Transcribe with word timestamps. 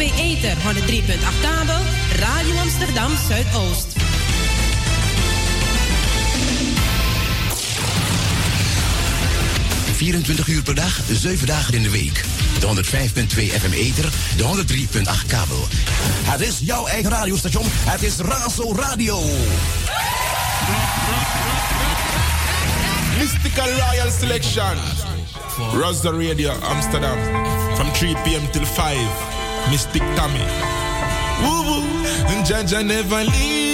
ether, 0.00 0.56
103.8 0.56 1.40
kabel, 1.42 1.80
Radio 2.18 2.56
Amsterdam 2.56 3.10
Zuidoost. 3.28 3.86
...24 9.96 10.46
uur 10.46 10.62
per 10.62 10.74
dag, 10.74 11.00
7 11.12 11.46
dagen 11.46 11.74
in 11.74 11.82
de 11.82 11.90
week. 11.90 12.24
De 12.60 12.66
105.2 12.66 13.60
FM 13.60 13.72
Ether, 13.72 14.12
de 14.36 14.42
103.8 14.42 15.26
kabel. 15.26 15.66
Het 16.24 16.40
is 16.40 16.58
jouw 16.60 16.86
eigen 16.86 17.10
radiostation. 17.10 17.64
Het 17.68 18.02
is 18.02 18.16
Razo 18.16 18.74
Radio. 18.76 19.22
Mystical 23.18 23.70
Royal 23.70 24.10
Selection. 24.20 24.76
Razo 25.80 26.10
Radio 26.10 26.50
Amsterdam. 26.50 27.18
From 27.74 27.92
3 27.92 28.14
p.m. 28.24 28.50
till 28.50 28.66
5. 28.66 29.33
Mystic 29.70 30.02
Tommy. 30.16 30.44
Woo 31.42 31.62
woo. 31.68 31.84
Jaja 32.44 32.82
never 32.84 33.24
leave 33.24 33.73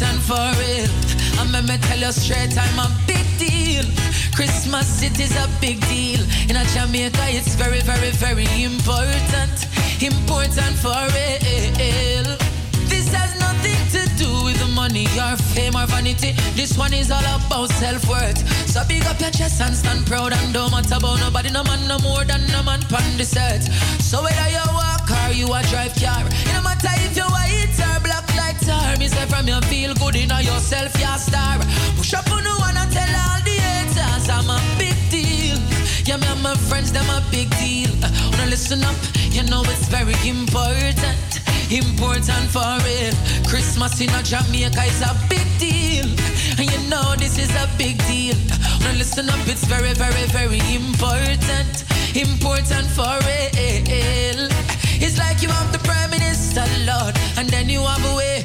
waiting 0.00 0.20
for 0.20 0.52
it. 0.58 0.90
I'm 1.38 1.50
going 1.50 1.66
to 1.66 1.78
tell 1.88 1.98
you 1.98 2.12
straight, 2.12 2.56
I'm 2.56 2.78
a 2.78 2.88
big 3.06 3.26
deal. 3.38 3.84
Christmas, 4.34 5.02
it 5.02 5.18
is 5.18 5.34
a 5.36 5.48
big 5.60 5.80
deal. 5.88 6.20
In 6.48 6.56
a 6.56 6.64
Jamaica, 6.74 7.24
it's 7.28 7.54
very, 7.54 7.80
very, 7.80 8.10
very 8.10 8.46
important. 8.62 9.66
Important 10.00 10.74
for 10.78 10.94
real. 11.14 12.26
This 12.86 13.12
has 13.12 13.38
nothing 13.40 13.80
to 13.94 14.02
do 14.16 14.44
with 14.44 14.60
money 14.74 15.06
or 15.18 15.36
fame 15.54 15.74
or 15.74 15.86
vanity. 15.86 16.32
This 16.54 16.78
one 16.78 16.94
is 16.94 17.10
all 17.10 17.24
about 17.24 17.70
self-worth. 17.70 18.38
So 18.68 18.82
big 18.86 19.04
up 19.06 19.20
your 19.20 19.30
chest 19.30 19.60
and 19.60 19.74
stand 19.74 20.06
proud 20.06 20.32
and 20.32 20.54
don't 20.54 20.70
matter 20.70 20.96
about 20.96 21.18
nobody, 21.20 21.50
no 21.50 21.64
man, 21.64 21.86
no 21.88 21.98
more 21.98 22.24
than 22.24 22.46
no 22.52 22.62
man 22.62 22.80
pon 22.82 23.02
this 23.16 23.30
set. 23.30 23.62
So 24.00 24.22
whether 24.22 24.48
you 24.48 24.62
walk 24.72 25.10
or 25.10 25.32
you 25.32 25.46
a 25.52 25.62
drive 25.70 25.94
car, 25.96 26.24
it 26.24 26.52
no 26.54 26.62
matter 26.62 26.88
if 27.04 27.16
you 27.16 27.24
are 27.24 27.47
guitar. 28.68 28.96
Me 28.98 29.08
say 29.08 29.26
from 29.26 29.48
your 29.48 29.60
feel 29.62 29.94
good 29.94 30.16
in 30.16 30.28
yourself, 30.28 30.92
you 31.00 31.06
a 31.06 31.18
star. 31.18 31.58
Push 31.96 32.14
up 32.14 32.30
on 32.30 32.44
the 32.44 32.54
one 32.66 32.76
and 32.76 32.92
tell 32.92 33.12
all 33.24 33.40
the 33.44 33.56
haters 33.56 34.28
I'm 34.28 34.50
a 34.50 34.58
big 34.78 34.98
deal. 35.10 35.58
Yeah, 36.04 36.18
me 36.18 36.26
and 36.26 36.42
my 36.42 36.54
friends, 36.68 36.92
them 36.92 37.08
a 37.08 37.22
big 37.30 37.48
deal. 37.56 37.92
Wanna 38.30 38.46
listen 38.46 38.84
up, 38.84 38.96
you 39.30 39.42
know 39.44 39.62
it's 39.64 39.88
very 39.88 40.16
important. 40.28 41.30
Important 41.70 42.48
for 42.48 42.72
real. 42.84 43.14
Christmas 43.46 44.00
in 44.00 44.10
a 44.10 44.22
Jamaica 44.22 44.84
is 44.84 45.02
a 45.02 45.12
big 45.28 45.48
deal. 45.58 46.08
And 46.58 46.66
you 46.72 46.80
know 46.90 47.14
this 47.16 47.38
is 47.38 47.52
a 47.54 47.68
big 47.76 47.96
deal. 48.06 48.36
Wanna 48.80 48.98
listen 48.98 49.28
up, 49.28 49.40
it's 49.48 49.64
very, 49.64 49.94
very, 49.94 50.26
very 50.38 50.60
important. 50.74 51.84
Important 52.16 52.86
for 52.96 53.14
real. 53.28 54.48
It's 55.00 55.18
like 55.18 55.42
you 55.42 55.48
have 55.48 55.70
the 55.72 55.78
prime 55.78 56.10
minister, 56.10 56.66
Lord, 56.84 57.14
and 57.38 57.48
then 57.48 57.68
you 57.68 57.80
have 57.82 58.04
a 58.04 58.14
way. 58.16 58.42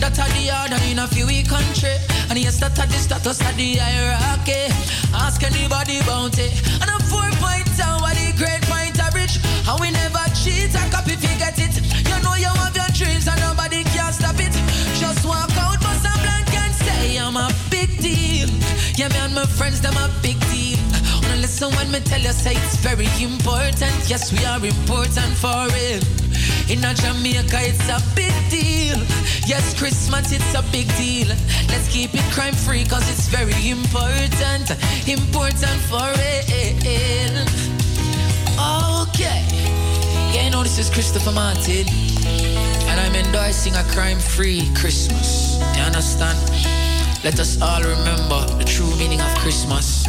That 0.00 0.16
are 0.16 0.32
the 0.32 0.48
order 0.48 0.80
in 0.88 0.98
a 0.98 1.06
few 1.06 1.28
country. 1.44 1.92
And 2.32 2.38
yes, 2.40 2.58
that 2.60 2.78
are 2.80 2.88
the 2.88 2.96
status 2.96 3.40
of 3.44 3.54
the 3.56 3.76
hierarchy. 3.76 4.72
Ask 5.12 5.44
anybody 5.44 6.00
about 6.00 6.38
it. 6.40 6.56
And 6.80 6.88
a 6.88 6.96
four 7.04 7.28
point 7.36 7.68
town 7.76 8.00
where 8.00 8.16
the 8.16 8.32
great 8.32 8.64
point 8.64 8.96
are 8.96 9.12
rich. 9.12 9.36
And 9.68 9.76
we 9.76 9.92
never 9.92 10.24
cheat 10.32 10.72
and 10.72 10.88
copy 10.88 11.12
if 11.12 11.22
you 11.22 11.36
get 11.36 11.60
it. 11.60 11.76
You 12.08 12.16
know 12.24 12.32
you 12.40 12.48
have 12.48 12.72
your 12.72 12.88
dreams 12.96 13.28
and 13.28 13.40
nobody 13.44 13.84
can 13.84 14.12
stop 14.12 14.40
it. 14.40 14.56
Just 14.96 15.28
walk 15.28 15.52
out, 15.60 15.76
for 15.84 15.96
some 16.00 16.20
blank 16.24 16.48
and 16.48 16.72
say 16.80 17.20
I'm 17.20 17.36
a 17.36 17.52
big 17.68 17.92
deal. 18.00 18.48
Yeah, 18.96 19.12
me 19.12 19.20
and 19.20 19.34
my 19.36 19.44
friends, 19.44 19.84
them 19.84 20.00
a 20.00 20.08
big 20.24 20.40
deal. 20.48 20.79
Listen 21.38 21.70
when 21.76 21.90
me 21.90 22.00
tell 22.00 22.20
you, 22.20 22.32
say 22.32 22.54
it's 22.54 22.76
very 22.76 23.06
important. 23.22 23.94
Yes, 24.08 24.32
we 24.32 24.44
are 24.44 24.64
important 24.64 25.34
for 25.36 25.66
it. 25.70 26.02
In 26.70 26.84
a 26.84 26.94
Jamaica, 26.94 27.58
it's 27.60 27.88
a 27.88 28.00
big 28.14 28.32
deal. 28.50 28.98
Yes, 29.46 29.74
Christmas, 29.78 30.32
it's 30.32 30.54
a 30.54 30.62
big 30.70 30.88
deal. 30.96 31.28
Let's 31.68 31.88
keep 31.88 32.14
it 32.14 32.22
crime 32.32 32.54
free, 32.54 32.84
cause 32.84 33.08
it's 33.10 33.28
very 33.28 33.70
important. 33.70 34.70
Important 35.08 35.80
for 35.90 36.10
it. 36.14 36.50
Okay. 38.60 39.44
Yeah, 40.32 40.44
you 40.44 40.50
know, 40.50 40.62
this 40.62 40.78
is 40.78 40.90
Christopher 40.90 41.32
Martin. 41.32 41.86
And 42.88 43.00
I'm 43.00 43.14
endorsing 43.14 43.74
a 43.74 43.82
crime 43.84 44.18
free 44.20 44.70
Christmas. 44.76 45.58
You 45.76 45.82
understand? 45.82 46.38
Let 47.24 47.38
us 47.40 47.60
all 47.60 47.82
remember 47.82 48.46
the 48.56 48.64
true 48.64 48.94
meaning 48.96 49.20
of 49.20 49.34
Christmas. 49.38 50.06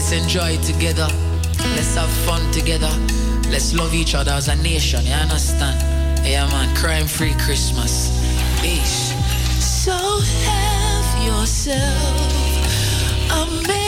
Let's 0.00 0.12
enjoy 0.12 0.56
together. 0.62 1.06
Let's 1.76 1.94
have 1.94 2.08
fun 2.24 2.50
together. 2.52 2.88
Let's 3.50 3.74
love 3.74 3.92
each 3.92 4.14
other 4.14 4.30
as 4.30 4.48
a 4.48 4.56
nation. 4.56 5.04
You 5.04 5.12
understand? 5.12 5.78
Yeah, 6.26 6.46
man. 6.46 6.74
Crime 6.74 7.06
free 7.06 7.34
Christmas. 7.34 8.08
Peace. 8.62 9.12
So 9.62 9.92
have 9.92 11.22
yourself 11.22 11.80
a 13.30 13.79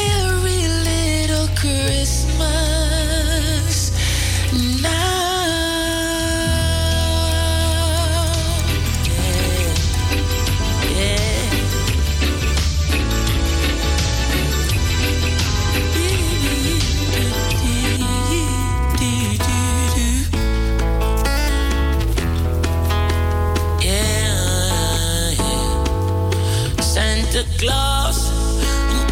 Claus, 27.59 28.31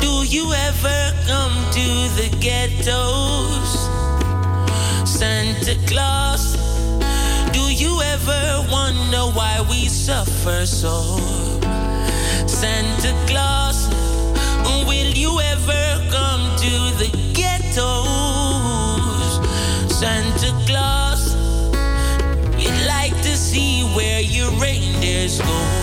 do 0.00 0.24
you 0.26 0.52
ever 0.52 1.12
come 1.26 1.54
to 1.72 1.86
the 2.18 2.28
ghettos? 2.40 3.88
Santa 5.08 5.76
Claus, 5.86 6.56
do 7.52 7.60
you 7.72 8.00
ever 8.02 8.66
wonder 8.70 9.24
why 9.36 9.64
we 9.70 9.86
suffer 9.86 10.66
so? 10.66 11.18
Santa 12.46 13.14
Claus, 13.26 13.88
will 14.86 15.12
you 15.14 15.40
ever 15.40 16.10
come 16.10 16.56
to 16.58 16.74
the 17.00 17.10
ghettos? 17.34 17.80
Santa 19.92 20.52
Claus, 20.66 21.34
we'd 22.56 22.86
like 22.86 23.16
to 23.22 23.36
see 23.36 23.82
where 23.94 24.20
your 24.20 24.50
reindeers 24.60 25.40
go. 25.40 25.79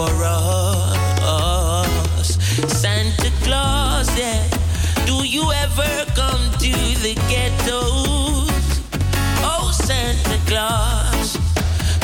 For 0.00 0.24
us. 0.24 2.28
Santa 2.80 3.30
Claus, 3.44 4.08
yeah. 4.18 4.40
Do 5.04 5.16
you 5.26 5.44
ever 5.64 5.92
come 6.20 6.44
to 6.64 6.72
the 7.04 7.14
ghettos? 7.28 8.48
Oh, 9.50 9.70
Santa 9.88 10.38
Claus. 10.48 11.28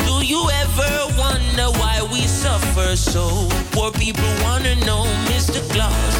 Do 0.05 0.15
you 0.23 0.41
ever 0.63 0.93
wonder 1.17 1.67
why 1.79 2.07
we 2.11 2.21
suffer 2.27 2.95
so? 2.95 3.25
Poor 3.71 3.91
people 3.91 4.31
wanna 4.43 4.75
know, 4.87 5.03
Mr. 5.31 5.59
Claus. 5.73 6.15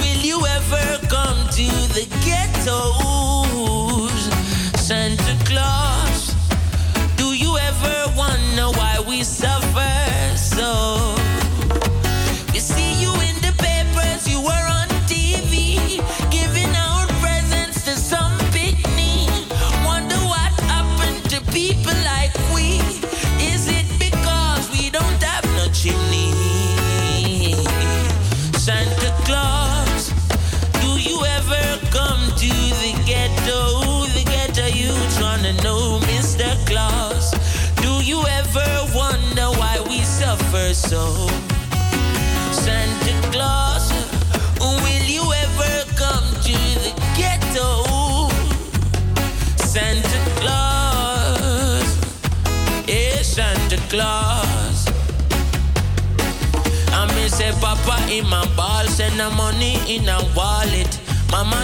Will 0.00 0.20
you 0.30 0.38
ever 0.56 0.86
come 1.06 1.38
to 1.58 1.66
the 1.96 2.06
ghettos? 2.26 3.69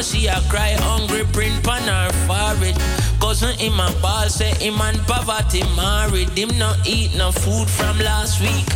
She 0.07 0.27
a 0.27 0.41
cry 0.49 0.73
hungry, 0.87 1.25
print 1.33 1.67
on 1.67 1.83
her 1.83 2.11
forehead. 2.27 2.77
Cousin 3.21 3.59
in 3.59 3.73
my 3.73 3.93
ball 4.01 4.29
say 4.29 4.55
him 4.63 4.81
and 4.81 4.99
poverty 5.07 5.63
married. 5.75 6.31
Him 6.39 6.57
not 6.59 6.79
eat 6.87 7.17
no 7.17 7.33
food 7.33 7.69
from 7.69 7.99
last 7.99 8.41
week. 8.41 8.67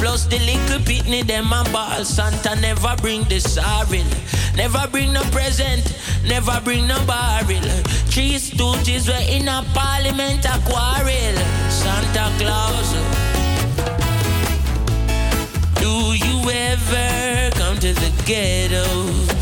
Plus 0.00 0.26
the 0.26 0.38
little 0.40 0.80
pitney 0.80 1.26
them 1.26 1.52
a 1.52 1.64
ball. 1.72 2.04
Santa 2.04 2.54
never 2.60 2.94
bring 3.00 3.22
the 3.24 3.40
sorrel. 3.40 4.04
Never 4.56 4.86
bring 4.90 5.12
no 5.12 5.22
present. 5.36 5.84
Never 6.26 6.60
bring 6.62 6.86
no 6.86 6.98
barrel. 7.06 7.68
Three 8.12 8.34
stooges 8.34 9.08
were 9.08 9.26
in 9.36 9.48
a 9.48 9.64
parliament 9.72 10.44
a 10.44 10.58
quarrel. 10.68 11.36
Santa 11.70 12.26
Claus. 12.38 12.90
Do 15.80 15.92
you 16.26 16.50
ever 16.50 17.50
come 17.56 17.78
to 17.78 17.92
the 17.94 18.12
ghettos? 18.26 19.33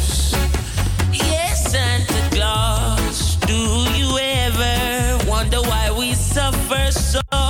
Yes, 2.34 3.36
Do 3.46 3.54
you 3.98 4.18
ever 4.18 5.26
wonder 5.28 5.60
why 5.60 5.90
we 5.96 6.14
suffer 6.14 6.90
so? 6.90 7.41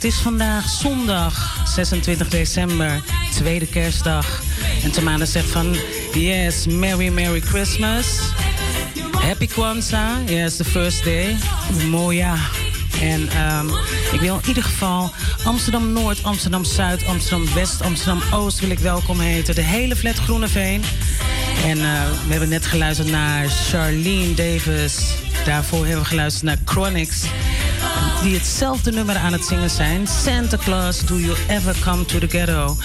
Het 0.00 0.12
is 0.12 0.18
vandaag 0.18 0.68
zondag 0.68 1.62
26 1.66 2.28
december, 2.28 3.02
tweede 3.32 3.66
kerstdag. 3.66 4.42
En 4.82 4.90
Tamara 4.90 5.24
zegt 5.24 5.50
van, 5.50 5.76
yes, 6.14 6.66
Merry 6.66 7.08
Merry 7.08 7.40
Christmas. 7.40 8.18
Happy 9.12 9.46
Kwanzaa, 9.46 10.18
yes, 10.26 10.56
the 10.56 10.64
first 10.64 11.04
day. 11.04 11.36
Moja. 11.88 12.36
En 13.00 13.20
um, 13.20 13.70
ik 14.12 14.20
wil 14.20 14.38
in 14.42 14.48
ieder 14.48 14.62
geval 14.62 15.12
Amsterdam-Noord, 15.44 16.22
Amsterdam-Zuid, 16.22 17.06
Amsterdam-West, 17.06 17.82
Amsterdam-Oost 17.82 18.60
wil 18.60 18.70
ik 18.70 18.78
welkom 18.78 19.20
heten. 19.20 19.54
De 19.54 19.62
hele 19.62 19.96
flat 19.96 20.18
Groeneveen. 20.18 20.82
En 21.64 21.78
uh, 21.78 22.02
we 22.26 22.30
hebben 22.30 22.48
net 22.48 22.66
geluisterd 22.66 23.08
naar 23.10 23.48
Charlene 23.48 24.34
Davis. 24.34 25.14
Daarvoor 25.44 25.84
hebben 25.84 26.02
we 26.02 26.08
geluisterd 26.08 26.44
naar 26.44 26.58
Chronics 26.64 27.24
die 28.22 28.34
hetzelfde 28.34 28.92
nummer 28.92 29.16
aan 29.16 29.32
het 29.32 29.44
zingen 29.44 29.70
zijn. 29.70 30.06
Santa 30.06 30.56
Claus, 30.56 31.00
Do 31.06 31.18
You 31.18 31.36
Ever 31.48 31.76
Come 31.84 32.04
to 32.04 32.18
the 32.18 32.28
Ghetto? 32.28 32.76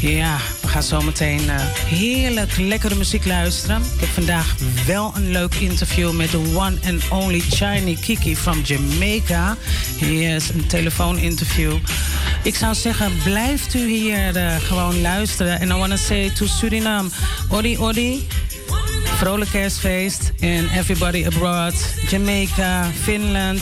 Ja, 0.00 0.36
we 0.62 0.68
gaan 0.68 0.82
zo 0.82 1.00
meteen 1.00 1.44
uh, 1.44 1.54
heerlijk 1.86 2.56
lekkere 2.56 2.94
muziek 2.94 3.24
luisteren. 3.24 3.76
Ik 3.76 4.00
heb 4.00 4.08
vandaag 4.08 4.54
wel 4.86 5.12
een 5.14 5.30
leuk 5.30 5.54
interview 5.54 6.12
met 6.12 6.30
de 6.30 6.38
one 6.54 6.76
and 6.86 7.02
only 7.10 7.40
Chiny 7.40 7.94
Kiki 8.00 8.36
from 8.36 8.60
Jamaica. 8.64 9.56
Yes, 9.98 10.48
een 10.48 10.66
telefooninterview. 10.66 11.76
Ik 12.42 12.54
zou 12.54 12.74
zeggen, 12.74 13.12
blijft 13.24 13.74
u 13.74 13.88
hier 13.88 14.36
uh, 14.36 14.56
gewoon 14.56 15.00
luisteren. 15.00 15.60
En 15.60 15.68
I 15.68 15.72
want 15.72 15.90
to 15.90 15.96
say 15.96 16.30
to 16.30 16.46
Suriname, 16.46 17.08
odi 17.48 17.78
odi. 17.78 18.26
Vrolijk 19.16 19.50
kerstfeest. 19.50 20.32
En 20.40 20.68
everybody 20.68 21.24
abroad, 21.26 21.74
Jamaica, 22.10 22.90
Finland, 23.02 23.60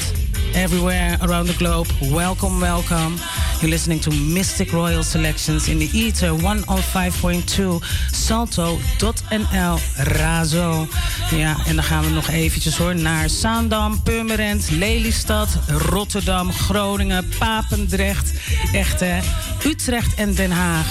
everywhere 0.54 1.18
around 1.20 1.46
the 1.46 1.56
globe. 1.56 1.86
Welcome, 2.00 2.60
welcome. 2.60 3.14
You're 3.60 3.70
listening 3.70 4.00
to 4.00 4.10
Mystic 4.10 4.72
Royal 4.72 5.02
Selections 5.02 5.68
in 5.68 5.78
the 5.78 5.88
Ether 5.92 6.30
105.2 6.30 7.84
Salto.nl 8.10 9.78
Razo. 9.96 10.86
Ja, 11.30 11.56
en 11.66 11.74
dan 11.74 11.84
gaan 11.84 12.04
we 12.04 12.10
nog 12.10 12.28
eventjes 12.28 12.76
hoor 12.76 12.96
naar 12.96 13.28
Zaandam, 13.28 14.02
Purmerend, 14.02 14.70
Lelystad, 14.70 15.48
Rotterdam, 15.68 16.52
Groningen, 16.52 17.28
Papendrecht, 17.38 18.32
Echte, 18.72 19.20
Utrecht 19.66 20.14
en 20.14 20.34
Den 20.34 20.50
Haag. 20.50 20.86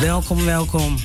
Welkom, 0.00 0.44
welkom. 0.44 0.96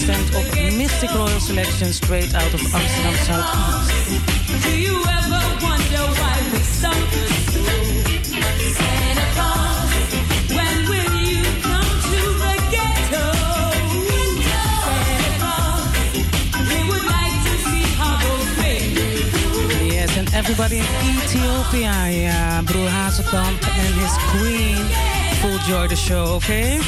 Afgestemd 0.00 0.34
op 0.34 0.76
Mystic 0.76 1.10
Royal 1.10 1.40
Selection 1.40 1.92
straight 1.92 2.34
out 2.34 2.54
of 2.54 2.74
Amsterdam 2.74 3.14
Southeast. 3.14 4.62
Do 4.62 4.70
you 4.78 4.96
ever 5.18 5.42
wonder 5.60 6.04
why 6.18 6.36
we 6.52 6.58
suffer 6.58 7.26
Santa 8.78 9.26
Claus, 9.34 9.90
when 10.56 10.76
will 10.88 11.14
you 11.28 11.42
come 11.62 11.90
to 12.10 12.20
the 12.42 12.54
ghetto? 12.70 13.26
Santa 14.84 15.32
Claus, 15.38 15.92
we 16.70 16.78
would 16.88 17.06
like 17.16 17.36
to 17.46 17.54
see 17.66 17.84
how 18.00 18.14
those 18.24 18.50
Yes, 19.92 20.16
and 20.16 20.28
everybody 20.34 20.78
in 20.78 20.86
Ethiopia, 21.16 21.92
yeah, 22.10 22.62
Broer 22.62 22.88
Hazekamp 22.88 23.60
and 23.68 23.94
his 24.02 24.14
queen. 24.32 24.82
Full 25.40 25.58
joy 25.58 25.88
the 25.88 25.96
show, 25.96 26.24
okay? 26.36 26.80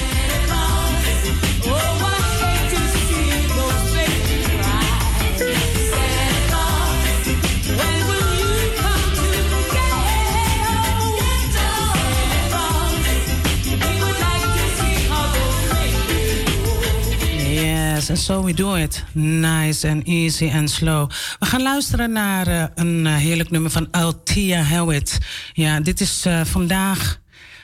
Yes, 18.03 18.11
and 18.11 18.19
so 18.19 18.41
we 18.41 18.53
do 18.53 18.75
it. 18.75 19.05
Nice 19.15 19.85
and 19.85 20.03
easy 20.09 20.49
and 20.49 20.71
slow. 20.71 21.09
We 21.39 21.47
gaan 21.47 21.63
luisteren 21.63 22.13
naar 22.13 22.49
uh, 22.49 22.65
een 22.75 23.07
uh, 23.07 23.17
heerlijk 23.17 23.51
nummer 23.51 23.71
van 23.71 23.91
Althea 23.91 24.63
Hewitt. 24.63 25.19
Ja, 25.53 25.81
dit 25.81 26.01
is 26.01 26.27
uh, 26.27 26.41
vandaag 26.45 27.21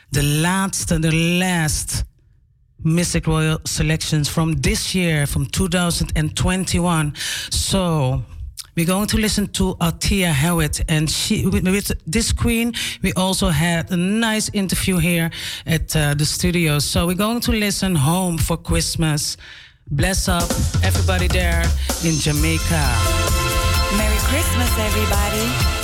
de 0.08 0.24
laatste, 0.24 0.98
de 0.98 1.14
last 1.14 2.04
Mystic 2.76 3.24
Royal 3.24 3.58
selections 3.62 4.28
from 4.28 4.60
this 4.60 4.92
year, 4.92 5.26
from 5.26 5.50
2021. 5.50 7.12
So 7.48 8.22
we're 8.74 8.92
going 8.92 9.08
to 9.08 9.18
listen 9.18 9.50
to 9.50 9.74
Althea 9.78 10.32
Hewitt, 10.32 10.82
and 10.86 11.10
she 11.10 11.46
with 11.46 11.94
this 12.10 12.34
queen. 12.34 12.74
We 13.00 13.12
also 13.12 13.48
had 13.48 13.90
a 13.90 13.96
nice 13.96 14.50
interview 14.52 14.98
here 14.98 15.30
at 15.64 15.88
the 15.88 16.24
studio. 16.24 16.78
So 16.78 17.06
we're 17.06 17.24
going 17.24 17.40
to 17.40 17.52
listen 17.52 17.96
"Home 17.96 18.38
for 18.38 18.62
Christmas." 18.62 19.36
Bless 19.90 20.28
up 20.28 20.50
everybody 20.84 21.28
there 21.28 21.62
in 22.04 22.14
Jamaica. 22.18 22.84
Merry 23.96 24.18
Christmas, 24.28 24.70
everybody. 24.78 25.78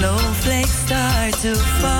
Snowflakes 0.00 0.70
start 0.70 1.34
to 1.42 1.54
fall. 1.54 1.99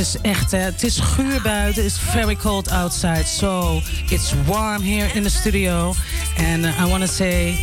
Is 0.00 0.16
echt, 0.22 0.50
het 0.50 0.82
is 0.82 0.98
guur 0.98 1.42
buiten. 1.42 1.84
It's 1.84 1.98
very 1.98 2.36
cold 2.36 2.70
outside. 2.70 3.24
So 3.26 3.80
it's 4.08 4.34
warm 4.46 4.82
here 4.82 5.14
in 5.14 5.22
the 5.22 5.30
studio. 5.30 5.92
And 6.36 6.64
uh, 6.64 6.84
I 6.84 6.88
want 6.88 7.02
to 7.02 7.08
say 7.08 7.54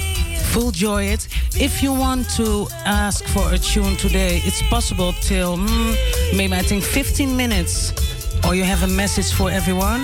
full 0.51 0.71
joy 0.71 1.03
it. 1.11 1.27
If 1.55 1.81
you 1.81 1.97
want 1.97 2.35
to 2.35 2.67
ask 2.85 3.25
for 3.27 3.53
a 3.53 3.57
tune 3.57 3.95
today, 3.95 4.41
it's 4.45 4.67
possible 4.69 5.13
till 5.13 5.57
mm, 5.57 5.95
maybe 6.35 6.53
I 6.53 6.61
think 6.61 6.83
15 6.83 7.35
minutes 7.35 7.93
or 8.45 8.55
you 8.55 8.63
have 8.63 8.83
a 8.83 8.87
message 8.87 9.33
for 9.33 9.49
everyone, 9.49 10.01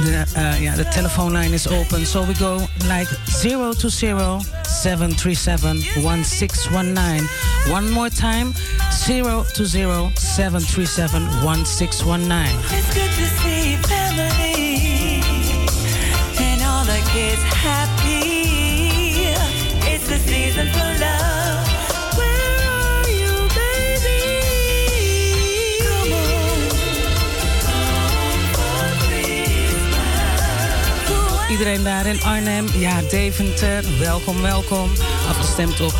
the, 0.00 0.26
uh, 0.36 0.56
yeah, 0.60 0.74
the 0.76 0.84
telephone 0.84 1.32
line 1.32 1.52
is 1.52 1.66
open. 1.66 2.06
So 2.06 2.22
we 2.24 2.34
go 2.34 2.66
like 2.86 3.08
0 3.26 3.72
to 3.74 3.88
0 3.88 4.40
737 4.64 5.82
1619. 6.02 7.28
One 7.72 7.90
more 7.90 8.08
time 8.08 8.54
0 8.92 9.44
to 9.54 9.64
0 9.66 10.10
737 10.16 11.22
1619. 11.44 13.39
Iedereen 31.60 31.84
daar 31.84 32.06
in 32.06 32.22
Arnhem. 32.22 32.66
Ja, 32.78 33.00
Deventer, 33.10 33.84
welkom, 33.98 34.42
welkom. 34.42 34.90
Afgestemd 35.28 35.80
op 35.80 35.94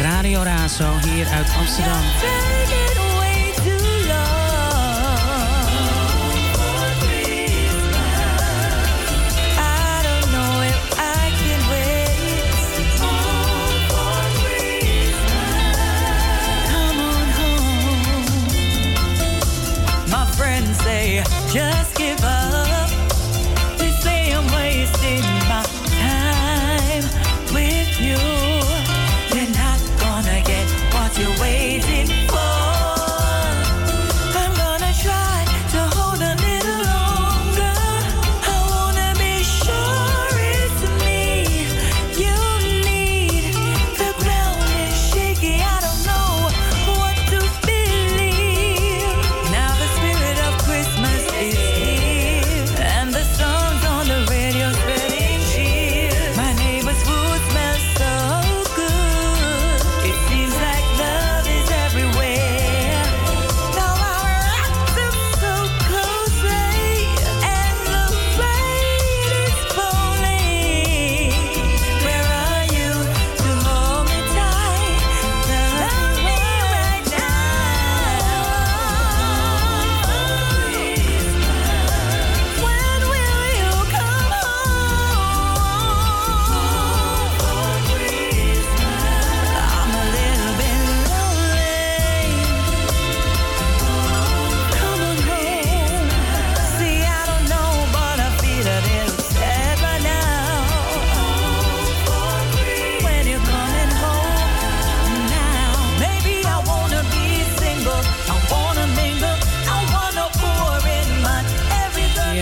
Radio 0.00 0.42
Razo 0.42 0.98
hier 1.02 1.26
uit 1.26 1.48
Amsterdam. 1.58 2.02
just 21.52 21.99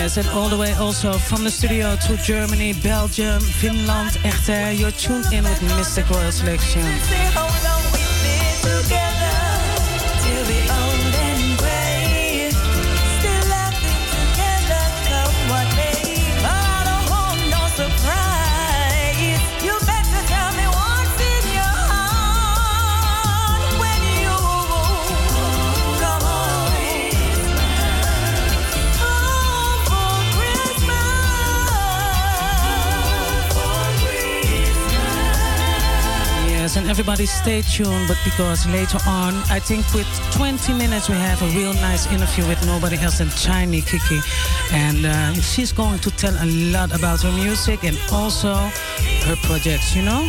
guys. 0.08 0.18
And 0.18 0.28
all 0.36 0.48
the 0.48 0.56
way 0.56 0.72
also 0.74 1.12
from 1.12 1.44
the 1.44 1.50
studio 1.50 1.96
to 2.06 2.16
Germany, 2.16 2.72
Belgium, 2.82 3.40
Finland, 3.40 4.10
Echter. 4.24 4.78
You're 4.78 4.92
tuned 4.92 5.32
in 5.32 5.44
with 5.44 5.62
Mystic 5.62 6.08
Royal 6.10 6.32
Selection. 6.32 6.84
everybody 36.88 37.26
stay 37.26 37.62
tuned, 37.62 38.08
but 38.08 38.16
because 38.24 38.66
later 38.66 38.98
on, 39.06 39.34
I 39.50 39.60
think 39.60 39.84
with 39.94 40.08
20 40.32 40.72
minutes, 40.72 41.08
we 41.08 41.16
have 41.16 41.40
a 41.42 41.46
real 41.48 41.74
nice 41.74 42.06
interview 42.06 42.46
with 42.46 42.64
nobody 42.66 42.96
else 42.98 43.18
than 43.18 43.28
Shiny 43.28 43.82
Kiki. 43.82 44.20
And 44.72 45.04
uh, 45.04 45.34
she's 45.34 45.72
going 45.72 45.98
to 46.00 46.10
tell 46.10 46.34
a 46.34 46.46
lot 46.72 46.94
about 46.94 47.22
her 47.22 47.32
music 47.32 47.84
and 47.84 47.98
also 48.10 48.54
her 48.54 49.36
projects, 49.42 49.94
you 49.94 50.02
know? 50.02 50.28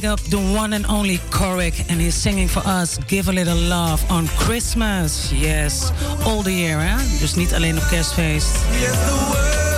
big 0.00 0.10
up 0.10 0.20
the 0.30 0.38
one 0.38 0.72
and 0.72 0.86
only 0.86 1.18
Corrick, 1.30 1.90
and 1.90 2.00
he's 2.00 2.14
singing 2.14 2.48
for 2.48 2.60
us 2.60 2.98
Give 3.08 3.28
a 3.28 3.32
Little 3.32 3.56
Love 3.56 4.04
on 4.10 4.28
Christmas. 4.28 5.32
Yes, 5.32 5.92
all 6.24 6.42
the 6.42 6.52
year, 6.52 6.78
eh? 6.78 6.98
Just 7.18 7.36
not 7.36 7.52
alleen 7.52 7.76
op 7.76 7.82
kerstfeest. 7.82 8.64
Yes, 8.80 8.96
the 9.06 9.30
world. 9.30 9.69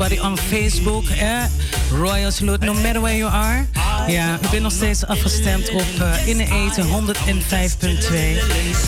Everybody 0.00 0.22
on 0.22 0.36
Facebook. 0.36 1.10
Eh? 1.10 1.48
Royal 1.90 2.30
salute, 2.30 2.62
no 2.62 2.72
matter 2.72 3.00
where 3.00 3.16
you 3.16 3.26
are. 3.26 3.66
Ja, 4.06 4.38
u 4.44 4.48
bent 4.50 4.62
nog 4.62 4.72
steeds 4.72 5.06
afgestemd 5.06 5.70
op 5.70 5.84
uh, 6.00 6.28
in 6.28 6.40
eten 6.40 6.86
105.2. 6.86 6.92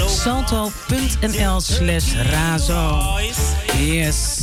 Salto.nl 0.07 1.61
slash 1.61 2.14
razo. 2.14 3.03
Yes. 3.79 4.38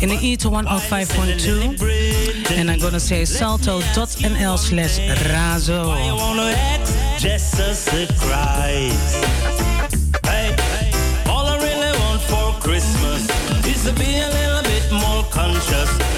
In 0.00 0.08
the 0.08 0.18
ether 0.20 0.50
105.2. 0.50 2.56
And 2.58 2.70
I'm 2.70 2.78
gonna 2.78 2.98
say 2.98 3.24
salto.nl 3.24 4.58
slash 4.58 4.98
razo. 5.30 5.94
just 7.18 7.58
a 7.58 7.74
surprise. 7.74 9.14
Hey, 10.24 10.54
all 11.26 11.46
I 11.46 11.56
really 11.62 11.92
for 12.28 12.52
Christmas 12.60 13.26
is 13.66 13.86
conscious. 15.60 16.09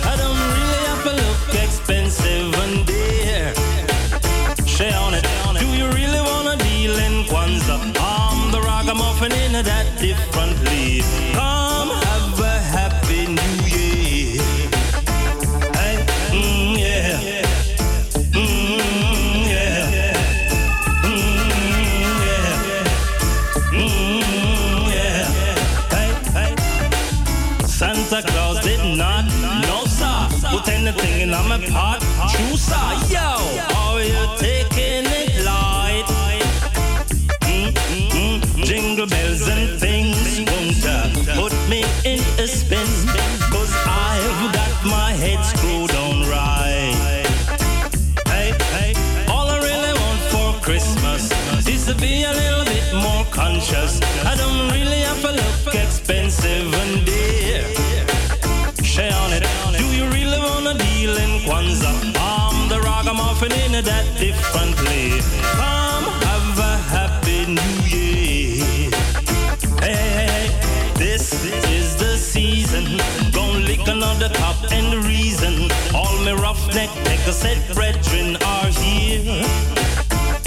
Me 76.74 76.86
roughneck 76.86 76.90
niggas 77.04 77.32
said 77.32 77.74
brethren 77.74 78.36
are 78.36 78.66
here. 78.66 79.44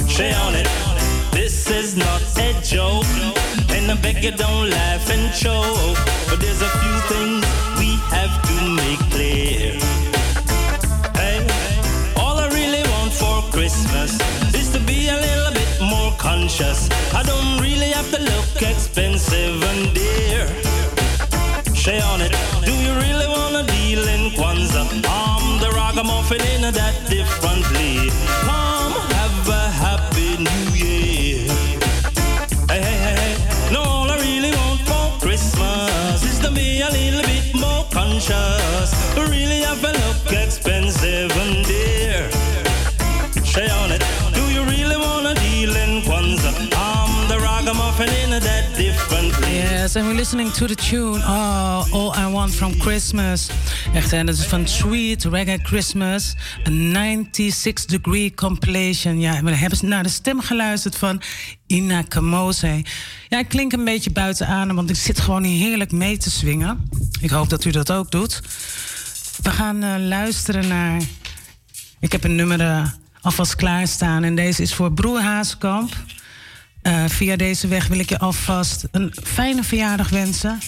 Share 0.08 0.36
on 0.42 0.56
it. 0.56 0.68
This 1.32 1.70
is 1.70 1.96
not 1.96 2.22
a 2.38 2.54
joke. 2.64 3.06
And 3.70 3.92
I 3.92 3.96
beg 4.02 4.24
you 4.24 4.32
don't 4.32 4.70
laugh 4.70 5.10
and 5.10 5.34
choke. 5.34 6.14
To 50.36 50.67
the 50.67 50.76
tune 50.76 51.21
oh, 51.24 51.93
All 51.93 52.13
I 52.17 52.32
Want 52.32 52.54
From 52.54 52.80
Christmas. 52.80 53.50
Echt, 53.93 54.13
en 54.13 54.26
dat 54.26 54.38
is 54.38 54.45
van 54.45 54.67
Sweet 54.67 55.24
Reggae 55.24 55.60
Christmas. 55.63 56.36
Een 56.63 56.91
96 56.91 57.86
degree 57.86 58.34
compilation. 58.34 59.19
Ja, 59.19 59.43
we 59.43 59.52
hebben 59.52 59.89
naar 59.89 60.04
de 60.04 60.10
stem 60.10 60.39
geluisterd 60.39 60.95
van 60.95 61.21
Ina 61.67 62.02
Kamose. 62.02 62.84
Ja, 63.30 63.39
ik 63.39 63.48
klink 63.48 63.74
een 63.74 63.84
beetje 63.84 64.12
buiten 64.12 64.48
adem, 64.48 64.76
want 64.76 64.89
ik 64.89 64.95
zit 64.95 65.19
gewoon 65.19 65.43
heerlijk 65.43 65.91
mee 65.91 66.17
te 66.17 66.32
swingen. 66.32 66.89
Ik 67.21 67.30
hoop 67.30 67.50
dat 67.50 67.65
u 67.65 67.71
dat 67.71 67.91
ook 67.91 68.12
doet. 68.12 68.41
We 69.41 69.50
gaan 69.50 69.84
eh, 69.84 69.95
luisteren 70.00 70.67
naar... 70.67 71.02
Ik 72.00 72.12
heb 72.12 72.24
een 72.24 72.36
nummer 72.36 72.62
eh, 72.62 72.88
alvast 73.21 73.56
klaarstaan. 73.56 74.24
En 74.24 74.36
deze 74.36 74.62
is 74.62 74.74
voor 74.74 74.91
Broer 74.91 75.21
Haaskamp. 75.21 75.95
Eh, 76.86 77.04
via 77.08 77.36
deze 77.36 77.67
weg 77.67 77.88
wil 77.88 78.00
ik 78.00 78.10
je 78.10 78.19
alvast 78.19 78.88
een 78.91 79.13
fijne 79.24 79.63
verjaardag 79.63 80.10
wensen. 80.10 80.60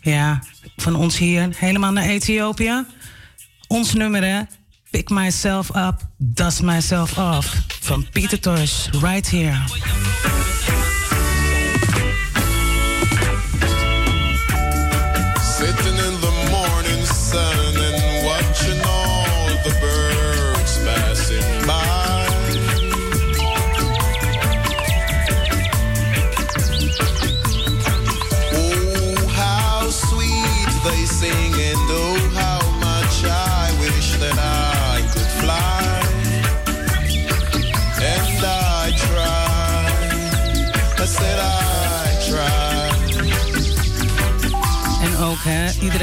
Ja, 0.00 0.42
van 0.76 0.96
ons 0.96 1.18
hier 1.18 1.48
helemaal 1.56 1.92
naar 1.92 2.04
Ethiopië. 2.04 2.84
Ons 3.66 3.92
nummer, 3.92 4.24
hè? 4.24 4.40
Pick 4.90 5.08
myself 5.08 5.76
up, 5.76 5.94
dust 6.16 6.62
myself 6.62 7.18
off. 7.18 7.56
Van 7.80 8.06
Pieter 8.12 8.40
Tosh, 8.40 8.86
right 8.90 9.30
here. 9.30 9.62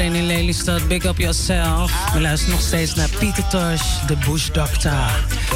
Iedereen 0.02 0.30
in 0.30 0.36
Lelystad, 0.36 0.88
big 0.88 1.04
up 1.04 1.18
yourself. 1.18 2.12
We 2.12 2.20
luisteren 2.20 2.54
nog 2.54 2.64
steeds 2.64 2.94
naar 2.94 3.08
Pieter 3.18 3.48
Tosh, 3.48 4.06
de 4.06 4.16
Bush 4.16 4.50
Doctor. 4.50 4.92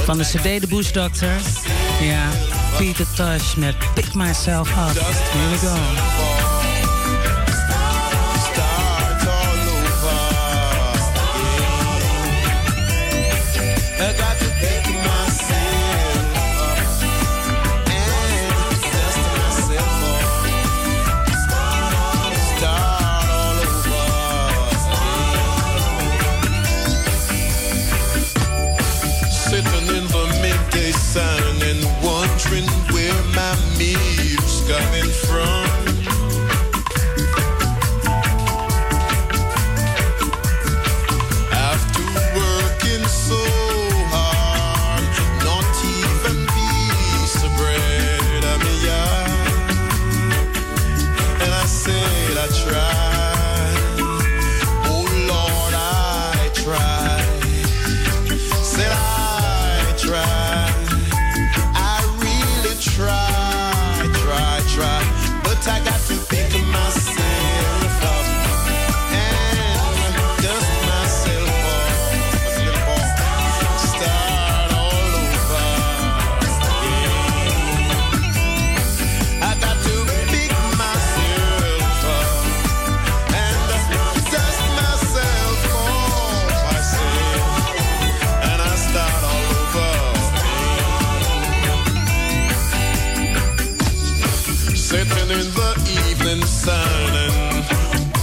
Van 0.05 0.19
de 0.19 0.25
CD 0.25 0.61
De 0.61 0.67
Bush 0.69 0.91
Doctor. 0.91 1.33
Ja, 2.01 2.29
Pieter 2.79 3.07
Tosh 3.15 3.55
met 3.55 3.75
Pick 3.95 4.15
Myself 4.15 4.69
Up. 4.69 4.77
Here 4.77 5.51
we 5.51 5.59
go. 5.59 6.56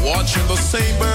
watching 0.03 0.47
the 0.47 0.55
same 0.55 0.99
bird. 0.99 1.12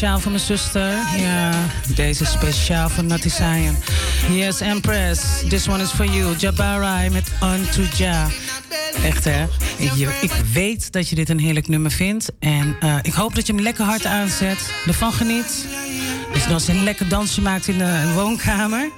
speciaal 0.00 0.20
voor 0.20 0.30
mijn 0.30 0.44
zuster. 0.44 0.92
Ja, 1.16 1.52
deze 1.94 2.22
is 2.22 2.30
speciaal 2.30 2.88
voor 2.88 3.04
Natty 3.04 3.28
Zion. 3.28 3.76
Yes, 4.30 4.60
Empress. 4.60 5.22
This 5.48 5.68
one 5.68 5.82
is 5.82 5.90
for 5.90 6.04
you. 6.04 6.36
Jabari 6.36 7.10
met 7.10 7.28
Unto 7.42 7.82
Ja. 7.96 8.28
Echt 9.04 9.24
hè? 9.24 9.46
Ik 10.20 10.32
weet 10.52 10.92
dat 10.92 11.08
je 11.08 11.14
dit 11.14 11.28
een 11.28 11.38
heerlijk 11.38 11.68
nummer 11.68 11.90
vindt. 11.90 12.32
En 12.38 12.76
eh, 12.80 12.96
ik 13.02 13.12
hoop 13.12 13.34
dat 13.34 13.46
je 13.46 13.52
hem 13.52 13.62
lekker 13.62 13.84
hard 13.84 14.06
aanzet. 14.06 14.72
Ervan 14.86 15.12
geniet. 15.12 15.66
Dat 16.32 16.42
je 16.42 16.48
dan 16.48 16.60
een 16.76 16.84
lekker 16.84 17.08
dansje 17.08 17.40
maakt 17.40 17.68
in 17.68 17.78
de 17.78 18.12
woonkamer. 18.14 18.90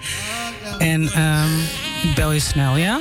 En 0.79 1.03
ik 2.03 2.15
bel 2.15 2.33
je 2.33 2.41
snel, 2.41 2.77
ja? 2.77 3.01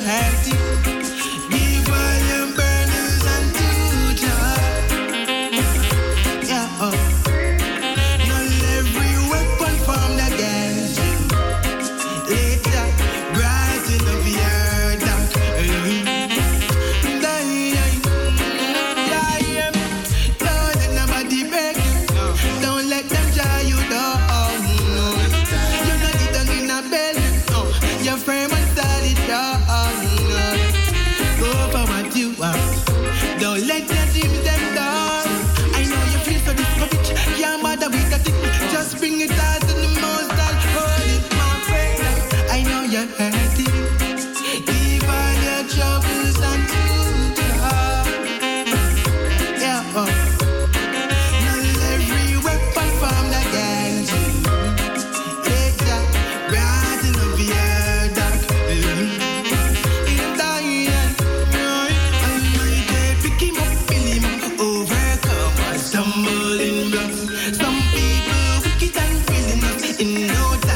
Yeah? 0.00 0.99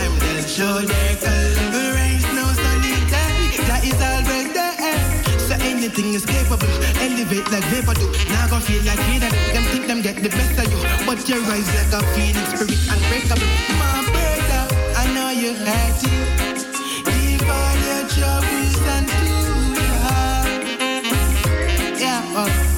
time 0.04 0.18
they 0.18 0.42
show 0.46 0.74
their 0.80 1.16
color. 1.16 1.70
The 1.74 1.84
rain, 1.96 2.20
snow, 2.20 2.48
sunny 2.62 2.96
day, 3.12 3.36
that 3.68 3.82
is 3.84 3.98
always 4.10 4.48
there. 4.52 5.02
So 5.38 5.54
anything 5.60 6.14
is 6.14 6.24
capable, 6.24 6.68
elevate 7.00 7.48
like 7.50 7.64
vapor 7.72 7.94
do. 7.94 8.06
Now 8.28 8.48
go 8.48 8.58
feel 8.60 8.82
like 8.84 9.00
freedom. 9.06 9.32
Them 9.54 9.64
think 9.72 9.86
them 9.86 10.02
get 10.02 10.16
the 10.16 10.30
best 10.30 10.58
of 10.58 10.66
you, 10.72 10.80
but 11.06 11.28
you 11.28 11.40
rise 11.50 11.68
like 11.78 11.92
a 11.92 12.02
phoenix, 12.14 12.46
spirit 12.52 12.80
unbreakable. 12.92 13.50
My 13.80 14.04
brother, 14.12 14.62
I 14.96 15.04
know 15.14 15.30
you're 15.30 15.58
hurting. 15.68 16.22
Keep 17.08 17.48
all 17.48 17.76
your 17.88 18.04
troubles 18.14 18.76
and 18.94 19.06
do. 19.08 19.32
Yeah. 22.00 22.36
Oh. 22.36 22.73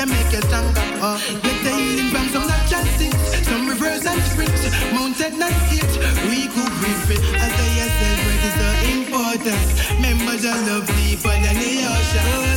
Let 0.00 0.08
make 0.08 0.32
you 0.32 0.40
stronger. 0.40 0.80
Uh. 1.04 1.18
Get 1.42 1.62
the 1.62 1.72
healing 1.76 2.08
from 2.08 2.26
some 2.30 2.46
natural 2.48 2.84
things, 2.96 3.20
some 3.46 3.68
rivers 3.68 4.06
and 4.06 4.22
springs, 4.22 4.64
mountain 4.94 5.42
and 5.42 5.54
could 5.68 5.92
Recuperate 6.24 7.10
it 7.10 7.22
as 7.36 7.52
I 7.52 7.68
yourself, 7.76 8.18
what 8.24 8.44
is 8.48 8.56
the 8.60 8.70
importance? 8.96 10.00
Members 10.00 10.44
of 10.46 10.56
love 10.68 10.86
deeper 10.96 11.28
than 11.28 11.56
the 11.60 11.84
ocean. 11.84 12.49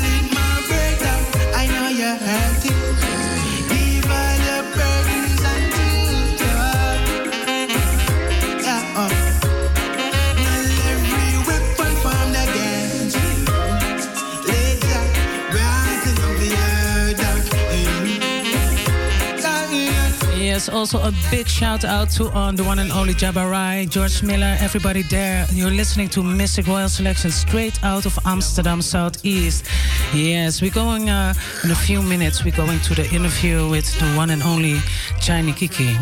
Also 20.70 21.00
a 21.00 21.12
big 21.30 21.48
shout 21.48 21.84
out 21.84 22.10
to 22.12 22.30
on 22.32 22.56
the 22.56 22.64
one 22.64 22.80
and 22.80 22.92
only 22.92 23.14
Jabari, 23.14 23.90
George 23.90 24.24
Miller, 24.24 24.56
everybody 24.60 25.02
there. 25.02 25.46
You're 25.52 25.72
listening 25.72 26.10
to 26.10 26.22
Mistic 26.22 26.68
Royal 26.68 26.90
Selection 26.90 27.32
straight 27.32 27.84
out 27.84 28.06
of 28.06 28.18
Amsterdam 28.26 28.82
Southeast. 28.82 29.66
Yes, 30.14 30.62
we're 30.62 30.72
going 30.72 31.10
uh, 31.10 31.34
in 31.64 31.72
a 31.72 31.76
few 31.76 32.02
minutes. 32.02 32.44
We're 32.46 32.56
going 32.56 32.80
to 32.82 32.96
the 32.96 33.10
interview 33.14 33.70
with 33.70 33.88
the 34.00 34.06
one 34.16 34.30
and 34.30 34.44
only 34.44 34.76
Chiny 35.20 35.54
Kiki, 35.54 35.98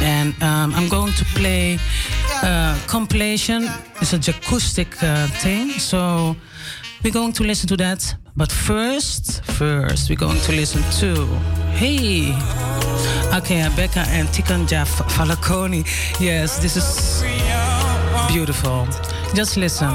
and 0.00 0.34
um, 0.42 0.72
I'm 0.74 0.88
going 0.88 1.12
to 1.12 1.24
play 1.36 1.78
uh, 2.42 2.78
compilation. 2.86 3.68
It's 4.00 4.12
a 4.12 4.30
acoustic 4.30 5.02
uh, 5.02 5.26
thing, 5.42 5.70
so 5.70 6.36
we're 7.04 7.12
going 7.12 7.32
to 7.32 7.42
listen 7.42 7.68
to 7.68 7.76
that. 7.78 8.14
But 8.36 8.50
first, 8.50 9.44
first 9.44 10.08
we're 10.08 10.16
going 10.16 10.40
to 10.40 10.52
listen 10.52 10.82
to 11.00 11.26
Hey. 11.74 12.71
Okay, 13.34 13.66
Becca 13.76 14.00
and 14.08 14.28
Tiken 14.28 14.66
Jah 14.68 14.82
F- 14.82 15.06
Fakoly. 15.16 15.84
Yes, 16.20 16.58
this 16.58 16.76
is 16.76 17.22
beautiful. 18.28 18.86
Just 19.34 19.56
listen. 19.56 19.90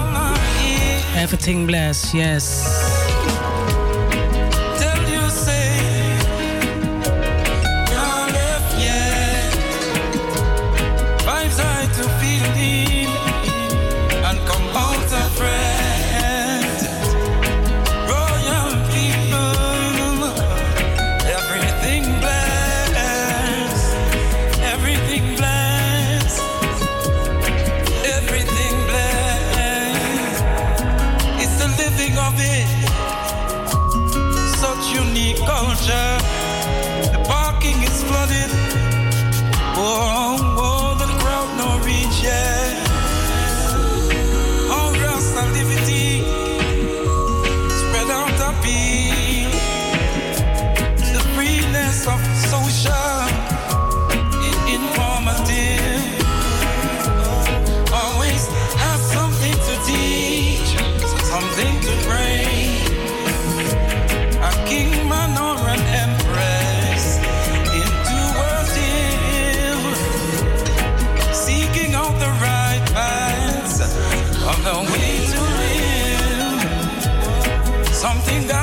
Everything 1.16 1.66
blessed, 1.68 2.14
yes. 2.14 2.97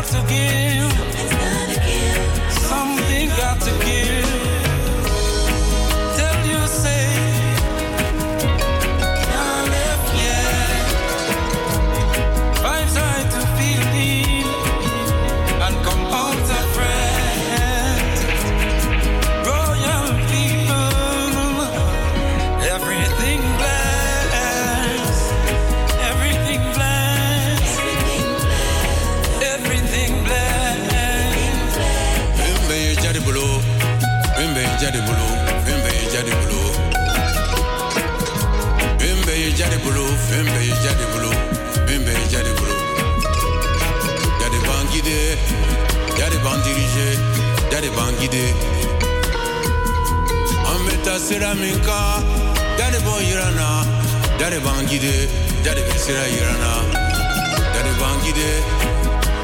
To 0.07 0.23
give. 0.29 0.94
boulot, 33.25 33.61
une 34.39 34.55
de 34.55 35.01
boulot, 35.01 35.33
une 35.67 35.81
de 36.25 36.33
boulot. 36.41 36.69
Une 39.01 39.21
de 39.71 39.77
boulot, 39.83 40.11
de 40.95 41.07
boulot, 41.07 41.35
de. 45.03 45.19
Y'a 46.19 47.81
de 47.81 47.89
minka, 51.55 52.01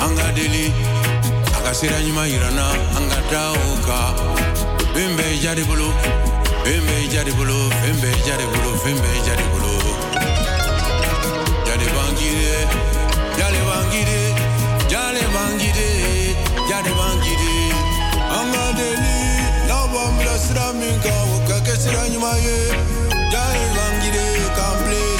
Angadeli 0.00 0.89
ka 1.70 1.74
sira 1.74 1.98
ɲuman 2.02 2.26
yirana, 2.26 2.66
an 2.98 3.04
ka 3.10 3.20
da 3.30 3.42
o 3.54 3.70
kan. 3.86 4.10
Fɛn 4.92 5.10
bɛɛ 5.16 5.30
ye 5.30 5.38
jadi 5.44 5.62
bolo, 5.68 5.88
fɛn 6.64 6.80
bɛɛ 6.86 6.98
ye 7.02 7.08
jadi 7.14 7.32
bolo, 7.38 7.58
fɛn 7.80 7.94
bɛɛ 8.02 8.10
ye 8.16 8.22
jadi 8.26 8.44
bolo, 8.50 8.70
fɛn 8.82 8.96
bɛɛ 9.02 9.14
ye 9.14 9.20
jadi 9.28 9.44
bolo. 9.52 9.72
Guidé, 12.20 12.66
jadi 13.38 13.60
ban 13.66 13.78
ban 15.34 15.52
guidé, 15.60 15.88
jadi 16.68 16.92
ban 16.98 17.14
guidé. 17.22 17.54
An 18.36 18.46
ka 18.52 18.64
deli, 18.78 19.18
n'aw 19.68 19.84
b'an 19.92 20.10
bila 20.18 20.34
sira 20.44 20.66
min 20.74 20.96
kan, 21.04 21.22
o 21.34 21.36
ka 21.48 21.56
kɛ 21.66 21.74
sira 21.82 22.02
ɲuman 22.12 22.36
ye. 22.46 22.58
Ban 23.76 23.92
guidé, 24.02 24.26
kan 24.56 24.74
place. 24.84 25.19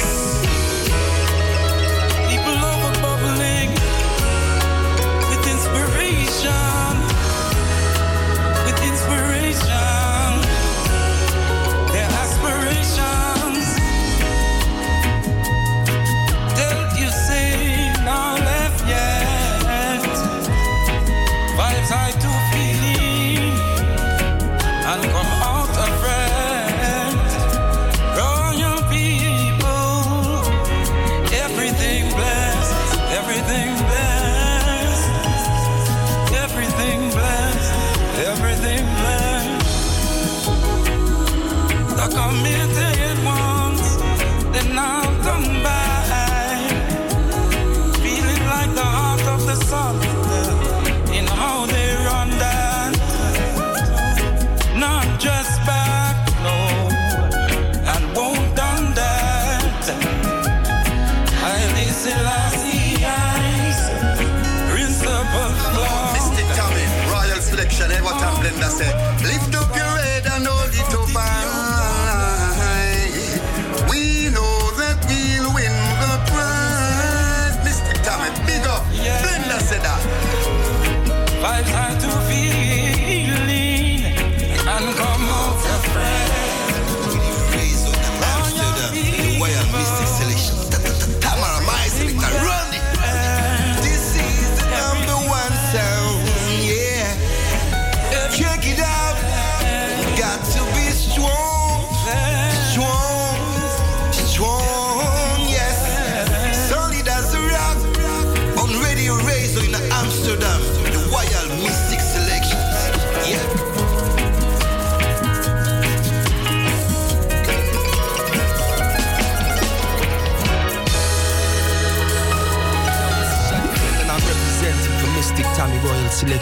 Eh, 68.61 68.93
what 68.93 69.10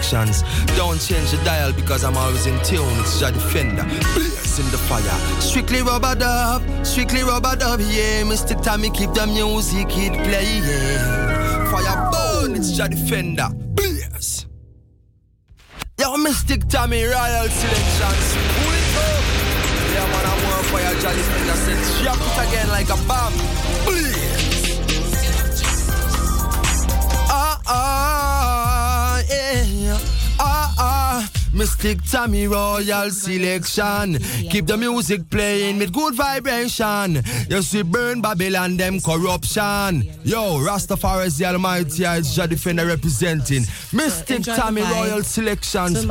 Don't 0.10 1.00
change 1.00 1.30
the 1.30 1.40
dial 1.46 1.72
because 1.72 2.04
I'm 2.04 2.18
always 2.18 2.48
in 2.48 2.58
tune. 2.64 2.82
It's 3.00 3.22
your 3.22 3.32
defender. 3.32 3.84
Blaze 4.16 4.58
in 4.58 4.66
the 4.72 4.78
fire. 4.90 5.40
Strictly 5.40 5.84
rubber 5.84 6.16
dub, 6.16 6.64
strictly 6.84 7.22
rubber 7.22 7.56
dub, 7.56 7.80
yeah. 7.80 8.24
Mr. 8.24 8.60
Tommy, 8.64 8.90
keep 8.90 9.14
the 9.14 9.28
music, 9.28 9.88
keep 9.90 10.14
playing. 10.14 10.64
Fire 11.70 12.10
burn, 12.12 12.56
it's 12.56 12.76
your 12.76 12.88
defender. 12.88 13.50
Blaze. 13.54 14.48
Yo, 16.00 16.16
Mistic 16.18 16.68
Tommy, 16.70 17.04
Royal 17.04 17.48
Selections. 17.48 18.34
It. 18.34 18.90
Yeah, 19.94 20.08
man, 20.10 20.26
I 20.26 20.34
want 20.44 20.66
fire, 20.72 20.96
Jolly 21.02 21.18
Defender. 21.18 21.54
Said, 21.54 22.04
drop 22.04 22.18
it 22.18 22.48
again 22.50 22.70
like 22.70 22.90
a 22.90 22.98
bomb. 23.08 23.59
Ah. 31.60 31.64
Mistic 31.64 32.10
Tommy 32.10 32.48
Royal 32.48 33.10
Selection. 33.12 34.18
Keep 34.50 34.68
the 34.68 34.78
music 34.78 35.30
playing 35.30 35.80
with 35.80 35.92
good 35.92 36.16
vibration. 36.16 37.22
You 37.50 37.62
see, 37.62 37.82
burn 37.82 38.22
Babylon, 38.22 38.78
them 38.78 39.00
corruption. 39.02 40.04
Yo, 40.24 40.60
Rastafari 40.60 41.38
the 41.38 41.46
Almighty, 41.46 42.04
it's 42.06 42.38
your 42.38 42.48
defender 42.48 42.86
representing. 42.86 43.64
Mystic 43.92 44.38
enjoy 44.38 44.56
the 44.56 44.62
Tommy. 44.62 44.82
Royal 44.84 45.24
Selections. 45.24 46.02
To 46.02 46.08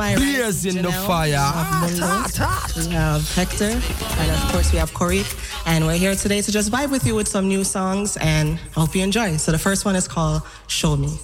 in 0.65 0.83
the 0.83 0.91
fire. 1.07 1.29
we 1.29 1.35
have 1.35 1.81
Mundo, 1.81 2.87
We 2.87 2.93
have 2.93 3.33
Hector, 3.33 3.81
and 4.21 4.31
of 4.31 4.51
course 4.51 4.71
we 4.71 4.77
have 4.77 4.93
Corey. 4.93 5.23
And 5.65 5.85
we're 5.85 5.97
here 5.97 6.15
today 6.15 6.41
to 6.41 6.51
just 6.51 6.71
vibe 6.71 6.91
with 6.91 7.05
you 7.05 7.15
with 7.15 7.27
some 7.27 7.47
new 7.47 7.63
songs 7.63 8.17
and 8.17 8.59
hope 8.75 8.95
you 8.95 9.03
enjoy. 9.03 9.37
So 9.37 9.51
the 9.51 9.57
first 9.59 9.83
one 9.85 9.95
is 9.95 10.07
called 10.07 10.43
Show 10.67 10.95
Me. 10.95 11.17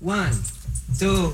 One, 0.00 0.32
two. 0.98 1.32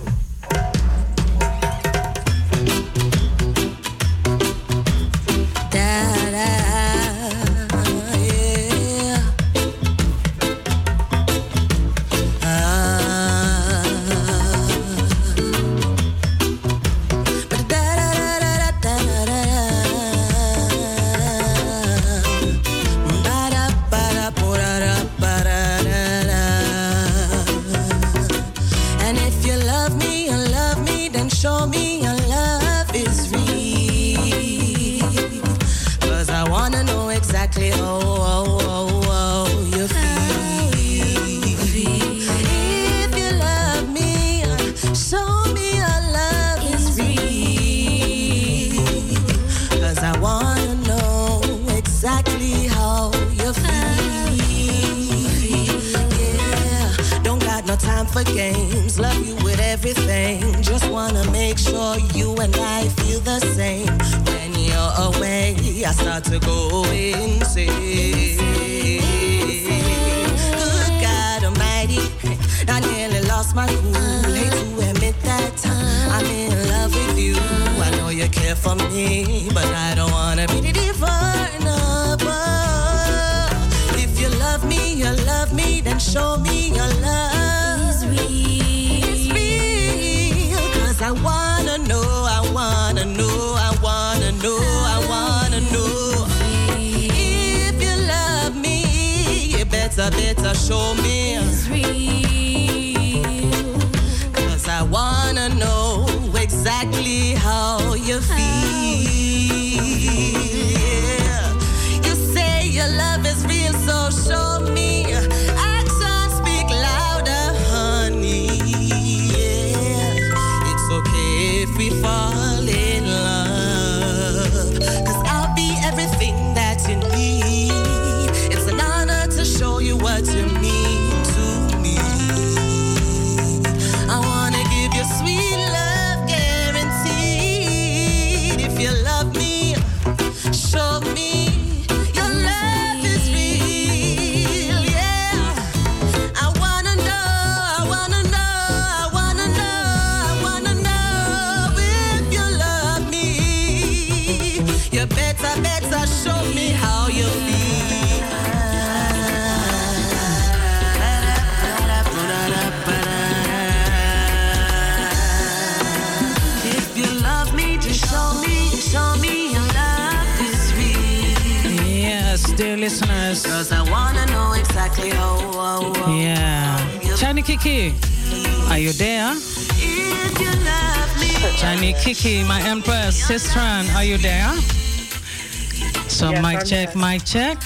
Check. 187.33 187.63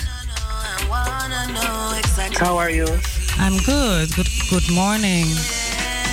How 2.38 2.56
are 2.56 2.70
you? 2.70 2.86
I'm 3.36 3.58
good. 3.64 4.14
Good 4.14 4.28
good 4.48 4.70
morning. 4.70 5.26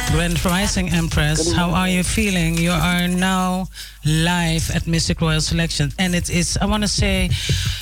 Grand 0.10 0.44
Rising 0.44 0.90
Empress, 0.90 1.54
how 1.54 1.70
are 1.70 1.88
you 1.88 2.04
feeling? 2.04 2.58
You 2.58 2.72
are 2.72 3.08
now 3.08 3.68
live 4.06 4.72
at 4.72 4.86
Mistic 4.90 5.22
Royal 5.22 5.40
Selection, 5.40 5.92
and 6.00 6.16
it 6.16 6.32
is. 6.32 6.58
I 6.58 6.66
want 6.66 6.82
to 6.82 6.88
say, 6.88 7.30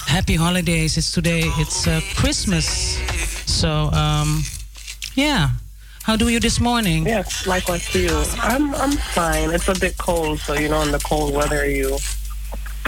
happy 0.08 0.36
holidays. 0.36 0.98
It's 0.98 1.14
today. 1.14 1.44
It's 1.56 1.88
uh, 1.88 2.02
Christmas, 2.18 2.66
so 3.50 3.90
um, 3.94 4.44
yeah. 5.16 5.52
How 6.04 6.18
do 6.18 6.28
you 6.28 6.42
this 6.42 6.60
morning? 6.60 7.06
Yes, 7.06 7.48
likewise 7.48 7.88
to 7.92 8.00
you. 8.00 8.24
I'm 8.42 8.76
I'm 8.76 8.98
fine. 9.16 9.52
It's 9.52 9.70
a 9.70 9.80
bit 9.80 9.98
cold, 9.98 10.42
so 10.42 10.54
you 10.54 10.68
know, 10.68 10.82
in 10.82 10.92
the 10.92 11.00
cold 11.00 11.34
weather, 11.34 11.66
you 11.66 11.98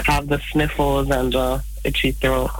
have 0.04 0.28
the 0.28 0.38
sniffles 0.52 1.08
and 1.08 1.34
uh, 1.34 1.60
itchy 1.82 2.12
throat. 2.12 2.50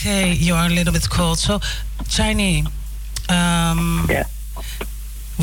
Okay, 0.00 0.32
you 0.32 0.54
are 0.54 0.64
a 0.64 0.70
little 0.70 0.94
bit 0.94 1.10
cold. 1.10 1.38
So, 1.38 1.60
Chinese, 2.08 2.64
um, 3.28 4.08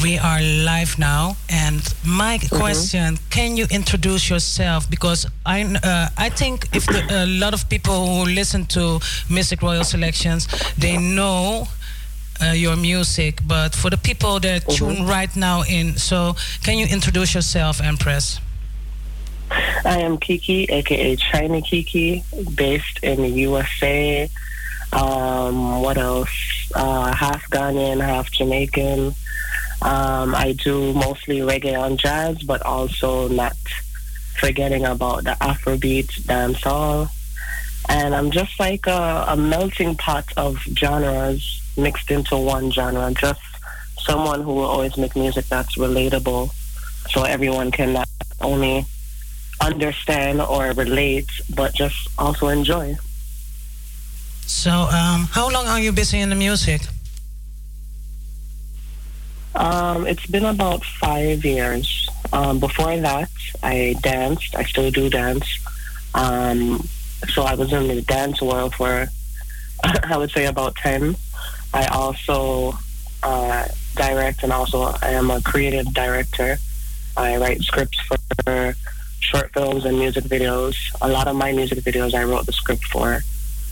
we 0.01 0.17
are 0.17 0.41
live 0.41 0.97
now, 0.97 1.35
and 1.47 1.81
my 2.03 2.39
question: 2.49 3.19
Can 3.29 3.55
you 3.55 3.67
introduce 3.69 4.31
yourself? 4.31 4.89
Because 4.89 5.27
I, 5.45 5.61
uh, 5.61 6.09
I 6.17 6.29
think 6.29 6.75
if 6.75 6.87
the, 6.87 7.05
a 7.09 7.27
lot 7.27 7.53
of 7.53 7.69
people 7.69 8.07
who 8.07 8.31
listen 8.33 8.65
to 8.67 8.99
Mistic 9.29 9.61
Royal 9.61 9.83
Selections, 9.83 10.47
they 10.75 10.97
know 10.97 11.67
uh, 12.41 12.45
your 12.53 12.75
music, 12.75 13.41
but 13.45 13.75
for 13.75 13.91
the 13.91 13.97
people 13.97 14.39
that 14.39 14.67
tune 14.69 15.05
right 15.05 15.35
now 15.35 15.61
in, 15.69 15.97
so 15.97 16.35
can 16.63 16.79
you 16.79 16.87
introduce 16.87 17.35
yourself, 17.35 17.79
Empress? 17.79 18.39
I 19.49 19.99
am 19.99 20.17
Kiki, 20.17 20.65
aka 20.65 21.15
China 21.15 21.61
Kiki, 21.61 22.23
based 22.55 22.99
in 23.03 23.21
the 23.21 23.29
USA. 23.29 24.29
Um, 24.93 25.81
what 25.81 25.97
else? 25.97 26.29
Uh, 26.75 27.13
half 27.13 27.49
Ghanaian, 27.49 28.01
half 28.01 28.31
Jamaican. 28.31 29.15
Um, 29.81 30.35
I 30.35 30.55
do 30.57 30.93
mostly 30.93 31.39
reggae 31.39 31.77
and 31.77 31.99
jazz, 31.99 32.41
but 32.43 32.61
also 32.63 33.27
not 33.27 33.55
forgetting 34.37 34.85
about 34.85 35.23
the 35.23 35.37
Afrobeat 35.41 36.07
dancehall. 36.23 37.09
And 37.89 38.13
I'm 38.15 38.31
just 38.31 38.59
like 38.59 38.87
a, 38.87 39.25
a 39.29 39.37
melting 39.37 39.95
pot 39.95 40.25
of 40.35 40.57
genres 40.77 41.61
mixed 41.77 42.11
into 42.11 42.37
one 42.37 42.71
genre. 42.71 43.13
Just 43.13 43.41
someone 43.99 44.41
who 44.41 44.53
will 44.55 44.65
always 44.65 44.97
make 44.97 45.15
music 45.15 45.45
that's 45.45 45.77
relatable, 45.77 46.51
so 47.11 47.23
everyone 47.23 47.71
can 47.71 47.93
not 47.93 48.09
only 48.41 48.85
understand 49.61 50.41
or 50.41 50.71
relate, 50.71 51.29
but 51.55 51.73
just 51.73 52.07
also 52.17 52.47
enjoy. 52.47 52.95
So, 54.45 54.71
um, 54.71 55.27
how 55.31 55.49
long 55.49 55.67
are 55.67 55.79
you 55.79 55.91
busy 55.91 56.19
in 56.19 56.29
the 56.29 56.35
music? 56.35 56.81
Um, 59.55 60.05
it's 60.05 60.25
been 60.25 60.45
about 60.45 60.85
five 60.85 61.43
years. 61.43 62.07
Um, 62.31 62.59
before 62.59 62.95
that, 62.97 63.29
I 63.63 63.95
danced. 64.01 64.55
I 64.55 64.63
still 64.63 64.91
do 64.91 65.09
dance. 65.09 65.47
Um, 66.13 66.87
so 67.29 67.43
I 67.43 67.55
was 67.55 67.73
in 67.73 67.87
the 67.87 68.01
dance 68.01 68.41
world 68.41 68.75
for, 68.75 69.07
I 69.83 70.17
would 70.17 70.31
say, 70.31 70.45
about 70.45 70.75
10. 70.75 71.15
I 71.73 71.85
also 71.87 72.77
uh, 73.23 73.67
direct 73.95 74.43
and 74.43 74.53
also 74.53 74.93
I 75.01 75.11
am 75.11 75.31
a 75.31 75.41
creative 75.41 75.93
director. 75.93 76.57
I 77.17 77.37
write 77.37 77.61
scripts 77.61 77.99
for 77.99 78.75
short 79.29 79.51
films 79.53 79.85
and 79.85 79.97
music 79.99 80.25
videos. 80.25 80.75
A 81.01 81.09
lot 81.09 81.27
of 81.27 81.35
my 81.35 81.51
music 81.51 81.79
videos 81.79 82.13
I 82.13 82.23
wrote 82.23 82.45
the 82.45 82.53
script 82.53 82.85
for. 82.85 83.21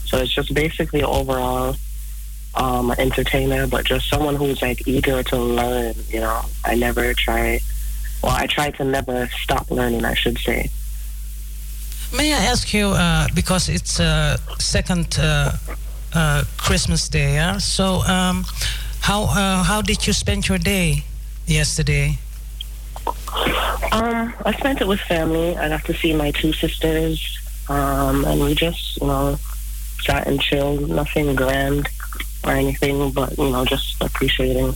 So 0.06 0.18
it's 0.22 0.34
just 0.34 0.54
basically 0.54 1.04
overall 1.04 1.76
um, 2.56 2.92
entertainer, 2.98 3.68
but 3.68 3.86
just 3.86 4.10
someone 4.10 4.36
who's 4.36 4.62
like 4.62 4.88
eager 4.88 5.24
to 5.32 5.38
learn. 5.38 5.96
You 6.10 6.22
know, 6.22 6.42
I 6.64 6.76
never 6.76 7.14
try. 7.14 7.60
Well, 8.22 8.36
I 8.44 8.46
try 8.48 8.72
to 8.72 8.84
never 8.84 9.28
stop 9.44 9.72
learning. 9.72 10.04
I 10.06 10.14
should 10.14 10.38
say. 10.38 10.70
May 12.16 12.34
I 12.34 12.44
ask 12.54 12.74
you, 12.74 12.88
uh, 12.90 13.28
because 13.34 13.68
it's 13.68 14.00
uh, 14.00 14.38
second 14.60 15.18
uh, 15.20 15.52
uh, 16.14 16.44
Christmas 16.58 17.10
Day, 17.10 17.34
yeah? 17.34 17.58
So, 17.58 17.86
um, 18.08 18.46
how 19.02 19.24
uh, 19.24 19.64
how 19.64 19.82
did 19.82 20.08
you 20.08 20.14
spend 20.14 20.48
your 20.48 20.60
day 20.60 21.04
yesterday? 21.46 22.20
Um, 23.08 24.34
I 24.46 24.54
spent 24.58 24.82
it 24.82 24.88
with 24.88 25.00
family. 25.02 25.56
I 25.58 25.70
got 25.70 25.86
to 25.86 25.94
see 25.94 26.14
my 26.14 26.32
two 26.32 26.54
sisters, 26.54 27.40
um, 27.70 28.26
and 28.26 28.42
we 28.42 28.56
just, 28.56 29.00
you 29.00 29.08
know, 29.08 29.38
sat 30.04 30.28
and 30.28 30.42
chilled. 30.42 30.90
Nothing 30.90 31.36
grand 31.36 31.88
or 32.44 32.52
anything, 32.52 33.12
but 33.12 33.38
you 33.38 33.50
know, 33.50 33.66
just 33.66 34.02
appreciating, 34.02 34.74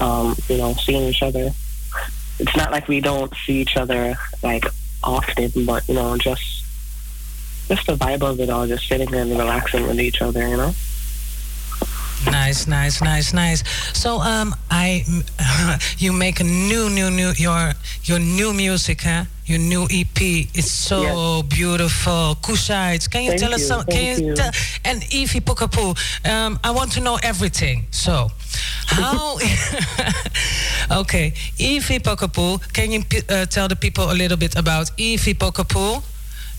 um, 0.00 0.36
you 0.48 0.58
know, 0.58 0.74
seeing 0.74 1.08
each 1.08 1.22
other. 1.22 1.50
It's 2.38 2.56
not 2.56 2.70
like 2.70 2.88
we 2.88 3.00
don't 3.00 3.32
see 3.46 3.60
each 3.60 3.76
other 3.76 4.16
like 4.42 4.64
often, 5.02 5.50
but 5.64 5.88
you 5.88 5.94
know, 5.94 6.16
just 6.16 6.64
just 7.68 7.86
the 7.86 7.96
vibe 7.96 8.22
of 8.22 8.40
it 8.40 8.50
all, 8.50 8.66
just 8.66 8.88
sitting 8.88 9.12
and 9.14 9.30
relaxing 9.30 9.86
with 9.86 10.00
each 10.00 10.22
other, 10.22 10.46
you 10.46 10.56
know. 10.56 10.74
Nice, 12.26 12.66
nice, 12.66 13.00
nice, 13.02 13.32
nice. 13.32 13.62
So, 13.96 14.20
um, 14.20 14.54
I, 14.70 15.04
you 15.98 16.12
make 16.12 16.40
a 16.40 16.44
new, 16.44 16.90
new, 16.90 17.10
new 17.10 17.32
your 17.36 17.72
your 18.04 18.18
new 18.18 18.52
music, 18.52 19.02
huh? 19.02 19.24
Your 19.46 19.58
new 19.58 19.84
EP. 19.84 20.20
It's 20.54 20.70
so 20.70 21.42
beautiful. 21.48 22.36
Kushites. 22.42 23.08
Can 23.10 23.22
you 23.22 23.30
Thank 23.30 23.40
tell 23.40 23.54
us 23.54 23.60
you, 23.60 23.66
some? 23.66 23.84
Can 23.84 23.92
thank 23.92 24.18
you, 24.20 24.26
you. 24.28 24.34
tell? 24.34 24.50
And 24.84 25.02
Evie 25.14 25.40
Pokapu. 25.40 25.96
Um, 26.28 26.58
I 26.62 26.70
want 26.72 26.92
to 26.92 27.00
know 27.00 27.18
everything. 27.22 27.86
So, 27.90 28.30
how? 28.86 29.38
okay, 31.00 31.32
Evie 31.58 31.98
Pokapu. 32.00 32.60
Can 32.72 32.90
you 32.92 33.02
uh, 33.30 33.46
tell 33.46 33.68
the 33.68 33.76
people 33.76 34.10
a 34.10 34.14
little 34.14 34.36
bit 34.36 34.56
about 34.56 34.90
Evie 34.98 35.34
Pokapu 35.34 36.02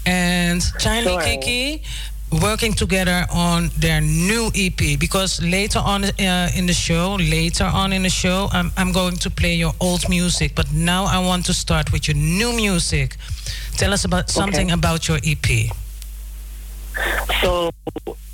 and 0.06 0.62
China 0.80 1.10
Sure. 1.12 1.22
Kiki? 1.22 1.84
Working 2.32 2.74
together 2.74 3.26
on 3.34 3.70
their 3.78 4.02
new 4.02 4.52
EP 4.56 5.00
because 5.00 5.42
later 5.42 5.80
on 5.80 6.06
uh, 6.06 6.50
in 6.56 6.66
the 6.66 6.74
show, 6.74 7.16
later 7.16 7.66
on 7.66 7.94
in 7.94 8.04
the 8.04 8.10
show, 8.10 8.50
I'm, 8.52 8.72
I'm 8.78 8.92
going 8.92 9.16
to 9.18 9.30
play 9.30 9.56
your 9.56 9.74
old 9.80 10.08
music, 10.10 10.54
but 10.56 10.72
now 10.72 11.06
I 11.06 11.20
want 11.20 11.46
to 11.48 11.54
start 11.54 11.92
with 11.92 12.08
your 12.08 12.18
new 12.18 12.54
music. 12.54 13.16
Tell 13.78 13.94
us 13.94 14.06
about 14.06 14.30
something 14.30 14.72
about 14.72 15.08
your 15.08 15.20
EP. 15.26 15.72
So 17.42 17.72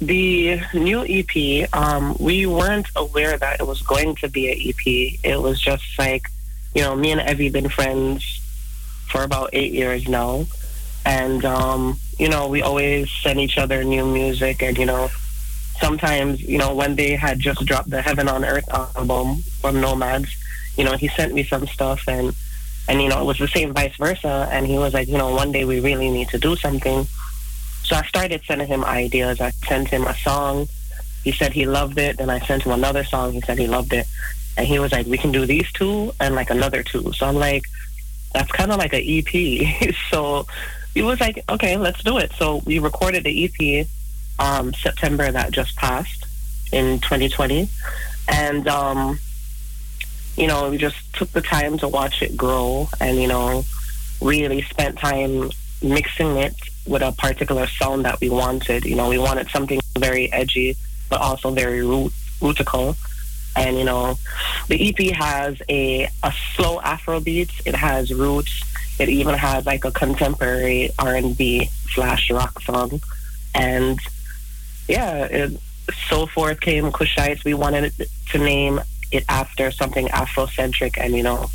the 0.02 0.62
new 0.74 1.06
EP, 1.08 1.70
um, 1.74 2.16
we 2.20 2.46
weren't 2.46 2.88
aware 2.96 3.38
that 3.38 3.60
it 3.60 3.68
was 3.68 3.82
going 3.82 4.16
to 4.16 4.30
be 4.30 4.52
an 4.52 4.58
EP. 4.70 5.20
It 5.24 5.42
was 5.42 5.62
just 5.62 5.84
like, 5.98 6.24
you 6.74 6.82
know, 6.82 6.96
me 6.96 7.12
and 7.12 7.22
Evie 7.22 7.50
been 7.50 7.70
friends 7.70 8.42
for 9.10 9.24
about 9.24 9.52
eight 9.54 9.72
years 9.72 10.08
now, 10.08 10.46
and 11.06 11.46
um, 11.46 12.00
you 12.18 12.30
know, 12.30 12.48
we 12.48 12.62
always 12.62 13.12
send 13.12 13.40
each 13.40 13.58
other 13.58 13.84
new 13.84 14.06
music, 14.06 14.62
and 14.62 14.78
you 14.78 14.86
know, 14.86 15.10
sometimes, 15.80 16.42
you 16.42 16.58
know, 16.58 16.74
when 16.74 16.96
they 16.96 17.16
had 17.16 17.40
just 17.40 17.66
dropped 17.66 17.90
the 17.90 18.02
Heaven 18.02 18.28
on 18.28 18.46
Earth 18.46 18.68
album 18.70 19.42
from 19.62 19.82
Nomads, 19.82 20.36
you 20.78 20.84
know, 20.84 20.96
he 20.96 21.08
sent 21.10 21.34
me 21.34 21.44
some 21.44 21.68
stuff, 21.68 22.08
and 22.08 22.36
and 22.88 23.02
you 23.02 23.10
know, 23.10 23.22
it 23.22 23.26
was 23.26 23.40
the 23.40 23.48
same 23.48 23.74
vice 23.74 23.96
versa, 23.98 24.48
and 24.52 24.66
he 24.66 24.78
was 24.78 24.94
like, 24.94 25.08
you 25.08 25.18
know, 25.18 25.34
one 25.34 25.52
day 25.52 25.66
we 25.66 25.80
really 25.80 26.10
need 26.10 26.30
to 26.30 26.38
do 26.38 26.56
something. 26.56 27.08
So 27.84 27.96
I 27.96 28.04
started 28.04 28.42
sending 28.46 28.68
him 28.68 28.84
ideas. 28.84 29.40
I 29.42 29.52
sent 29.52 29.90
him 29.90 30.06
a 30.06 30.16
song. 30.16 30.68
He 31.24 31.32
said 31.32 31.54
he 31.54 31.66
loved 31.66 31.98
it. 32.00 32.18
Then 32.18 32.30
I 32.32 32.40
sent 32.40 32.64
him 32.64 32.72
another 32.72 33.04
song. 33.04 33.34
He 33.34 33.42
said 33.42 33.60
he 33.60 33.68
loved 33.68 33.94
it. 33.94 34.08
And 34.58 34.66
he 34.66 34.80
was 34.80 34.92
like, 34.92 35.06
we 35.06 35.18
can 35.18 35.32
do 35.32 35.46
these 35.46 35.72
two 35.72 36.12
and 36.20 36.34
like 36.34 36.50
another 36.50 36.82
two. 36.82 37.14
So 37.14 37.28
I'm 37.28 37.36
like, 37.36 37.64
that's 38.34 38.52
kind 38.52 38.72
of 38.72 38.78
like 38.78 38.94
an 38.94 39.04
EP. 39.04 39.96
so 40.10 40.48
he 40.96 41.02
was 41.02 41.20
like, 41.20 41.44
okay, 41.50 41.76
let's 41.78 42.02
do 42.02 42.18
it. 42.18 42.32
So 42.38 42.62
we 42.66 42.80
recorded 42.80 43.26
the 43.26 43.46
EP 43.46 43.88
um, 44.40 44.74
September 44.74 45.30
that 45.30 45.52
just 45.52 45.76
passed 45.76 46.26
in 46.72 47.00
2020. 47.02 47.70
And, 48.30 48.68
um, 48.68 49.20
you 50.38 50.48
know, 50.48 50.70
we 50.70 50.78
just 50.78 51.14
took 51.14 51.30
the 51.32 51.42
time 51.42 51.78
to 51.80 51.88
watch 51.90 52.22
it 52.22 52.36
grow 52.36 52.90
and, 53.00 53.22
you 53.22 53.28
know, 53.28 53.66
really 54.22 54.62
spent 54.62 54.98
time 54.98 55.52
mixing 55.84 56.38
it 56.38 56.56
with 56.88 57.02
a 57.02 57.12
particular 57.12 57.68
sound 57.68 58.06
that 58.06 58.22
we 58.22 58.30
wanted. 58.30 58.86
You 58.86 58.96
know, 58.96 59.10
we 59.10 59.18
wanted 59.18 59.50
something 59.50 59.82
very 60.00 60.32
edgy, 60.32 60.78
but 61.10 61.20
also 61.20 61.52
very 61.52 61.86
root, 61.86 62.14
rootical. 62.40 62.96
And, 63.58 63.78
you 63.78 63.84
know, 63.84 64.18
the 64.70 64.90
EP 64.90 65.14
has 65.16 65.62
a, 65.68 66.10
a 66.24 66.34
slow 66.56 66.80
Afro 66.80 67.20
beat. 67.20 67.52
It 67.66 67.76
has 67.76 68.14
roots. 68.14 68.64
It 69.00 69.10
even 69.10 69.36
has 69.36 69.66
like 69.66 69.86
a 69.86 69.92
contemporary 69.92 70.92
R&B 70.98 71.70
slash 71.90 72.32
rock 72.32 72.62
song. 72.62 73.02
And 73.54 74.00
yeah, 74.88 75.26
it, 75.26 75.60
so 76.10 76.26
forth 76.28 76.60
came 76.62 76.92
Kushites. 76.92 77.44
We 77.44 77.54
wanted 77.54 77.94
to 78.32 78.38
name 78.38 78.80
it 79.12 79.24
after 79.30 79.72
something 79.72 80.08
Afrocentric, 80.08 80.98
and 80.98 81.16
you 81.16 81.24
know, 81.24 81.50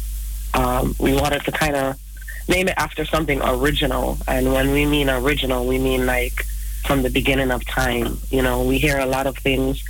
um, 0.55 0.95
we 0.99 1.15
wanted 1.15 1.45
to 1.45 1.53
kind 1.53 1.77
of 1.77 1.99
name 2.49 2.69
it 2.69 2.75
after 2.77 3.05
something 3.05 3.41
original. 3.43 4.19
And 4.27 4.53
when 4.53 4.73
we 4.73 4.87
mean 4.87 5.11
original, 5.11 5.67
we 5.67 5.79
mean 5.79 6.07
like 6.07 6.45
from 6.85 7.03
the 7.03 7.11
beginning 7.11 7.51
of 7.51 7.65
time. 7.67 8.19
You 8.31 8.43
know, 8.43 8.65
we 8.65 8.79
hear 8.79 8.99
a 8.99 9.07
lot 9.07 9.27
of 9.27 9.37
things 9.39 9.83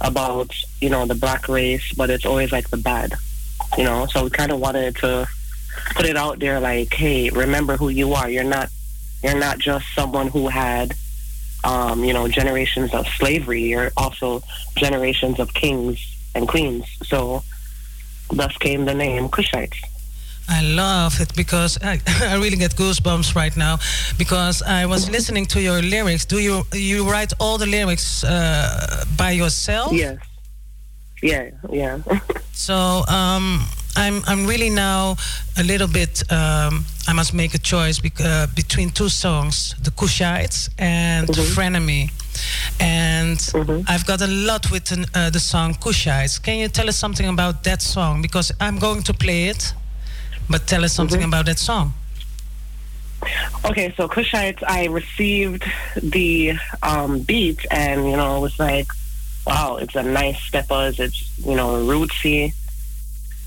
about 0.00 0.54
you 0.80 0.90
know 0.90 1.06
the 1.06 1.14
black 1.14 1.48
race, 1.48 1.92
but 1.94 2.10
it's 2.10 2.26
always 2.26 2.52
like 2.52 2.70
the 2.70 2.76
bad. 2.76 3.14
You 3.78 3.84
know, 3.84 4.06
so 4.06 4.24
we 4.24 4.30
kind 4.30 4.52
of 4.52 4.60
wanted 4.60 4.96
to 4.96 5.26
put 5.94 6.06
it 6.06 6.16
out 6.16 6.38
there, 6.38 6.60
like, 6.60 6.92
hey, 6.92 7.30
remember 7.30 7.76
who 7.76 7.88
you 7.88 8.12
are. 8.14 8.28
You're 8.28 8.44
not 8.44 8.70
you're 9.22 9.38
not 9.38 9.58
just 9.58 9.86
someone 9.94 10.28
who 10.28 10.48
had 10.48 10.94
um, 11.64 12.04
you 12.04 12.12
know, 12.12 12.28
generations 12.28 12.92
of 12.94 13.06
slavery. 13.08 13.62
You're 13.62 13.90
also 13.96 14.42
generations 14.76 15.40
of 15.40 15.52
kings 15.54 15.98
and 16.34 16.46
queens. 16.46 16.84
So 17.04 17.42
thus 18.30 18.56
came 18.58 18.84
the 18.84 18.94
name 18.94 19.28
Kushites. 19.28 19.78
I 20.46 20.62
love 20.62 21.20
it 21.22 21.34
because 21.34 21.78
I, 21.82 22.00
I 22.20 22.34
really 22.34 22.58
get 22.58 22.76
goosebumps 22.76 23.34
right 23.34 23.56
now 23.56 23.78
because 24.18 24.60
I 24.62 24.84
was 24.84 25.08
listening 25.08 25.46
to 25.46 25.60
your 25.60 25.80
lyrics. 25.80 26.26
Do 26.26 26.38
you 26.38 26.64
you 26.74 27.10
write 27.10 27.32
all 27.40 27.56
the 27.56 27.66
lyrics 27.66 28.24
uh, 28.24 29.04
by 29.16 29.30
yourself? 29.30 29.92
Yes. 29.92 30.18
Yeah, 31.22 31.50
yeah. 31.70 31.98
So 32.56 33.02
um, 33.08 33.66
I'm 33.96 34.22
I'm 34.26 34.46
really 34.46 34.70
now 34.70 35.16
a 35.56 35.62
little 35.62 35.88
bit. 35.88 36.22
Um, 36.32 36.84
I 37.06 37.12
must 37.12 37.32
make 37.34 37.54
a 37.54 37.58
choice 37.58 37.98
bec- 38.00 38.20
uh, 38.20 38.46
between 38.54 38.90
two 38.90 39.08
songs: 39.08 39.74
the 39.82 39.90
Kushites 39.90 40.68
and 40.78 41.28
Frenemy. 41.28 42.10
And 42.80 43.38
I've 43.88 44.04
got 44.06 44.20
a 44.20 44.26
lot 44.26 44.70
with 44.72 44.86
the, 44.86 45.06
uh, 45.14 45.30
the 45.30 45.38
song 45.38 45.74
Kushites. 45.74 46.42
Can 46.42 46.58
you 46.58 46.68
tell 46.68 46.88
us 46.88 46.96
something 46.96 47.28
about 47.28 47.62
that 47.64 47.80
song? 47.80 48.22
Because 48.22 48.50
I'm 48.60 48.78
going 48.78 49.02
to 49.04 49.14
play 49.14 49.44
it, 49.44 49.72
but 50.50 50.66
tell 50.66 50.84
us 50.84 50.92
something 50.92 51.22
about 51.22 51.46
that 51.46 51.58
song. 51.58 51.94
Okay, 53.64 53.94
so 53.96 54.08
Kushites, 54.08 54.62
I 54.66 54.86
received 54.86 55.64
the 56.02 56.54
um, 56.82 57.20
beat 57.20 57.64
and, 57.70 58.10
you 58.10 58.16
know, 58.16 58.36
it 58.38 58.40
was 58.40 58.58
like, 58.58 58.88
wow, 59.46 59.76
it's 59.76 59.94
a 59.94 60.02
nice 60.02 60.38
steppers, 60.42 61.00
it's, 61.00 61.38
you 61.38 61.54
know, 61.54 61.74
rootsy. 61.86 62.52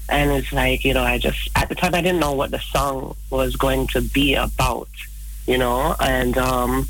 And 0.10 0.32
it's 0.32 0.54
like, 0.54 0.86
you 0.86 0.94
know, 0.94 1.04
I 1.04 1.18
just, 1.18 1.50
at 1.56 1.70
the 1.70 1.76
time, 1.76 1.94
I 1.94 2.02
didn't 2.02 2.20
know 2.20 2.34
what 2.34 2.52
the 2.52 2.60
song 2.60 3.16
was 3.30 3.56
going 3.56 3.88
to 3.88 4.02
be 4.02 4.36
about, 4.36 4.90
you 5.46 5.58
know, 5.58 5.96
and 6.00 6.38
um, 6.38 6.88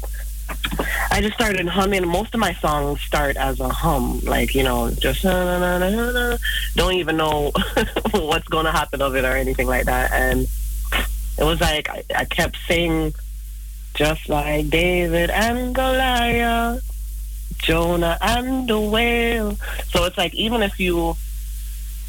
I 1.12 1.22
just 1.22 1.34
started 1.34 1.68
humming. 1.68 2.08
Most 2.08 2.34
of 2.34 2.40
my 2.40 2.54
songs 2.56 3.02
start 3.02 3.36
as 3.38 3.60
a 3.60 3.70
hum, 3.70 4.20
like, 4.24 4.54
you 4.54 4.64
know, 4.64 4.92
just 4.92 5.24
don't 5.24 6.94
even 6.94 7.18
know 7.18 7.52
what's 8.12 8.48
going 8.48 8.66
to 8.66 8.72
happen 8.72 9.02
of 9.02 9.16
it 9.16 9.26
or 9.26 9.36
anything 9.36 9.68
like 9.68 9.86
that. 9.86 10.12
And 10.12 10.48
it 11.38 11.44
was 11.44 11.62
like 11.62 11.90
I, 11.90 12.04
I 12.16 12.26
kept 12.26 12.58
saying 12.68 13.14
just 13.94 14.30
like 14.30 14.70
David 14.70 15.30
and 15.30 15.74
Goliath, 15.74 16.84
Jonah 17.58 18.18
and 18.22 18.68
the 18.68 18.80
whale. 18.80 19.58
So 19.88 20.06
it's 20.06 20.18
like 20.18 20.34
even 20.36 20.62
if 20.62 20.80
you 20.80 21.16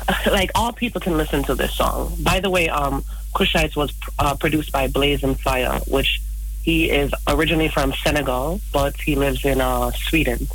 like 0.26 0.50
all 0.54 0.72
people 0.72 1.00
can 1.00 1.16
listen 1.16 1.42
to 1.44 1.54
this 1.54 1.74
song. 1.74 2.16
By 2.20 2.40
the 2.40 2.50
way, 2.50 2.68
um 2.68 3.04
Kushites 3.34 3.76
was 3.76 3.92
uh, 4.18 4.34
produced 4.36 4.72
by 4.72 4.88
Blazing 4.88 5.34
Fire, 5.34 5.80
which 5.86 6.20
he 6.62 6.90
is 6.90 7.12
originally 7.28 7.68
from 7.68 7.92
Senegal, 7.92 8.60
but 8.72 9.00
he 9.00 9.14
lives 9.16 9.44
in 9.44 9.60
uh, 9.60 9.90
Sweden. 9.92 10.48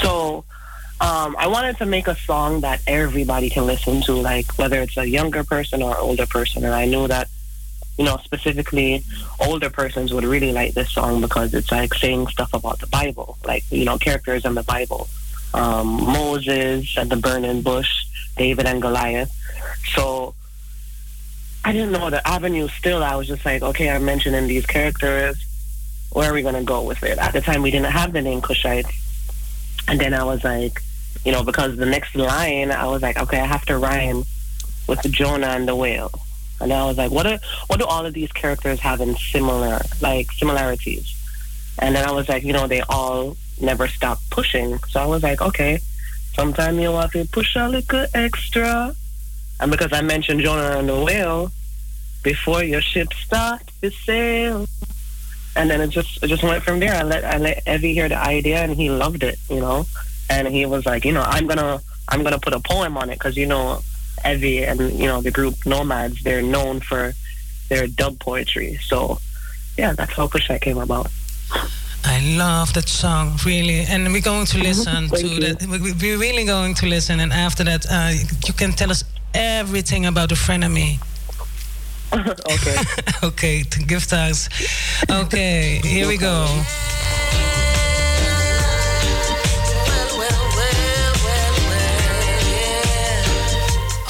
So 0.00 0.44
um, 1.00 1.36
I 1.38 1.46
wanted 1.46 1.76
to 1.78 1.86
make 1.86 2.08
a 2.08 2.16
song 2.16 2.62
that 2.62 2.80
everybody 2.86 3.50
can 3.50 3.66
listen 3.66 4.00
to, 4.02 4.14
like 4.14 4.50
whether 4.58 4.80
it's 4.80 4.96
a 4.96 5.06
younger 5.06 5.44
person 5.44 5.82
or 5.82 5.96
older 5.98 6.26
person. 6.26 6.64
And 6.64 6.74
I 6.74 6.86
knew 6.86 7.06
that 7.08 7.28
you 7.98 8.04
know, 8.04 8.18
specifically 8.24 9.02
older 9.40 9.70
persons 9.70 10.12
would 10.12 10.24
really 10.24 10.52
like 10.52 10.74
this 10.74 10.92
song 10.92 11.20
because 11.20 11.54
it's 11.54 11.72
like 11.72 11.94
saying 11.94 12.26
stuff 12.26 12.52
about 12.52 12.78
the 12.78 12.86
Bible, 12.88 13.38
like, 13.44 13.64
you 13.70 13.84
know, 13.84 13.96
characters 13.96 14.44
in 14.44 14.54
the 14.54 14.62
Bible. 14.62 15.08
Um, 15.54 15.86
Moses 16.04 16.94
and 16.98 17.08
the 17.08 17.16
burning 17.16 17.62
bush, 17.62 18.04
David 18.36 18.66
and 18.66 18.80
Goliath. 18.80 19.32
So 19.94 20.34
I 21.64 21.72
didn't 21.72 21.92
know 21.92 22.10
the 22.10 22.26
avenue 22.26 22.68
still. 22.68 23.02
I 23.02 23.16
was 23.16 23.26
just 23.26 23.44
like, 23.44 23.62
okay, 23.62 23.90
I'm 23.90 24.04
mentioning 24.04 24.46
these 24.46 24.66
characters. 24.66 25.36
Where 26.12 26.30
are 26.30 26.34
we 26.34 26.42
going 26.42 26.54
to 26.54 26.62
go 26.62 26.82
with 26.82 27.02
it? 27.02 27.18
At 27.18 27.32
the 27.32 27.40
time, 27.40 27.62
we 27.62 27.70
didn't 27.70 27.90
have 27.90 28.12
the 28.12 28.22
name 28.22 28.40
Kushite. 28.40 28.90
And 29.88 30.00
then 30.00 30.14
I 30.14 30.24
was 30.24 30.44
like, 30.44 30.80
you 31.24 31.32
know, 31.32 31.42
because 31.42 31.76
the 31.76 31.86
next 31.86 32.14
line, 32.14 32.70
I 32.70 32.86
was 32.86 33.02
like, 33.02 33.18
okay, 33.18 33.40
I 33.40 33.46
have 33.46 33.64
to 33.66 33.78
rhyme 33.78 34.24
with 34.86 35.02
Jonah 35.10 35.48
and 35.48 35.66
the 35.66 35.74
whale. 35.74 36.12
And 36.60 36.72
I 36.72 36.84
was 36.86 36.96
like, 36.96 37.10
what 37.10 37.26
are 37.26 37.38
what 37.66 37.80
do 37.80 37.86
all 37.86 38.06
of 38.06 38.14
these 38.14 38.32
characters 38.32 38.80
have 38.80 39.00
in 39.00 39.16
similar 39.16 39.80
like 40.00 40.32
similarities? 40.32 41.12
And 41.78 41.94
then 41.94 42.08
I 42.08 42.12
was 42.12 42.28
like, 42.28 42.44
you 42.44 42.52
know, 42.52 42.66
they 42.66 42.80
all 42.82 43.36
never 43.60 43.88
stop 43.88 44.18
pushing. 44.30 44.78
So 44.88 45.00
I 45.00 45.06
was 45.06 45.22
like, 45.22 45.42
okay, 45.42 45.80
sometimes 46.36 46.78
you 46.78 46.92
have 46.92 47.12
to 47.12 47.24
push 47.24 47.56
a 47.56 47.68
little 47.68 48.06
extra. 48.14 48.94
And 49.58 49.70
because 49.70 49.92
I 49.92 50.02
mentioned 50.02 50.40
Jonah 50.42 50.78
and 50.78 50.88
the 50.88 51.02
whale, 51.02 51.50
before 52.22 52.62
your 52.62 52.82
ship 52.82 53.12
starts 53.14 53.72
to 53.80 53.90
sail. 53.90 54.66
And 55.56 55.70
then 55.70 55.80
it 55.80 55.88
just 55.88 56.22
it 56.22 56.28
just 56.28 56.42
went 56.42 56.62
from 56.62 56.80
there. 56.80 56.94
I 56.94 57.02
let 57.02 57.24
I 57.24 57.38
let 57.38 57.66
Evie 57.66 57.94
hear 57.94 58.08
the 58.08 58.18
idea 58.18 58.58
and 58.62 58.74
he 58.74 58.90
loved 58.90 59.22
it, 59.22 59.38
you 59.48 59.60
know. 59.60 59.86
And 60.28 60.46
he 60.46 60.66
was 60.66 60.84
like, 60.84 61.04
you 61.06 61.12
know, 61.12 61.24
I'm 61.26 61.46
gonna 61.46 61.80
I'm 62.08 62.22
gonna 62.22 62.38
put 62.38 62.52
a 62.52 62.60
poem 62.60 62.98
on 62.98 63.08
it 63.08 63.14
because 63.18 63.36
you 63.38 63.46
know 63.46 63.80
Evie 64.24 64.64
and 64.64 64.78
you 64.92 65.06
know 65.06 65.22
the 65.22 65.30
group 65.30 65.54
Nomads, 65.64 66.22
they're 66.22 66.42
known 66.42 66.80
for 66.80 67.14
their 67.70 67.86
dub 67.86 68.18
poetry. 68.18 68.78
So 68.82 69.18
yeah, 69.78 69.94
that's 69.94 70.12
how 70.12 70.26
Push 70.26 70.48
That 70.48 70.60
came 70.60 70.78
about. 70.78 71.10
I 72.16 72.20
love 72.38 72.72
that 72.72 72.88
song, 72.88 73.36
really. 73.44 73.80
And 73.88 74.10
we're 74.12 74.22
going 74.22 74.46
to 74.46 74.58
listen 74.68 75.08
to 75.10 75.26
you. 75.26 75.40
that. 75.40 75.66
we- 75.68 75.92
We're 75.92 76.18
really 76.18 76.44
going 76.44 76.74
to 76.76 76.86
listen. 76.86 77.20
And 77.20 77.32
after 77.32 77.62
that, 77.64 77.84
uh, 77.90 78.12
you 78.46 78.54
can 78.54 78.72
tell 78.72 78.90
us 78.90 79.04
everything 79.34 80.06
about 80.06 80.30
the 80.30 80.34
frenemy. 80.34 80.98
okay. 82.14 82.76
okay, 83.26 83.62
to 83.64 83.78
give 83.82 84.04
thanks. 84.04 84.48
Okay, 85.10 85.80
here 85.84 86.08
we 86.08 86.16
go. 86.16 86.46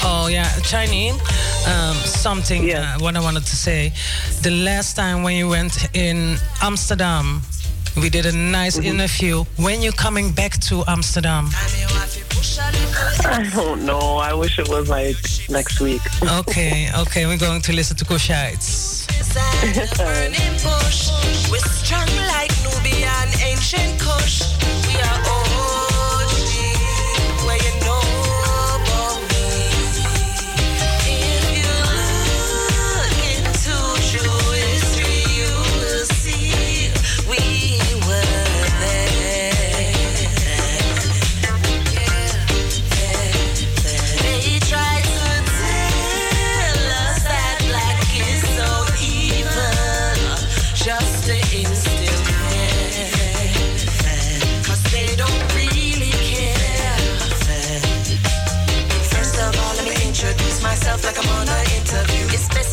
Oh 0.03 0.27
yeah, 0.31 0.49
Chinese. 0.63 1.15
Um, 1.67 1.95
something 1.97 2.71
uh, 2.73 2.97
what 2.99 3.15
I 3.15 3.19
wanted 3.19 3.43
to 3.45 3.55
say. 3.55 3.91
The 4.41 4.51
last 4.51 4.95
time 4.95 5.23
when 5.23 5.35
you 5.35 5.49
went 5.49 5.89
in 5.95 6.37
Amsterdam, 6.61 7.41
we 8.01 8.09
did 8.09 8.25
a 8.25 8.31
nice 8.31 8.77
mm-hmm. 8.77 8.87
interview. 8.87 9.43
When 9.57 9.81
you 9.81 9.91
coming 9.91 10.31
back 10.31 10.57
to 10.69 10.83
Amsterdam? 10.87 11.49
I 13.25 13.49
don't 13.53 13.85
know. 13.85 14.17
I 14.17 14.33
wish 14.33 14.59
it 14.59 14.69
was 14.69 14.89
like 14.89 15.17
next 15.49 15.79
week. 15.79 16.01
Okay, 16.39 16.89
okay, 16.97 17.25
we're 17.25 17.37
going 17.37 17.61
to 17.61 17.73
listen 17.73 17.97
to 17.97 18.05
Kushites. 18.05 19.07
burning 19.97 20.53
bush. 20.63 21.09
We're 21.51 21.59
strong 21.59 22.07
like 22.27 22.51
Nubian 22.63 23.29
ancient 23.43 23.99
Kush. 23.99 24.76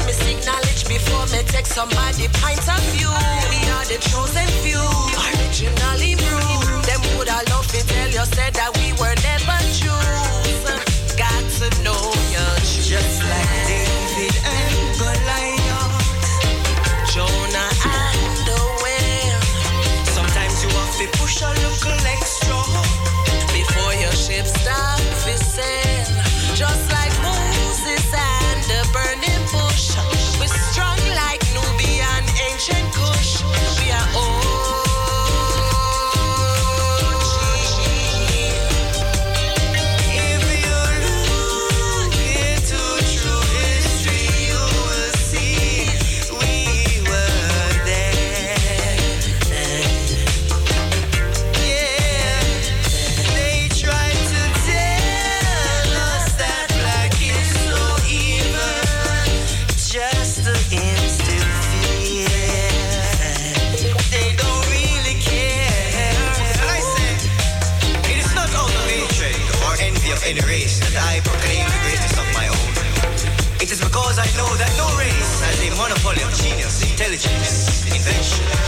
Interview. 0.01 0.25
Me 0.25 0.45
knowledge 0.45 0.89
before 0.89 1.27
me 1.27 1.43
take 1.49 1.67
somebody 1.67 2.29
point 2.41 2.67
of 2.69 2.83
view. 2.95 3.11
We 3.51 3.59
are 3.75 3.85
the 3.87 3.99
chosen 4.01 4.47
few, 4.63 4.81
originally 5.23 6.17
brewed. 6.17 6.85
Them 6.85 7.01
would 7.19 7.29
I 7.29 7.43
love 7.51 7.67
to 7.69 7.87
tell 7.87 8.09
you 8.09 8.25
said 8.35 8.55
that 8.55 8.71
we 8.79 8.93
were 8.99 9.15
never 9.23 9.59
Jews. 9.73 10.65
Got 11.17 11.45
to 11.61 11.83
know 11.83 12.13
truth. 12.33 12.89
Just 12.89 13.23
like 13.23 13.51
David 13.67 14.35
and 14.45 14.99
Goliath, 14.99 15.95
Jonah 17.13 17.71
and 17.87 18.37
the 18.49 18.61
whale. 18.83 19.41
Sometimes 20.05 20.63
you 20.63 20.71
have 20.71 20.95
to 20.99 21.07
push 21.19 21.43
a 21.43 21.49
little 21.49 22.07
extra 22.07 22.61
before 23.53 23.95
your 23.95 24.13
ship 24.13 24.47
starts 24.47 25.25
to 25.25 25.37
sail. 25.39 25.84
Intelligence, 77.15 77.85
invention. 77.95 78.64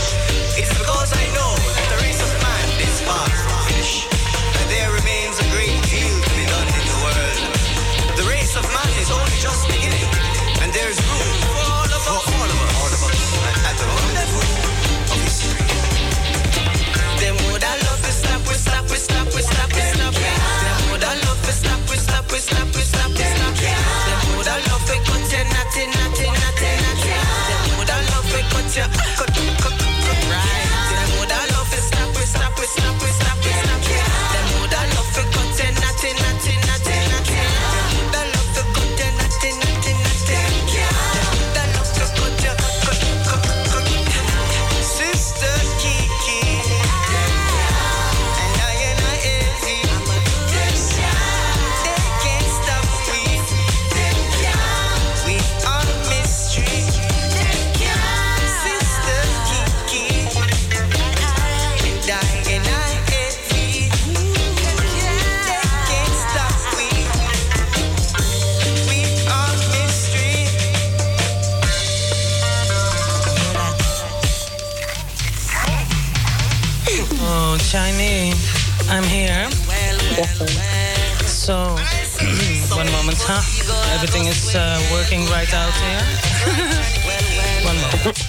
Huh? 83.27 83.93
Everything 83.93 84.27
is 84.27 84.55
uh, 84.55 84.79
working 84.91 85.25
right 85.27 85.53
out 85.53 85.73
here. 85.83 86.01
one 87.65 87.75
moment. 87.75 88.25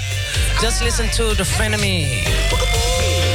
Just 0.61 0.83
listen 0.83 1.09
to 1.11 1.35
the 1.35 1.45
frenemy. 1.45 3.28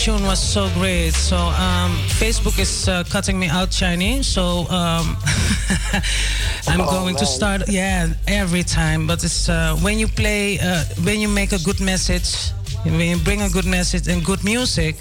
Tune 0.00 0.22
was 0.24 0.40
so 0.40 0.68
great. 0.74 1.12
So 1.12 1.36
um, 1.36 1.92
Facebook 2.20 2.58
is 2.58 2.88
uh, 2.88 3.04
cutting 3.10 3.38
me 3.38 3.48
out, 3.48 3.70
Chinese. 3.70 4.26
So 4.26 4.60
um, 4.70 5.16
I'm 6.68 6.80
Oh, 6.80 6.90
going 6.90 7.16
to 7.16 7.26
start. 7.26 7.68
Yeah, 7.68 8.08
every 8.26 8.62
time. 8.62 9.06
But 9.06 9.22
it's 9.24 9.48
uh, 9.48 9.76
when 9.82 9.98
you 9.98 10.08
play, 10.08 10.58
uh, 10.58 10.84
when 11.04 11.20
you 11.20 11.28
make 11.28 11.52
a 11.52 11.58
good 11.58 11.80
message, 11.80 12.50
when 12.84 13.00
you 13.00 13.18
bring 13.18 13.42
a 13.42 13.50
good 13.50 13.66
message 13.66 14.08
and 14.08 14.24
good 14.24 14.42
music, 14.42 14.96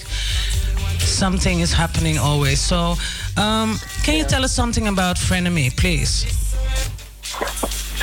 something 0.99 1.61
is 1.61 1.71
happening 1.71 2.17
always. 2.17 2.59
So 2.59 2.95
um, 3.37 3.77
can 4.03 4.15
you 4.17 4.25
tell 4.25 4.43
us 4.43 4.53
something 4.53 4.87
about 4.89 5.15
Frenemy, 5.15 5.75
please? 5.77 6.25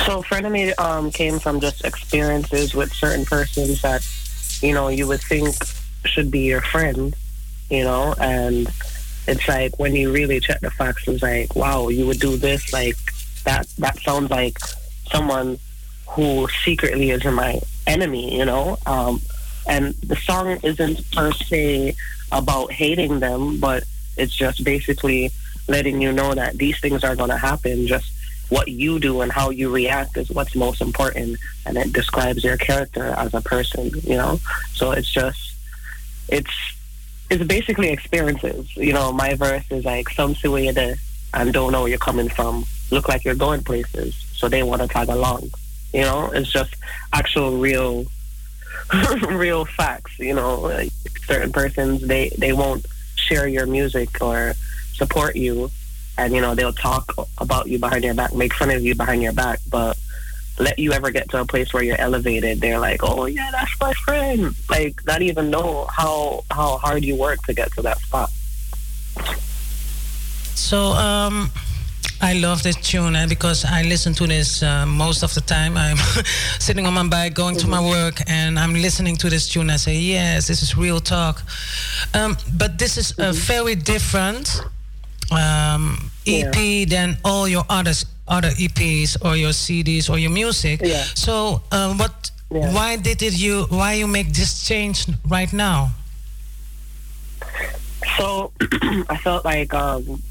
So 0.07 0.23
frenemy 0.23 0.73
um, 0.79 1.11
came 1.11 1.37
from 1.37 1.59
just 1.59 1.83
experiences 1.85 2.73
with 2.73 2.91
certain 2.93 3.25
persons 3.25 3.81
that, 3.81 4.01
you 4.61 4.73
know, 4.73 4.87
you 4.87 5.05
would 5.07 5.21
think 5.21 5.53
should 6.07 6.31
be 6.31 6.41
your 6.41 6.61
friend, 6.61 7.15
you 7.69 7.83
know, 7.83 8.15
and 8.19 8.67
it's 9.27 9.47
like 9.47 9.77
when 9.77 9.95
you 9.95 10.11
really 10.11 10.39
check 10.39 10.61
the 10.61 10.71
facts, 10.71 11.07
it's 11.07 11.21
like, 11.21 11.55
wow, 11.55 11.89
you 11.89 12.05
would 12.07 12.19
do 12.19 12.37
this, 12.37 12.71
like 12.71 12.97
that. 13.43 13.67
That 13.77 13.99
sounds 13.99 14.29
like 14.29 14.57
someone 15.11 15.59
who 16.07 16.47
secretly 16.63 17.11
is 17.11 17.25
my 17.25 17.59
enemy, 17.85 18.37
you 18.37 18.45
know. 18.45 18.77
Um, 18.85 19.21
and 19.67 19.93
the 19.95 20.15
song 20.15 20.57
isn't 20.63 21.11
per 21.11 21.31
se 21.33 21.95
about 22.31 22.71
hating 22.71 23.19
them, 23.19 23.59
but 23.59 23.83
it's 24.15 24.33
just 24.33 24.63
basically 24.63 25.31
letting 25.67 26.01
you 26.01 26.11
know 26.11 26.33
that 26.33 26.57
these 26.57 26.79
things 26.79 27.03
are 27.03 27.15
going 27.15 27.29
to 27.29 27.37
happen. 27.37 27.87
Just 27.87 28.11
what 28.49 28.69
you 28.69 28.97
do 28.99 29.19
and 29.21 29.31
how 29.31 29.49
you 29.49 29.69
react 29.69 30.15
is 30.15 30.29
what's 30.29 30.55
most 30.55 30.81
important, 30.81 31.37
and 31.65 31.77
it 31.77 31.91
describes 31.91 32.43
your 32.43 32.55
character 32.55 33.07
as 33.17 33.33
a 33.33 33.41
person. 33.41 33.91
You 34.03 34.15
know, 34.15 34.39
so 34.73 34.91
it's 34.91 35.11
just 35.11 35.46
it's 36.29 36.51
it's 37.29 37.43
basically 37.43 37.89
experiences. 37.89 38.75
You 38.75 38.93
know, 38.93 39.11
my 39.11 39.33
verse 39.35 39.65
is 39.69 39.85
like 39.85 40.09
some 40.09 40.35
you're 40.43 40.73
there 40.73 40.95
and 41.33 41.53
don't 41.53 41.71
know 41.71 41.81
where 41.81 41.89
you're 41.89 41.97
coming 41.97 42.29
from. 42.29 42.65
Look 42.89 43.09
like 43.09 43.25
you're 43.25 43.35
going 43.35 43.63
places, 43.63 44.15
so 44.33 44.47
they 44.47 44.63
want 44.63 44.81
to 44.81 44.87
tag 44.87 45.09
along. 45.09 45.49
You 45.93 46.01
know, 46.01 46.31
it's 46.33 46.51
just 46.51 46.75
actual 47.13 47.57
real 47.57 48.05
real 49.29 49.65
facts. 49.65 50.17
You 50.19 50.35
know, 50.35 50.61
like 50.61 50.91
certain 51.25 51.51
persons 51.51 52.01
they 52.01 52.29
they 52.37 52.53
won't 52.53 52.85
share 53.15 53.47
your 53.47 53.65
music 53.65 54.21
or 54.21 54.53
support 54.93 55.35
you, 55.35 55.69
and 56.17 56.33
you 56.33 56.41
know 56.41 56.55
they'll 56.55 56.73
talk 56.73 57.13
about 57.37 57.67
you 57.67 57.77
behind 57.77 58.03
your 58.03 58.13
back, 58.13 58.33
make 58.33 58.53
fun 58.53 58.69
of 58.69 58.83
you 58.83 58.95
behind 58.95 59.21
your 59.21 59.33
back, 59.33 59.59
but 59.69 59.97
let 60.59 60.79
you 60.79 60.91
ever 60.91 61.11
get 61.11 61.29
to 61.29 61.41
a 61.41 61.45
place 61.45 61.73
where 61.73 61.83
you're 61.83 61.99
elevated, 61.99 62.61
they're 62.61 62.79
like, 62.79 63.01
"Oh 63.03 63.25
yeah, 63.25 63.49
that's 63.51 63.79
my 63.79 63.93
friend." 63.93 64.55
Like, 64.69 65.05
not 65.05 65.21
even 65.21 65.49
know 65.49 65.85
how 65.85 66.43
how 66.51 66.77
hard 66.77 67.03
you 67.03 67.15
work 67.15 67.41
to 67.43 67.53
get 67.53 67.71
to 67.73 67.81
that 67.83 67.99
spot. 67.99 68.31
So 70.55 70.79
um, 70.93 71.51
I 72.19 72.33
love 72.33 72.63
this 72.63 72.75
tune 72.75 73.15
eh, 73.15 73.27
because 73.27 73.63
I 73.63 73.83
listen 73.83 74.13
to 74.15 74.25
this 74.25 74.63
uh, 74.63 74.85
most 74.85 75.23
of 75.23 75.33
the 75.33 75.41
time. 75.41 75.77
I'm 75.77 75.97
sitting 76.59 76.85
on 76.85 76.93
my 76.93 77.07
bike 77.07 77.35
going 77.35 77.55
to 77.57 77.67
my 77.67 77.79
work 77.79 78.21
and 78.27 78.57
I'm 78.57 78.73
listening 78.73 79.17
to 79.17 79.29
this 79.29 79.47
tune. 79.47 79.69
I 79.69 79.77
say, 79.77 79.95
yes, 79.97 80.47
this 80.47 80.63
is 80.63 80.75
real 80.75 80.99
talk. 80.99 81.43
Um, 82.13 82.35
but 82.57 82.79
this 82.79 82.97
is 82.97 83.13
a 83.19 83.31
very 83.31 83.75
different 83.75 84.61
um, 85.31 86.09
EP 86.25 86.89
than 86.89 87.17
all 87.23 87.47
your 87.47 87.65
others, 87.69 88.05
other 88.27 88.49
EPs 88.49 89.17
or 89.23 89.35
your 89.35 89.51
CDs 89.51 90.09
or 90.09 90.17
your 90.17 90.31
music. 90.31 90.81
Yeah. 90.83 91.03
So 91.15 91.61
uh, 91.71 91.93
what? 91.95 92.31
Why 92.49 92.95
did 92.95 93.21
it 93.21 93.37
you? 93.37 93.65
Why 93.69 93.93
you 93.93 94.07
make 94.07 94.33
this 94.33 94.65
change 94.65 95.07
right 95.27 95.51
now? 95.51 95.91
So 98.17 98.51
I 99.09 99.17
felt 99.17 99.43
like 99.43 99.73
um, 99.73 100.21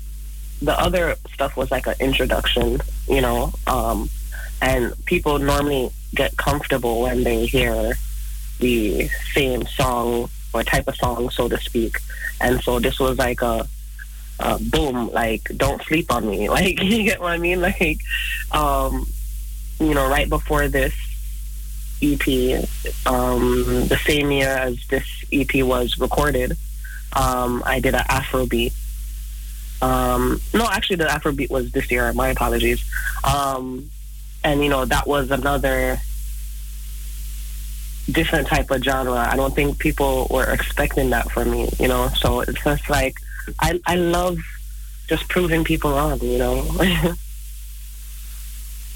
the 0.63 0.79
other 0.79 1.17
stuff 1.33 1.57
was 1.57 1.71
like 1.71 1.87
an 1.87 1.95
introduction, 2.01 2.81
you 3.09 3.21
know, 3.21 3.53
um, 3.67 4.09
and 4.63 4.93
people 5.05 5.39
normally 5.39 5.91
get 6.15 6.37
comfortable 6.37 7.03
when 7.03 7.23
they 7.23 7.47
hear 7.47 7.93
the 8.59 9.09
same 9.35 9.67
song 9.67 10.31
or 10.55 10.63
type 10.63 10.89
of 10.89 10.97
song, 10.97 11.29
so 11.31 11.49
to 11.49 11.59
speak. 11.59 11.99
And 12.41 12.61
so 12.63 12.79
this 12.81 12.99
was 12.99 13.19
like 13.19 13.43
a, 13.43 13.69
a 14.39 14.59
boom, 14.59 15.11
like 15.13 15.45
don't 15.57 15.83
sleep 15.83 16.13
on 16.13 16.29
me, 16.29 16.49
like 16.59 16.83
you 16.83 17.05
get 17.05 17.21
what 17.21 17.33
I 17.33 17.39
mean, 17.39 17.61
like, 17.61 17.99
um, 18.53 19.07
you 19.81 19.95
know, 19.95 20.09
right 20.09 20.29
before 20.29 20.69
this 20.69 20.95
EP, 22.03 22.27
um, 23.07 23.65
the 23.89 23.99
same 24.05 24.31
year 24.31 24.49
as 24.49 24.79
this 24.89 25.07
EP 25.33 25.65
was 25.65 25.99
recorded 25.99 26.57
um, 27.17 27.63
I 27.65 27.81
did 27.81 27.95
an 27.95 28.05
Afrobeat. 28.05 28.75
Um, 29.81 30.41
no, 30.53 30.67
actually, 30.71 30.97
the 30.97 31.05
Afrobeat 31.05 31.51
was 31.51 31.73
this 31.73 31.91
year. 31.91 32.13
My 32.13 32.29
apologies. 32.29 32.85
Um, 33.25 33.91
and 34.45 34.63
you 34.63 34.69
know 34.69 34.85
that 34.85 35.07
was 35.07 35.31
another 35.31 35.99
different 38.11 38.47
type 38.47 38.71
of 38.71 38.83
genre. 38.85 39.15
I 39.15 39.35
don't 39.35 39.55
think 39.55 39.79
people 39.79 40.29
were 40.31 40.45
expecting 40.45 41.11
that 41.11 41.31
from 41.31 41.51
me. 41.51 41.69
You 41.81 41.89
know, 41.89 42.09
so 42.15 42.41
it's 42.41 42.63
just 42.63 42.89
like 42.91 43.17
I 43.61 43.81
I 43.87 43.97
love 43.97 44.39
just 45.09 45.29
proving 45.29 45.65
people 45.65 45.91
wrong. 45.91 46.19
You 46.21 46.39
know. 46.39 47.15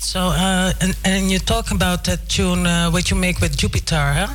So 0.01 0.18
uh, 0.20 0.72
and 0.80 0.96
and 1.05 1.30
you 1.30 1.38
talk 1.38 1.70
about 1.70 2.05
that 2.05 2.28
tune 2.28 2.66
uh, 2.66 2.90
what 2.90 3.11
you 3.11 3.16
make 3.16 3.38
with 3.40 3.57
Jupiter, 3.57 4.12
huh? 4.16 4.34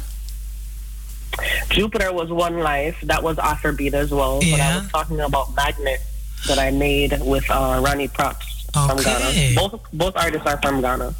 Jupiter 1.69 2.13
was 2.13 2.31
One 2.31 2.59
Life. 2.59 2.95
That 3.01 3.23
was 3.23 3.37
Afrobeat 3.37 3.93
as 3.93 4.11
well. 4.11 4.39
But 4.39 4.59
I 4.61 4.77
was 4.77 4.91
talking 4.91 5.19
about 5.19 5.53
Magnet 5.55 6.01
that 6.47 6.59
I 6.59 6.69
made 6.71 7.19
with 7.21 7.49
uh, 7.49 7.81
Ronnie 7.83 8.07
Props 8.07 8.45
from 8.73 8.91
Okay. 8.99 9.03
Ghana. 9.03 9.55
Both 9.59 9.81
both 9.91 10.15
artists 10.15 10.45
are 10.47 10.61
from 10.61 10.81
Ghana. 10.81 11.13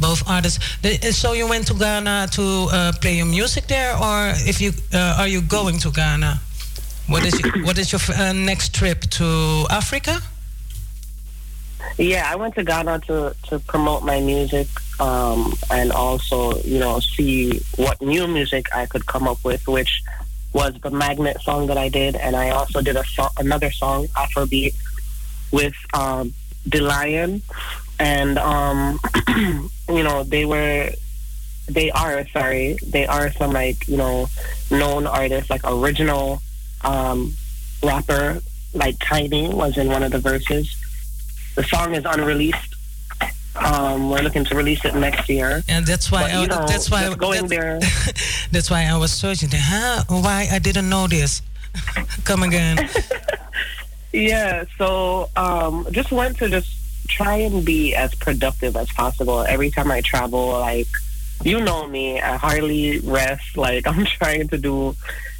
Both 0.00 0.28
artists. 0.28 0.58
So 1.16 1.32
you 1.32 1.46
went 1.48 1.66
to 1.68 1.74
Ghana 1.74 2.28
to 2.32 2.42
uh, 2.42 2.92
play 3.00 3.16
your 3.16 3.26
music 3.26 3.66
there, 3.68 3.96
or 3.96 4.32
if 4.50 4.60
you 4.60 4.72
uh, 4.92 5.16
are 5.20 5.28
you 5.28 5.40
going 5.40 5.78
to 5.78 5.90
Ghana? 5.90 6.40
What 7.08 7.24
is 7.24 7.40
your, 7.40 7.64
what 7.64 7.78
is 7.78 7.92
your 7.92 8.00
uh, 8.16 8.32
next 8.32 8.74
trip 8.74 9.02
to 9.02 9.64
Africa? 9.70 10.20
Yeah, 11.98 12.28
I 12.28 12.34
went 12.34 12.56
to 12.56 12.64
Ghana 12.64 13.00
to, 13.06 13.34
to 13.44 13.58
promote 13.60 14.02
my 14.02 14.20
music 14.20 14.66
um, 15.00 15.54
and 15.70 15.92
also, 15.92 16.56
you 16.58 16.78
know, 16.80 16.98
see 16.98 17.60
what 17.76 18.02
new 18.02 18.26
music 18.26 18.74
I 18.74 18.86
could 18.86 19.06
come 19.06 19.28
up 19.28 19.44
with, 19.44 19.66
which 19.68 20.02
was 20.52 20.74
the 20.82 20.90
Magnet 20.90 21.40
song 21.42 21.68
that 21.68 21.78
I 21.78 21.88
did. 21.88 22.16
And 22.16 22.34
I 22.34 22.50
also 22.50 22.82
did 22.82 22.96
a 22.96 23.04
so- 23.04 23.30
another 23.38 23.70
song, 23.70 24.08
Afrobeat, 24.08 24.74
with 25.52 25.74
um, 25.94 26.34
The 26.66 26.80
Lion. 26.80 27.40
And, 28.00 28.36
um, 28.38 28.98
you 29.88 30.02
know, 30.02 30.24
they 30.24 30.44
were, 30.44 30.90
they 31.68 31.90
are, 31.92 32.26
sorry, 32.28 32.78
they 32.84 33.06
are 33.06 33.30
some, 33.32 33.52
like, 33.52 33.86
you 33.86 33.96
know, 33.96 34.26
known 34.70 35.06
artists, 35.06 35.50
like 35.50 35.62
original 35.64 36.42
um, 36.86 37.34
rapper, 37.82 38.40
like 38.74 38.96
Tiny 39.00 39.52
was 39.52 39.76
in 39.76 39.88
one 39.88 40.02
of 40.02 40.12
the 40.12 40.18
verses. 40.18 40.74
The 41.54 41.64
song 41.64 41.94
is 41.94 42.04
unreleased. 42.04 42.74
Um, 43.56 44.10
we're 44.10 44.20
looking 44.20 44.44
to 44.44 44.54
release 44.54 44.84
it 44.84 44.94
next 44.94 45.28
year. 45.28 45.62
And 45.68 45.86
that's 45.86 46.12
why 46.12 46.22
But, 46.22 46.30
I, 46.34 46.46
know, 46.46 46.66
that's 46.66 46.90
why 46.90 47.14
going 47.14 47.46
there. 47.48 47.80
that's 48.52 48.70
why 48.70 48.84
I 48.84 48.96
was 48.98 49.12
searching. 49.12 49.48
Huh? 49.52 50.04
Why 50.08 50.48
I 50.52 50.58
didn't 50.58 50.88
know 50.88 51.06
this? 51.06 51.42
Come 52.24 52.42
again. 52.42 52.88
Yeah, 54.12 54.64
so 54.78 55.28
um, 55.36 55.86
just 55.90 56.10
want 56.10 56.38
to 56.38 56.48
just 56.48 56.70
try 57.06 57.36
and 57.36 57.64
be 57.64 57.94
as 57.94 58.14
productive 58.14 58.74
as 58.74 58.90
possible. 58.92 59.42
Every 59.42 59.70
time 59.70 59.90
I 59.90 60.00
travel, 60.00 60.48
like 60.58 60.88
you 61.44 61.60
know 61.60 61.86
me, 61.86 62.18
I 62.20 62.36
hardly 62.36 63.00
rest. 63.00 63.58
Like 63.58 63.86
I'm 63.86 64.06
trying 64.06 64.48
to 64.48 64.58
do 64.58 64.96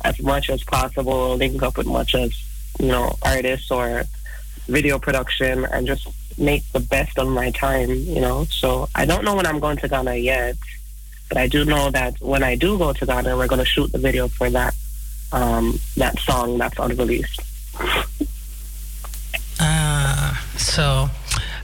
as 0.06 0.20
much 0.22 0.48
as 0.50 0.62
possible, 0.62 1.36
link 1.36 1.62
up 1.62 1.76
with 1.76 1.86
much 1.86 2.14
as 2.14 2.30
you 2.78 2.88
know 2.92 3.16
artists 3.22 3.70
or 3.70 4.04
video 4.68 4.98
production, 4.98 5.64
and 5.72 5.86
just 5.86 6.06
make 6.38 6.62
the 6.72 6.80
best 6.80 7.18
of 7.18 7.28
my 7.28 7.50
time. 7.50 7.90
You 7.90 8.20
know, 8.20 8.44
so 8.60 8.88
I 8.94 9.04
don't 9.04 9.24
know 9.24 9.34
when 9.34 9.46
I'm 9.46 9.60
going 9.60 9.78
to 9.78 9.88
Ghana 9.88 10.16
yet, 10.16 10.56
but 11.28 11.38
I 11.38 11.46
do 11.48 11.64
know 11.64 11.90
that 11.90 12.20
when 12.20 12.42
I 12.42 12.54
do 12.54 12.78
go 12.78 12.92
to 12.92 13.04
Ghana, 13.06 13.36
we're 13.36 13.52
going 13.54 13.64
to 13.66 13.72
shoot 13.74 13.90
the 13.92 13.98
video 13.98 14.28
for 14.28 14.48
that 14.50 14.74
um, 15.32 15.78
that 15.96 16.18
song 16.20 16.58
that's 16.58 16.78
unreleased. 16.78 17.40
Uh, 19.58 20.34
so 20.56 21.08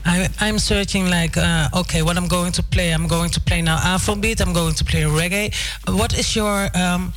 I, 0.05 0.27
I'm 0.41 0.59
searching 0.59 1.09
like, 1.09 1.37
uh, 1.37 1.69
okay, 1.81 2.01
what 2.01 2.17
I'm 2.17 2.27
going 2.27 2.51
to 2.53 2.63
play. 2.63 2.91
I'm 2.91 3.07
going 3.07 3.29
to 3.31 3.39
play 3.39 3.61
now 3.61 3.77
Afrobeat. 3.77 4.41
I'm 4.41 4.53
going 4.53 4.73
to 4.75 4.83
play 4.83 5.03
reggae. 5.03 5.53
What 5.87 6.17
is 6.17 6.35
your 6.35 6.69
um, 6.75 7.13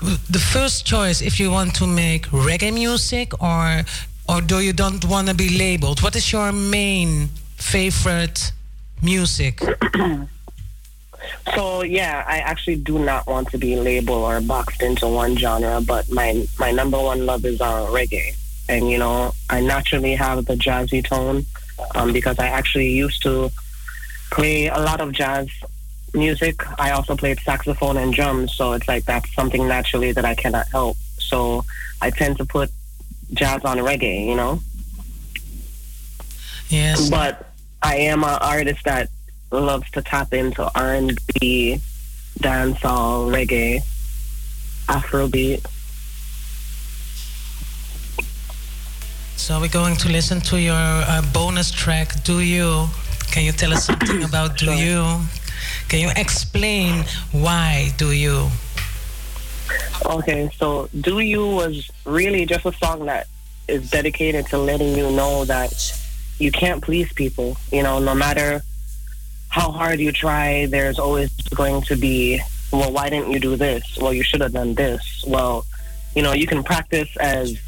the 0.00 0.38
first 0.38 0.86
choice 0.86 1.20
if 1.20 1.40
you 1.40 1.50
want 1.50 1.74
to 1.76 1.86
make 1.86 2.26
reggae 2.28 2.72
music 2.72 3.42
or 3.42 3.84
or 4.28 4.40
do 4.40 4.60
you 4.60 4.72
don't 4.72 5.04
want 5.06 5.28
to 5.28 5.34
be 5.34 5.58
labeled? 5.58 6.02
What 6.02 6.14
is 6.14 6.32
your 6.32 6.52
main 6.52 7.30
favorite 7.56 8.52
music? 9.02 9.60
So 11.54 11.82
yeah, 11.82 12.24
I 12.26 12.38
actually 12.38 12.76
do 12.76 12.98
not 12.98 13.26
want 13.26 13.48
to 13.48 13.58
be 13.58 13.76
labeled 13.76 14.22
or 14.22 14.40
boxed 14.40 14.82
into 14.82 15.08
one 15.08 15.36
genre, 15.36 15.80
but 15.80 16.10
my 16.10 16.46
my 16.58 16.70
number 16.70 16.98
one 16.98 17.26
love 17.26 17.44
is 17.44 17.60
uh, 17.60 17.86
reggae, 17.86 18.36
and 18.68 18.88
you 18.88 18.98
know 18.98 19.32
I 19.50 19.60
naturally 19.60 20.14
have 20.14 20.44
the 20.44 20.54
jazzy 20.54 21.04
tone 21.04 21.46
um, 21.94 22.12
because 22.12 22.38
I 22.38 22.46
actually 22.48 22.90
used 22.90 23.22
to 23.22 23.50
play 24.30 24.68
a 24.68 24.78
lot 24.78 25.00
of 25.00 25.12
jazz 25.12 25.48
music. 26.14 26.62
I 26.80 26.90
also 26.90 27.16
played 27.16 27.38
saxophone 27.40 27.96
and 27.96 28.12
drums, 28.12 28.54
so 28.54 28.72
it's 28.72 28.88
like 28.88 29.04
that's 29.04 29.32
something 29.34 29.66
naturally 29.68 30.12
that 30.12 30.24
I 30.24 30.34
cannot 30.34 30.68
help. 30.68 30.96
So 31.18 31.64
I 32.00 32.10
tend 32.10 32.38
to 32.38 32.44
put 32.44 32.70
jazz 33.32 33.64
on 33.64 33.78
reggae, 33.78 34.26
you 34.26 34.34
know. 34.34 34.60
Yes. 36.68 37.08
But 37.08 37.50
I 37.82 37.96
am 37.96 38.24
an 38.24 38.38
artist 38.40 38.84
that 38.84 39.08
loves 39.50 39.90
to 39.92 40.02
tap 40.02 40.32
into 40.32 40.70
R 40.74 40.94
and 40.94 41.18
B, 41.40 41.80
dancehall, 42.40 43.32
reggae, 43.32 43.82
Afrobeat. 44.86 45.64
So 49.36 49.60
we're 49.60 49.68
going 49.68 49.96
to 49.96 50.08
listen 50.10 50.40
to 50.42 50.60
your 50.60 50.74
uh, 50.74 51.22
bonus 51.32 51.70
track, 51.70 52.22
Do 52.24 52.40
You? 52.40 52.88
Can 53.30 53.44
you 53.44 53.52
tell 53.52 53.72
us 53.72 53.86
something 53.86 54.24
about 54.24 54.58
Do 54.58 54.72
You? 54.72 55.20
Can 55.88 56.00
you 56.00 56.10
explain 56.16 57.04
why 57.32 57.92
Do 57.96 58.12
You? 58.12 58.48
Okay, 60.04 60.50
so 60.56 60.88
Do 61.00 61.20
You 61.20 61.46
was 61.46 61.90
really 62.04 62.46
just 62.46 62.64
a 62.66 62.72
song 62.72 63.06
that 63.06 63.26
is 63.68 63.90
dedicated 63.90 64.46
to 64.46 64.58
letting 64.58 64.96
you 64.96 65.10
know 65.10 65.44
that 65.44 65.72
you 66.38 66.50
can't 66.50 66.82
please 66.82 67.12
people. 67.12 67.56
You 67.70 67.82
know, 67.82 67.98
no 67.98 68.14
matter 68.14 68.62
how 69.48 69.70
hard 69.70 70.00
you 70.00 70.12
try, 70.12 70.66
there's 70.66 70.98
always 70.98 71.30
going 71.54 71.82
to 71.82 71.96
be, 71.96 72.40
well, 72.72 72.92
why 72.92 73.08
didn't 73.10 73.32
you 73.32 73.40
do 73.40 73.56
this? 73.56 73.82
Well, 74.00 74.12
you 74.14 74.22
should 74.22 74.40
have 74.40 74.52
done 74.52 74.74
this. 74.74 75.24
Well, 75.26 75.66
you 76.14 76.22
know, 76.22 76.32
you 76.32 76.46
can 76.46 76.62
practice 76.62 77.08
as 77.18 77.58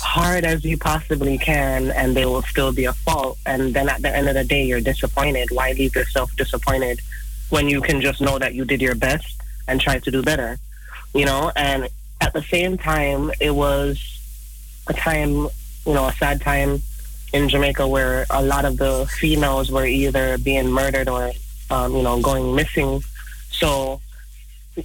hard 0.00 0.44
as 0.44 0.64
you 0.64 0.78
possibly 0.78 1.38
can 1.38 1.90
and 1.90 2.16
there 2.16 2.28
will 2.28 2.42
still 2.42 2.72
be 2.72 2.84
a 2.84 2.92
fault. 2.92 3.38
And 3.46 3.74
then 3.74 3.88
at 3.88 4.02
the 4.02 4.14
end 4.14 4.28
of 4.28 4.34
the 4.34 4.44
day, 4.44 4.64
you're 4.64 4.80
disappointed. 4.80 5.50
Why 5.50 5.72
leave 5.72 5.94
yourself 5.94 6.34
disappointed 6.36 7.00
when 7.50 7.68
you 7.68 7.80
can 7.80 8.00
just 8.00 8.20
know 8.20 8.38
that 8.38 8.54
you 8.54 8.64
did 8.64 8.80
your 8.80 8.94
best 8.94 9.40
and 9.66 9.80
try 9.80 9.98
to 9.98 10.10
do 10.10 10.22
better? 10.22 10.58
You 11.14 11.24
know, 11.24 11.50
and 11.56 11.88
at 12.20 12.32
the 12.32 12.42
same 12.42 12.78
time, 12.78 13.30
it 13.40 13.50
was 13.50 13.98
a 14.88 14.94
time, 14.94 15.30
you 15.30 15.94
know, 15.94 16.08
a 16.08 16.12
sad 16.12 16.40
time 16.40 16.82
in 17.32 17.48
Jamaica 17.48 17.86
where 17.86 18.26
a 18.30 18.42
lot 18.42 18.64
of 18.64 18.76
the 18.76 19.06
females 19.18 19.70
were 19.70 19.86
either 19.86 20.38
being 20.38 20.70
murdered 20.70 21.08
or, 21.08 21.32
um, 21.70 21.94
you 21.94 22.02
know, 22.02 22.20
going 22.20 22.54
missing. 22.54 23.02
So, 23.50 24.00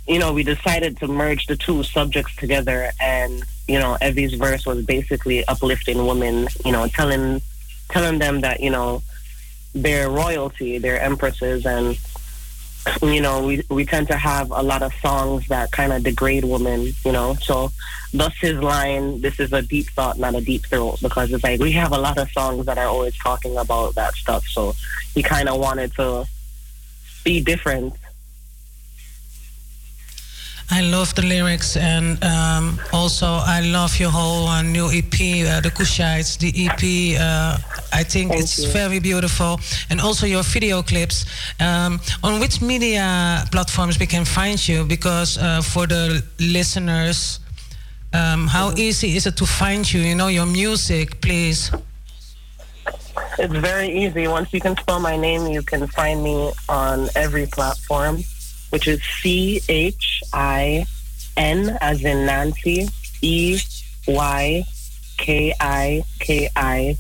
you 0.08 0.20
know, 0.20 0.34
we 0.34 0.44
decided 0.44 0.98
to 0.98 1.08
merge 1.08 1.46
the 1.46 1.56
two 1.56 1.84
subjects 1.84 2.36
together, 2.36 2.92
and 3.00 3.44
you 3.68 3.80
know, 3.80 3.98
Evie's 4.02 4.34
verse 4.34 4.66
was 4.66 4.86
basically 4.86 5.46
uplifting 5.46 6.06
women, 6.06 6.48
you 6.66 6.72
know, 6.72 6.88
telling 6.88 7.42
telling 7.90 8.20
them 8.20 8.42
that 8.42 8.60
you 8.60 8.72
know 8.72 9.04
they're 9.76 10.10
royalty, 10.10 10.80
they're 10.80 11.00
empresses, 11.00 11.66
and 11.66 11.98
you 13.02 13.22
know, 13.22 13.46
we 13.46 13.64
we 13.70 13.86
tend 13.86 14.08
to 14.08 14.18
have 14.18 14.52
a 14.52 14.62
lot 14.62 14.82
of 14.82 14.94
songs 14.96 15.48
that 15.48 15.72
kind 15.72 15.94
of 15.94 16.04
degrade 16.04 16.44
women, 16.44 16.94
you 17.06 17.12
know. 17.12 17.36
So, 17.36 17.72
thus 18.14 18.34
his 18.40 18.58
line, 18.62 19.22
"This 19.22 19.40
is 19.40 19.54
a 19.54 19.62
deep 19.62 19.88
thought, 19.92 20.20
not 20.20 20.36
a 20.36 20.42
deep 20.42 20.66
throat," 20.66 21.00
because 21.02 21.32
it's 21.32 21.44
like 21.44 21.60
we 21.60 21.72
have 21.74 21.92
a 21.92 21.98
lot 21.98 22.18
of 22.18 22.30
songs 22.32 22.66
that 22.66 22.78
are 22.78 22.88
always 22.88 23.18
talking 23.18 23.58
about 23.58 23.96
that 23.96 24.16
stuff. 24.16 24.46
So, 24.48 24.76
he 25.14 25.24
kind 25.24 25.48
of 25.50 25.60
wanted 25.60 25.94
to 25.96 26.26
be 27.24 27.42
different. 27.42 27.94
I 30.74 30.82
love 30.82 31.14
the 31.14 31.22
lyrics 31.22 31.78
and 31.78 32.18
um, 32.24 32.80
also 32.92 33.28
I 33.28 33.62
love 33.62 34.00
your 34.00 34.10
whole 34.10 34.48
uh, 34.48 34.64
new 34.64 34.88
EP, 34.88 35.14
uh, 35.46 35.62
The 35.62 35.70
Kushites, 35.70 36.40
the 36.40 36.50
EP. 36.66 37.22
Uh, 37.22 37.58
I 37.94 38.02
think 38.02 38.32
Thank 38.32 38.42
it's 38.42 38.58
you. 38.58 38.72
very 38.72 38.98
beautiful. 38.98 39.60
And 39.92 40.02
also 40.02 40.26
your 40.26 40.42
video 40.42 40.82
clips. 40.82 41.26
Um, 41.60 42.02
on 42.24 42.40
which 42.40 42.60
media 42.60 43.46
platforms 43.52 44.00
we 44.00 44.08
can 44.08 44.26
find 44.26 44.58
you? 44.68 44.84
Because 44.84 45.38
uh, 45.38 45.62
for 45.62 45.86
the 45.86 46.24
listeners, 46.40 47.40
um, 48.12 48.48
how 48.48 48.74
easy 48.76 49.16
is 49.16 49.28
it 49.28 49.38
to 49.38 49.46
find 49.46 49.86
you? 49.94 50.02
You 50.02 50.16
know, 50.16 50.28
your 50.28 50.48
music, 50.48 51.22
please. 51.22 51.70
It's 53.38 53.54
very 53.54 53.90
easy. 53.90 54.28
Once 54.28 54.52
you 54.54 54.60
can 54.60 54.76
spell 54.78 55.00
my 55.00 55.18
name, 55.18 55.46
you 55.46 55.62
can 55.62 55.86
find 55.86 56.24
me 56.24 56.52
on 56.68 57.10
every 57.16 57.46
platform, 57.46 58.24
which 58.74 58.88
is 58.88 59.00
C 59.22 59.62
H 59.70 60.24
I 60.34 60.88
N 61.38 61.78
as 61.80 62.04
in 62.04 62.26
Nancy, 62.26 62.90
E 63.22 63.60
Y 64.08 64.66
K 65.18 65.54
I 65.60 66.04
K 66.20 66.50
I. 66.56 66.98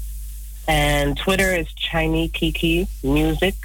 And 0.67 1.17
Twitter 1.17 1.51
is 1.55 1.67
Chinese 1.73 2.29
Kiki 2.31 2.87
Music. 3.01 3.55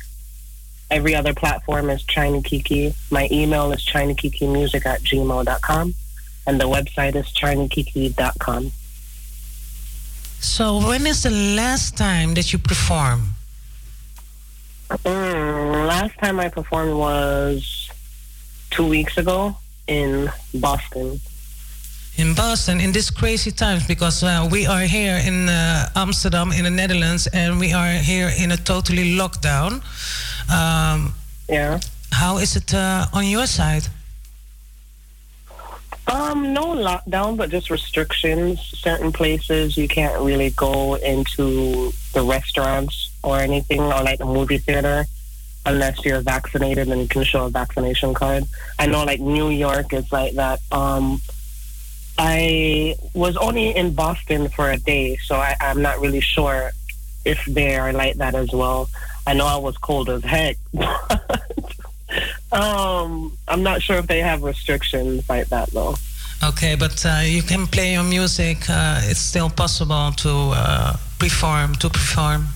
Every 0.91 1.15
other 1.15 1.35
platform 1.35 1.91
is 1.91 2.03
Chiney 2.05 2.43
Kiki. 2.43 2.95
My 3.11 3.29
email 3.31 3.71
is 3.73 3.85
ChineyKikiMusic 3.85 4.87
at 4.87 5.03
gmail.com. 5.03 5.95
And 6.47 6.59
the 6.59 6.65
website 6.65 7.15
is 7.15 7.27
ChineyKiki.com. 7.27 8.73
So 10.41 10.79
when 10.79 11.07
is 11.07 11.25
the 11.25 11.31
last 11.31 11.99
time 11.99 12.33
that 12.35 12.55
you 12.55 12.59
perform? 12.59 13.35
Mm, 14.91 15.87
last 15.87 16.17
time 16.19 16.41
I 16.41 16.49
performed 16.49 16.95
was 16.95 17.88
two 18.71 18.87
weeks 18.87 19.17
ago 19.19 19.57
in 19.87 20.31
Boston. 20.55 21.21
in 22.19 22.35
Boston 22.35 22.81
in 22.81 22.93
these 22.93 23.11
crazy 23.11 23.53
times 23.53 23.87
because 23.87 24.25
uh, 24.25 24.49
we 24.51 24.67
are 24.67 24.83
here 24.83 25.17
in 25.25 25.49
uh, 25.49 25.89
Amsterdam 25.95 26.51
in 26.53 26.65
the 26.65 26.71
Netherlands 26.71 27.29
and 27.33 27.61
we 27.61 27.73
are 27.73 27.93
here 27.93 28.31
in 28.37 28.51
a 28.51 28.57
totally 28.57 29.17
lockdown. 29.17 29.81
Um, 30.51 31.15
yeah. 31.49 31.79
How 32.11 32.39
is 32.39 32.57
it 32.57 32.75
uh, 32.75 33.07
on 33.13 33.25
your 33.27 33.47
side? 33.47 33.87
Um, 36.09 36.55
no 36.55 36.75
lockdown, 36.75 37.37
but 37.37 37.51
just 37.51 37.71
restrictions. 37.71 38.59
Certain 38.61 39.13
places 39.13 39.77
you 39.77 39.87
can't 39.87 40.19
really 40.23 40.51
go 40.51 40.95
into 40.95 41.93
the 42.15 42.23
restaurants 42.23 43.11
or 43.23 43.39
anything, 43.39 43.81
or 43.81 44.03
like 44.03 44.19
the 44.19 44.25
movie 44.25 44.57
theater, 44.57 45.07
unless 45.69 46.05
you're 46.05 46.21
vaccinated 46.23 46.89
and 46.89 47.01
you 47.01 47.09
can 47.09 47.23
show 47.25 47.45
a 47.47 47.51
vaccination 47.51 48.15
card. 48.15 48.45
I 48.79 48.87
know, 48.87 49.05
like 49.05 49.21
New 49.21 49.51
York 49.51 49.93
is 49.93 50.11
like 50.11 50.35
that. 50.35 50.61
Um, 50.73 51.21
I 52.19 52.97
was 53.15 53.37
only 53.37 53.77
in 53.77 53.95
Boston 53.95 54.49
for 54.49 54.71
a 54.71 54.79
day, 54.79 55.17
so 55.17 55.37
I, 55.37 55.55
I'm 55.61 55.83
not 55.83 56.01
really 56.01 56.21
sure 56.21 56.73
if 57.25 57.45
they 57.45 57.77
are 57.77 57.93
like 57.93 58.17
that 58.17 58.35
as 58.35 58.51
well. 58.53 58.89
I 59.27 59.35
know 59.35 59.47
I 59.47 59.57
was 59.57 59.77
cold 59.77 60.09
as 60.09 60.25
heck. 60.25 60.57
um, 62.51 63.37
I'm 63.47 63.63
not 63.63 63.83
sure 63.83 63.97
if 63.97 64.07
they 64.07 64.21
have 64.21 64.43
restrictions 64.43 65.29
like 65.29 65.49
that 65.49 65.71
though. 65.71 65.95
Okay, 66.43 66.77
but 66.77 67.05
uh, 67.05 67.21
you 67.25 67.43
can 67.43 67.67
play 67.67 67.93
your 67.93 68.05
music. 68.05 68.59
Uh, 68.71 69.01
it's 69.05 69.21
still 69.21 69.51
possible 69.51 70.13
to 70.13 70.31
uh, 70.55 70.97
perform. 71.19 71.75
To 71.77 71.91
perform. 71.91 72.49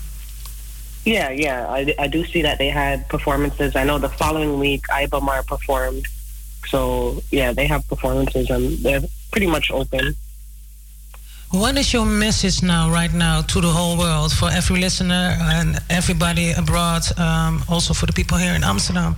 Yeah, 1.04 1.30
yeah, 1.30 1.66
I, 1.68 1.94
I 1.98 2.06
do 2.06 2.24
see 2.24 2.42
that 2.42 2.58
they 2.58 2.68
had 2.68 3.08
performances. 3.08 3.74
I 3.74 3.84
know 3.84 3.98
the 3.98 4.08
following 4.08 4.60
week 4.60 4.84
Ibamar 4.88 5.46
performed, 5.46 6.06
so 6.66 7.22
yeah, 7.30 7.52
they 7.52 7.66
have 7.66 7.86
performances 7.88 8.50
and 8.50 8.78
they're 8.78 9.02
pretty 9.32 9.48
much 9.48 9.70
open. 9.70 10.14
What 11.50 11.76
is 11.76 11.92
your 11.92 12.06
message 12.06 12.62
now, 12.62 12.90
right 12.90 13.12
now, 13.12 13.42
to 13.42 13.60
the 13.60 13.68
whole 13.68 13.98
world, 13.98 14.32
for 14.32 14.48
every 14.50 14.80
listener 14.80 15.36
and 15.38 15.78
everybody 15.90 16.52
abroad, 16.52 17.02
um, 17.18 17.62
also 17.68 17.92
for 17.92 18.06
the 18.06 18.12
people 18.14 18.38
here 18.38 18.54
in 18.54 18.64
Amsterdam? 18.64 19.16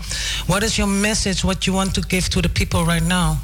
What 0.48 0.64
is 0.64 0.76
your 0.76 0.88
message? 0.88 1.44
What 1.44 1.68
you 1.68 1.72
want 1.72 1.94
to 1.94 2.00
give 2.00 2.28
to 2.30 2.42
the 2.42 2.48
people 2.48 2.84
right 2.84 3.04
now? 3.04 3.38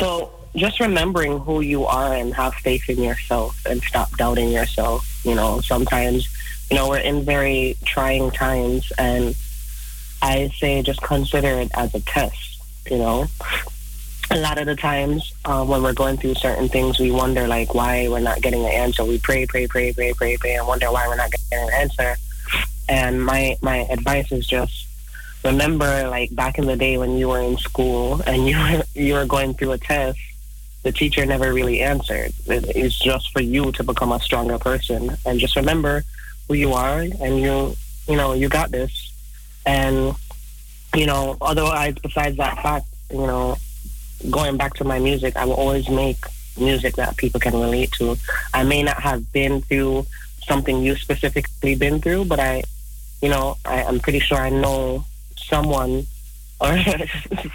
So 0.00 0.32
just 0.56 0.80
remembering 0.80 1.38
who 1.38 1.60
you 1.60 1.84
are 1.84 2.14
and 2.14 2.34
have 2.34 2.54
faith 2.54 2.88
in 2.88 3.00
yourself 3.00 3.64
and 3.64 3.80
stop 3.82 4.10
doubting 4.16 4.48
yourself. 4.48 5.06
You 5.24 5.36
know, 5.36 5.60
sometimes, 5.60 6.28
you 6.70 6.76
know, 6.76 6.88
we're 6.88 6.98
in 6.98 7.24
very 7.24 7.76
trying 7.84 8.30
times 8.30 8.92
and 8.98 9.34
I 10.20 10.48
say 10.58 10.82
just 10.82 11.00
consider 11.02 11.48
it 11.60 11.70
as 11.74 11.94
a 11.94 12.00
test, 12.00 12.60
you 12.90 12.98
know. 12.98 13.26
A 14.30 14.36
lot 14.36 14.58
of 14.58 14.66
the 14.66 14.76
times 14.76 15.32
uh, 15.46 15.64
when 15.64 15.82
we're 15.82 15.94
going 15.94 16.18
through 16.18 16.34
certain 16.34 16.68
things, 16.68 16.98
we 16.98 17.10
wonder 17.10 17.46
like 17.48 17.72
why 17.72 18.08
we're 18.08 18.20
not 18.20 18.42
getting 18.42 18.60
an 18.64 18.70
answer. 18.70 19.02
We 19.04 19.18
pray, 19.18 19.46
pray, 19.46 19.66
pray, 19.66 19.92
pray, 19.94 20.12
pray, 20.12 20.36
pray, 20.36 20.54
and 20.56 20.66
wonder 20.66 20.92
why 20.92 21.08
we're 21.08 21.16
not 21.16 21.30
getting 21.30 21.66
an 21.68 21.74
answer. 21.74 22.16
And 22.90 23.24
my 23.24 23.56
my 23.62 23.78
advice 23.90 24.30
is 24.32 24.46
just 24.46 24.86
remember 25.44 26.08
like 26.08 26.34
back 26.34 26.58
in 26.58 26.66
the 26.66 26.76
day 26.76 26.98
when 26.98 27.16
you 27.16 27.28
were 27.28 27.40
in 27.40 27.56
school 27.56 28.20
and 28.26 28.46
you 28.48 28.58
were 28.58 28.82
you 28.94 29.14
were 29.14 29.24
going 29.24 29.54
through 29.54 29.72
a 29.72 29.78
test 29.78 30.18
the 30.82 30.90
teacher 30.92 31.24
never 31.24 31.52
really 31.52 31.80
answered 31.80 32.32
It- 32.46 32.76
it's 32.76 32.98
just 32.98 33.30
for 33.32 33.40
you 33.40 33.70
to 33.72 33.84
become 33.84 34.10
a 34.12 34.20
stronger 34.20 34.58
person 34.58 35.16
and 35.24 35.38
just 35.38 35.54
remember 35.54 36.02
who 36.48 36.54
you 36.54 36.72
are 36.72 37.00
and 37.00 37.40
you 37.40 37.76
you 38.08 38.16
know 38.16 38.32
you 38.32 38.48
got 38.48 38.70
this 38.70 39.12
and 39.66 40.14
you 40.94 41.06
know 41.06 41.36
otherwise 41.40 41.94
besides 42.02 42.36
that 42.36 42.60
fact 42.62 42.86
you 43.10 43.26
know 43.26 43.56
going 44.30 44.56
back 44.56 44.74
to 44.74 44.84
my 44.84 44.98
music 44.98 45.36
i 45.36 45.44
will 45.44 45.54
always 45.54 45.88
make 45.88 46.18
music 46.58 46.96
that 46.96 47.16
people 47.16 47.38
can 47.38 47.52
relate 47.54 47.92
to 47.92 48.16
i 48.54 48.64
may 48.64 48.82
not 48.82 49.00
have 49.00 49.32
been 49.32 49.60
through 49.62 50.04
something 50.44 50.82
you 50.82 50.96
specifically 50.96 51.74
been 51.74 52.00
through 52.00 52.24
but 52.24 52.40
i 52.40 52.62
you 53.22 53.28
know 53.28 53.56
I, 53.64 53.84
i'm 53.84 54.00
pretty 54.00 54.18
sure 54.18 54.38
i 54.38 54.50
know 54.50 55.04
someone 55.36 56.06
or 56.60 56.76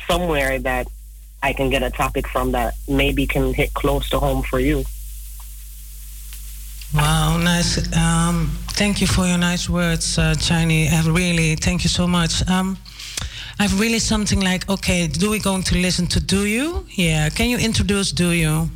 somewhere 0.08 0.60
that 0.60 0.88
I 1.44 1.52
can 1.52 1.70
get 1.70 1.84
a 1.84 1.90
topic 1.90 2.26
from 2.26 2.54
that 2.54 2.74
maybe 2.88 3.28
can 3.28 3.54
hit 3.54 3.74
close 3.74 4.10
to 4.12 4.20
home 4.20 4.44
for 4.44 4.62
you. 4.62 4.86
Wow, 6.96 7.38
nice. 7.38 7.94
Um, 7.98 8.58
thank 8.74 9.02
you 9.02 9.08
for 9.08 9.26
your 9.26 9.38
nice 9.38 9.70
words, 9.70 10.18
uh, 10.18 10.34
Chiney. 10.36 10.90
I 10.90 11.02
really, 11.04 11.56
thank 11.56 11.84
you 11.84 11.90
so 11.90 12.08
much. 12.08 12.48
Um, 12.50 12.78
I've 13.60 13.80
really 13.80 14.00
something 14.00 14.42
like, 14.42 14.68
okay, 14.68 15.08
do 15.08 15.30
we 15.30 15.40
going 15.40 15.64
to 15.64 15.76
listen 15.78 16.08
to 16.08 16.20
Do 16.20 16.46
You? 16.46 16.86
Yeah, 16.90 17.30
can 17.30 17.50
you 17.50 17.58
introduce 17.58 18.12
Do 18.12 18.32
You? 18.32 18.70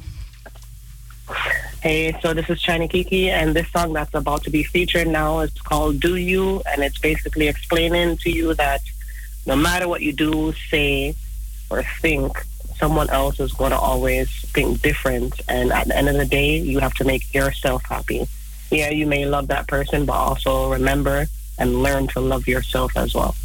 Hey, 1.81 2.17
so 2.21 2.33
this 2.33 2.49
is 2.49 2.61
Chiney 2.61 2.87
Kiki, 2.87 3.29
and 3.29 3.55
this 3.55 3.69
song 3.71 3.93
that's 3.93 4.13
about 4.13 4.43
to 4.43 4.49
be 4.51 4.63
featured 4.63 5.07
now 5.07 5.39
is 5.39 5.51
called 5.51 5.99
Do 5.99 6.15
You, 6.15 6.61
and 6.67 6.83
it's 6.83 6.99
basically 6.99 7.47
explaining 7.47 8.17
to 8.17 8.29
you 8.29 8.53
that 8.53 8.81
no 9.45 9.55
matter 9.55 9.87
what 9.87 10.01
you 10.01 10.13
do, 10.13 10.53
say, 10.69 11.15
or 11.69 11.83
think, 12.01 12.45
someone 12.77 13.09
else 13.09 13.39
is 13.39 13.53
going 13.53 13.71
to 13.71 13.79
always 13.79 14.29
think 14.51 14.81
different. 14.81 15.41
And 15.47 15.71
at 15.71 15.87
the 15.87 15.97
end 15.97 16.09
of 16.09 16.15
the 16.15 16.25
day, 16.25 16.57
you 16.59 16.79
have 16.79 16.93
to 16.95 17.03
make 17.03 17.33
yourself 17.33 17.83
happy. 17.83 18.27
Yeah, 18.69 18.89
you 18.89 19.07
may 19.07 19.25
love 19.25 19.47
that 19.47 19.67
person, 19.67 20.05
but 20.05 20.13
also 20.13 20.71
remember 20.71 21.25
and 21.57 21.81
learn 21.81 22.07
to 22.07 22.19
love 22.19 22.47
yourself 22.47 22.95
as 22.97 23.13
well. 23.13 23.35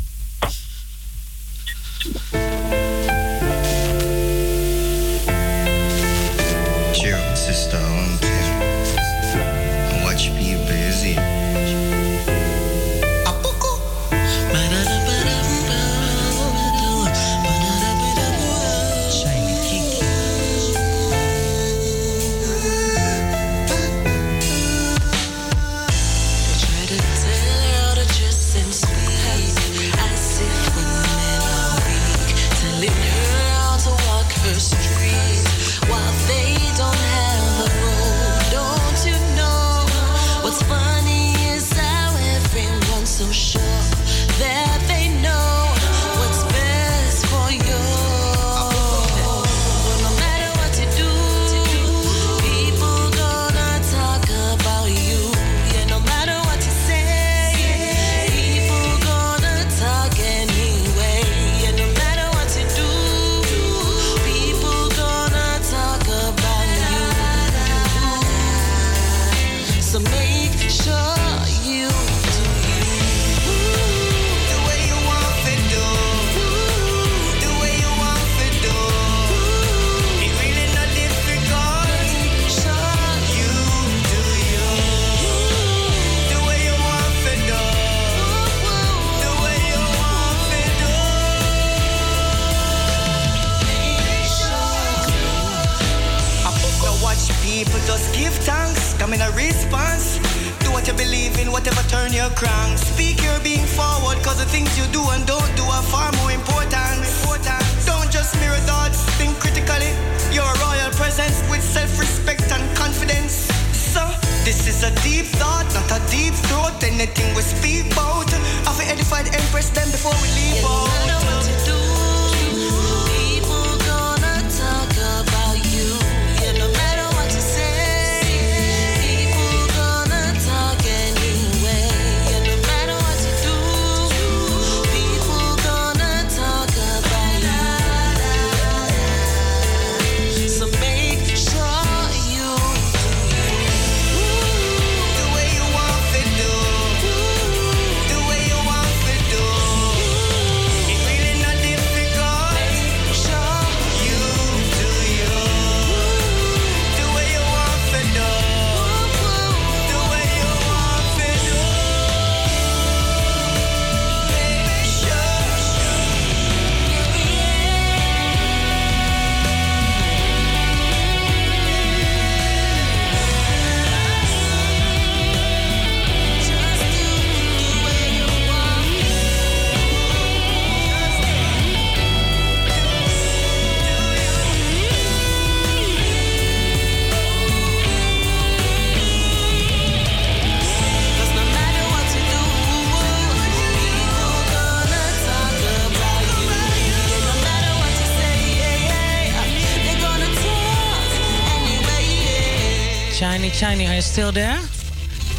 Chiney, 203.63 203.87
are 203.87 203.95
you 203.95 204.03
still 204.03 204.33
there? 204.33 204.59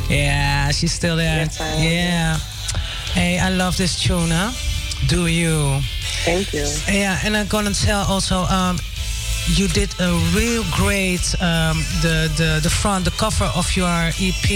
Yeah, 0.10 0.72
she's 0.72 0.94
still 0.94 1.18
there. 1.18 1.46
yeah. 1.78 2.38
Hey, 3.12 3.38
I 3.38 3.50
love 3.50 3.76
this 3.76 4.02
tune, 4.02 4.30
huh? 4.32 4.52
Do 5.10 5.28
you? 5.28 5.82
Thank 6.24 6.54
you. 6.54 6.66
Yeah, 6.88 7.20
and 7.26 7.36
I'm 7.36 7.48
gonna 7.48 7.74
tell 7.74 8.06
also, 8.08 8.44
um, 8.48 8.80
you 9.58 9.68
did 9.68 9.90
a 10.00 10.10
real 10.34 10.64
great 10.72 11.36
um, 11.42 11.84
the 12.02 12.32
the 12.40 12.60
the 12.64 12.70
front, 12.70 13.04
the 13.04 13.12
cover 13.12 13.52
of 13.60 13.68
your 13.76 13.92
EP 14.18 14.50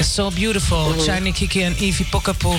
is 0.00 0.08
so 0.10 0.30
beautiful. 0.30 0.94
Mhm. 0.94 1.04
Shiny 1.04 1.32
Kiki 1.32 1.64
and 1.64 1.76
Evie 1.78 2.04
Pokapu. 2.08 2.56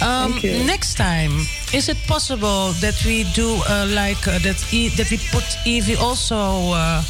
Um, 0.00 0.38
next 0.66 0.94
time, 0.94 1.32
is 1.74 1.88
it 1.88 1.98
possible 2.06 2.70
that 2.80 2.94
we 3.04 3.24
do 3.34 3.58
uh, 3.68 3.86
like 3.90 4.22
uh, 4.28 4.38
that? 4.46 4.62
E- 4.72 4.90
that 4.96 5.10
we 5.10 5.18
put 5.32 5.44
Evie 5.66 5.96
also 5.96 6.38
uh, 6.78 7.02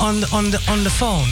on 0.00 0.20
the, 0.20 0.28
on 0.32 0.50
the 0.50 0.58
on 0.72 0.84
the 0.84 0.90
phone? 0.90 1.28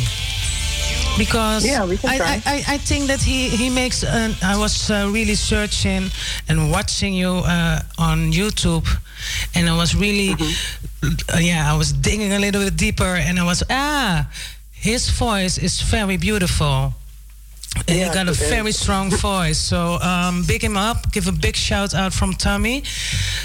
Because 1.18 1.64
Yeah, 1.64 1.84
we 1.84 1.97
can 1.97 2.10
I, 2.10 2.16
try. 2.18 2.43
I, 2.47 2.55
I, 2.55 2.74
I 2.74 2.78
think 2.78 3.06
that 3.06 3.20
he 3.20 3.48
he 3.48 3.70
makes. 3.70 4.02
An, 4.02 4.34
I 4.43 4.56
was 4.59 4.90
uh, 4.90 5.09
really 5.12 5.34
searching 5.34 6.10
and 6.48 6.70
watching 6.70 7.14
you 7.14 7.43
uh, 7.44 7.80
on 7.98 8.32
YouTube, 8.32 8.86
and 9.55 9.68
I 9.68 9.76
was 9.76 9.94
really, 9.94 10.34
Mm-hmm. 10.34 11.36
uh, 11.36 11.39
yeah, 11.40 11.72
I 11.72 11.76
was 11.76 11.93
digging 11.93 12.32
a 12.32 12.39
little 12.39 12.62
bit 12.64 12.76
deeper, 12.76 13.14
and 13.26 13.39
I 13.39 13.44
was 13.44 13.62
ah, 13.70 14.26
his 14.72 15.10
voice 15.10 15.59
is 15.59 15.80
very 15.82 16.16
beautiful. 16.16 16.94
And 17.89 17.97
he 17.98 18.05
got 18.14 18.28
a 18.28 18.32
very 18.32 18.72
strong 18.72 19.10
voice. 19.22 19.59
So 19.59 19.98
um, 20.02 20.44
big 20.47 20.62
him 20.62 20.76
up. 20.76 21.10
Give 21.12 21.26
a 21.28 21.32
big 21.32 21.56
shout 21.56 21.94
out 21.94 22.12
from 22.12 22.32
Tommy. 22.34 22.82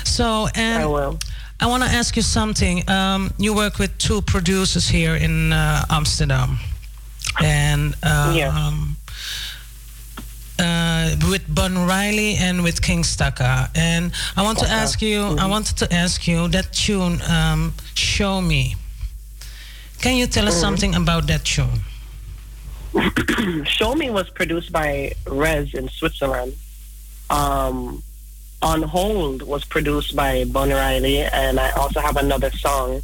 So 0.03 0.47
and 0.55 0.83
I 0.83 0.85
will. 0.85 1.17
I 1.59 1.65
want 1.67 1.83
to 1.83 1.89
ask 1.89 2.15
you 2.15 2.23
something. 2.23 2.83
Um, 2.89 3.31
you 3.37 3.53
work 3.55 3.79
with 3.79 3.91
two 3.97 4.21
producers 4.21 4.87
here 4.89 5.15
in 5.15 5.53
uh, 5.53 5.85
Amsterdam, 5.89 6.59
and 7.43 7.95
um, 8.03 8.97
uh, 10.59 11.15
with 11.29 11.43
Bun 11.53 11.77
Riley 11.87 12.35
and 12.35 12.63
with 12.63 12.81
King 12.81 13.03
Staka. 13.03 13.69
And 13.75 14.11
I 14.35 14.43
want 14.43 14.59
to 14.59 14.67
ask 14.69 15.01
you. 15.01 15.21
I 15.21 15.43
Mhm. 15.45 15.49
wanted 15.49 15.77
to 15.77 15.93
ask 15.93 16.27
you 16.27 16.47
that 16.49 16.73
tune, 16.73 17.21
um, 17.29 17.73
"Show 17.93 18.41
Me." 18.41 18.75
Can 20.01 20.15
you 20.15 20.27
tell 20.27 20.47
us 20.47 20.55
Mhm. 20.55 20.61
something 20.61 20.95
about 20.95 21.27
that 21.27 21.43
tune? 21.45 21.81
Show 23.65 23.93
Me 23.95 24.09
was 24.09 24.29
produced 24.29 24.71
by 24.71 25.11
Rez 25.25 25.73
in 25.73 25.89
Switzerland. 25.89 26.53
Um, 27.29 28.03
On 28.63 28.81
Hold 28.81 29.43
was 29.43 29.63
produced 29.65 30.15
by 30.15 30.43
Bon 30.45 30.69
Riley, 30.71 31.19
and 31.21 31.59
I 31.59 31.69
also 31.71 31.99
have 31.99 32.17
another 32.17 32.49
song 32.51 33.03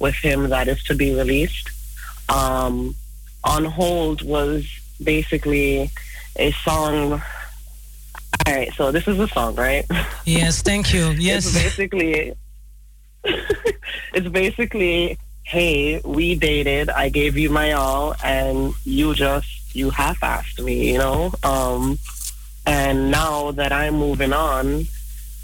with 0.00 0.16
him 0.16 0.48
that 0.48 0.66
is 0.66 0.82
to 0.84 0.94
be 0.94 1.14
released. 1.14 1.70
Um, 2.28 2.96
On 3.44 3.64
Hold 3.64 4.22
was 4.22 4.66
basically 5.02 5.90
a 6.36 6.52
song. 6.52 7.12
All 8.46 8.54
right, 8.54 8.72
so 8.74 8.90
this 8.90 9.06
is 9.06 9.18
a 9.18 9.28
song, 9.28 9.54
right? 9.54 9.84
Yes, 10.24 10.62
thank 10.62 10.92
you. 10.92 11.10
Yes. 11.18 11.46
It's 11.46 11.64
basically 11.64 12.34
it's 13.24 14.28
basically, 14.28 15.18
hey, 15.42 16.00
we 16.04 16.34
dated, 16.34 16.88
I 16.90 17.08
gave 17.08 17.36
you 17.36 17.50
my 17.50 17.72
all 17.72 18.14
and 18.22 18.74
you 18.84 19.14
just 19.14 19.74
you 19.74 19.90
half 19.90 20.20
assed 20.20 20.62
me, 20.62 20.92
you 20.92 20.98
know? 20.98 21.32
Um 21.42 21.98
and 22.66 23.10
now 23.10 23.50
that 23.52 23.72
I'm 23.72 23.94
moving 23.94 24.32
on, 24.32 24.86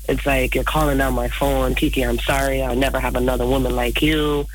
it's 0.09 0.27
like 0.27 0.55
you're 0.55 0.65
calling 0.65 0.99
down 0.99 1.15
my 1.15 1.29
phone, 1.29 1.75
Kiki, 1.75 2.05
I'm 2.05 2.19
sorry, 2.19 2.63
I'll 2.63 2.77
never 2.77 3.01
have 3.01 3.17
another 3.17 3.47
woman 3.47 3.75
like 3.75 4.03
you, 4.03 4.47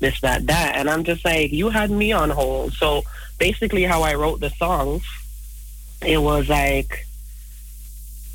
this, 0.00 0.20
that, 0.20 0.46
that. 0.46 0.76
And 0.76 0.88
I'm 0.88 1.04
just 1.04 1.24
like, 1.24 1.52
you 1.52 1.68
had 1.70 1.90
me 1.90 2.12
on 2.12 2.30
hold. 2.30 2.72
So 2.74 3.02
basically 3.38 3.84
how 3.84 4.02
I 4.02 4.14
wrote 4.14 4.40
the 4.40 4.50
songs, 4.50 5.02
it 6.04 6.18
was 6.18 6.48
like 6.48 7.06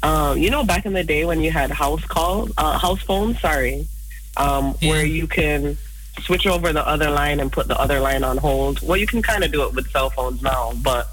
um, 0.03 0.37
you 0.37 0.49
know, 0.49 0.65
back 0.65 0.85
in 0.85 0.91
the 0.91 1.03
day 1.03 1.23
when 1.25 1.41
you 1.41 1.49
had 1.49 1.71
house 1.71 2.03
calls, 2.03 2.51
uh, 2.57 2.77
house 2.77 3.01
phones, 3.01 3.39
sorry, 3.39 3.87
um, 4.35 4.73
where 4.81 5.05
you 5.05 5.27
can 5.27 5.77
switch 6.19 6.45
over 6.45 6.73
the 6.73 6.85
other 6.85 7.09
line 7.09 7.39
and 7.39 7.51
put 7.51 7.69
the 7.69 7.79
other 7.79 8.01
line 8.01 8.23
on 8.23 8.37
hold. 8.37 8.81
Well, 8.81 8.97
you 8.97 9.07
can 9.07 9.21
kind 9.21 9.45
of 9.45 9.51
do 9.53 9.63
it 9.63 9.73
with 9.73 9.89
cell 9.91 10.09
phones 10.09 10.41
now, 10.41 10.73
but 10.83 11.07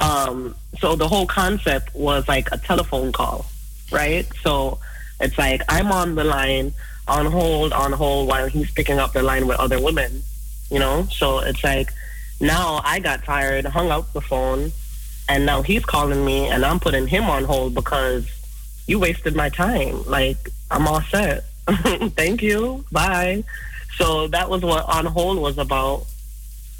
um, 0.00 0.56
so 0.78 0.96
the 0.96 1.06
whole 1.06 1.26
concept 1.26 1.94
was 1.94 2.26
like 2.26 2.50
a 2.50 2.58
telephone 2.58 3.12
call, 3.12 3.46
right? 3.92 4.26
So 4.42 4.80
it's 5.20 5.38
like 5.38 5.62
I'm 5.68 5.92
on 5.92 6.16
the 6.16 6.24
line, 6.24 6.72
on 7.12 7.26
hold, 7.26 7.72
on 7.72 7.92
hold, 7.92 8.28
while 8.28 8.48
he's 8.48 8.70
picking 8.70 8.98
up 8.98 9.12
the 9.12 9.22
line 9.22 9.46
with 9.46 9.58
other 9.58 9.80
women, 9.80 10.22
you 10.70 10.78
know. 10.78 11.06
So 11.10 11.40
it's 11.40 11.62
like 11.62 11.92
now 12.40 12.80
I 12.84 12.98
got 12.98 13.24
tired, 13.24 13.64
hung 13.66 13.90
up 13.90 14.12
the 14.12 14.20
phone, 14.20 14.72
and 15.28 15.46
now 15.46 15.62
he's 15.62 15.84
calling 15.84 16.24
me 16.24 16.48
and 16.48 16.64
I'm 16.64 16.80
putting 16.80 17.06
him 17.06 17.24
on 17.24 17.44
hold 17.44 17.74
because 17.74 18.26
you 18.86 18.98
wasted 18.98 19.36
my 19.36 19.48
time. 19.48 20.04
Like 20.04 20.50
I'm 20.70 20.88
all 20.88 21.02
set. 21.02 21.44
Thank 22.16 22.42
you. 22.42 22.84
Bye. 22.90 23.44
So 23.96 24.26
that 24.28 24.48
was 24.48 24.62
what 24.62 24.84
on 24.88 25.06
hold 25.06 25.38
was 25.38 25.58
about. 25.58 26.06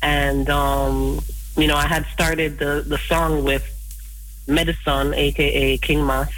And 0.03 0.49
um, 0.51 1.21
you 1.57 1.67
know, 1.67 1.77
I 1.77 1.87
had 1.87 2.07
started 2.07 2.59
the, 2.59 2.85
the 2.87 2.99
song 2.99 3.45
with 3.45 3.65
Medicine, 4.49 5.15
aka 5.15 5.79
King 5.79 6.05
Mas. 6.05 6.31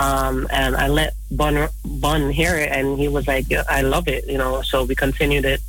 Um, 0.00 0.48
and 0.50 0.76
I 0.76 0.88
let 0.88 1.14
Bun 1.30 1.68
Bun 1.84 2.30
hear 2.30 2.54
it 2.56 2.70
and 2.72 2.98
he 2.98 3.08
was 3.08 3.26
like, 3.28 3.46
I 3.68 3.82
love 3.82 4.08
it, 4.08 4.26
you 4.26 4.38
know, 4.38 4.62
so 4.62 4.84
we 4.84 4.94
continued 4.94 5.44
it 5.44 5.60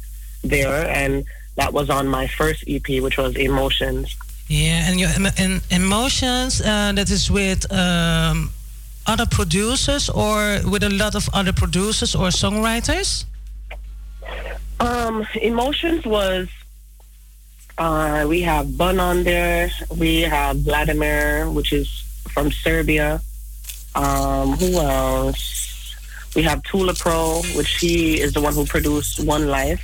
there 0.43 0.87
and 0.89 1.25
that 1.57 1.73
was 1.73 1.89
on 1.89 2.07
my 2.07 2.27
first 2.27 2.63
EP, 2.67 2.87
which 3.03 3.17
was 3.17 3.35
Emotions. 3.35 4.15
Yeah, 4.47 4.89
and 4.89 4.99
your 4.99 5.09
and 5.37 5.61
emotions 5.69 6.61
uh, 6.61 6.91
that 6.93 7.09
is 7.09 7.31
with 7.31 7.71
um, 7.71 8.51
other 9.05 9.25
producers 9.25 10.09
or 10.09 10.59
with 10.69 10.83
a 10.83 10.89
lot 10.89 11.15
of 11.15 11.29
other 11.33 11.53
producers 11.53 12.15
or 12.15 12.27
songwriters. 12.29 13.25
Um, 14.79 15.25
Emotions 15.41 16.05
was 16.05 16.47
uh, 17.77 18.25
we 18.27 18.41
have 18.41 18.77
Bun 18.77 18.99
on 18.99 19.23
there. 19.23 19.71
We 19.97 20.21
have 20.21 20.57
Vladimir, 20.57 21.49
which 21.49 21.71
is 21.73 21.87
from 22.33 22.51
Serbia. 22.51 23.21
Um, 23.95 24.53
who 24.53 24.79
else? 24.79 25.95
We 26.35 26.43
have 26.43 26.63
Tula 26.63 26.93
Pro, 26.93 27.41
which 27.55 27.77
he 27.79 28.21
is 28.21 28.33
the 28.33 28.41
one 28.41 28.53
who 28.53 28.65
produced 28.65 29.19
One 29.25 29.47
Life. 29.47 29.83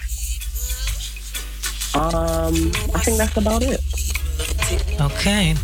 Um, 1.96 2.72
I 2.96 3.00
think 3.04 3.18
that's 3.18 3.36
about 3.38 3.64
it. 3.64 3.82
Okay, 5.02 5.56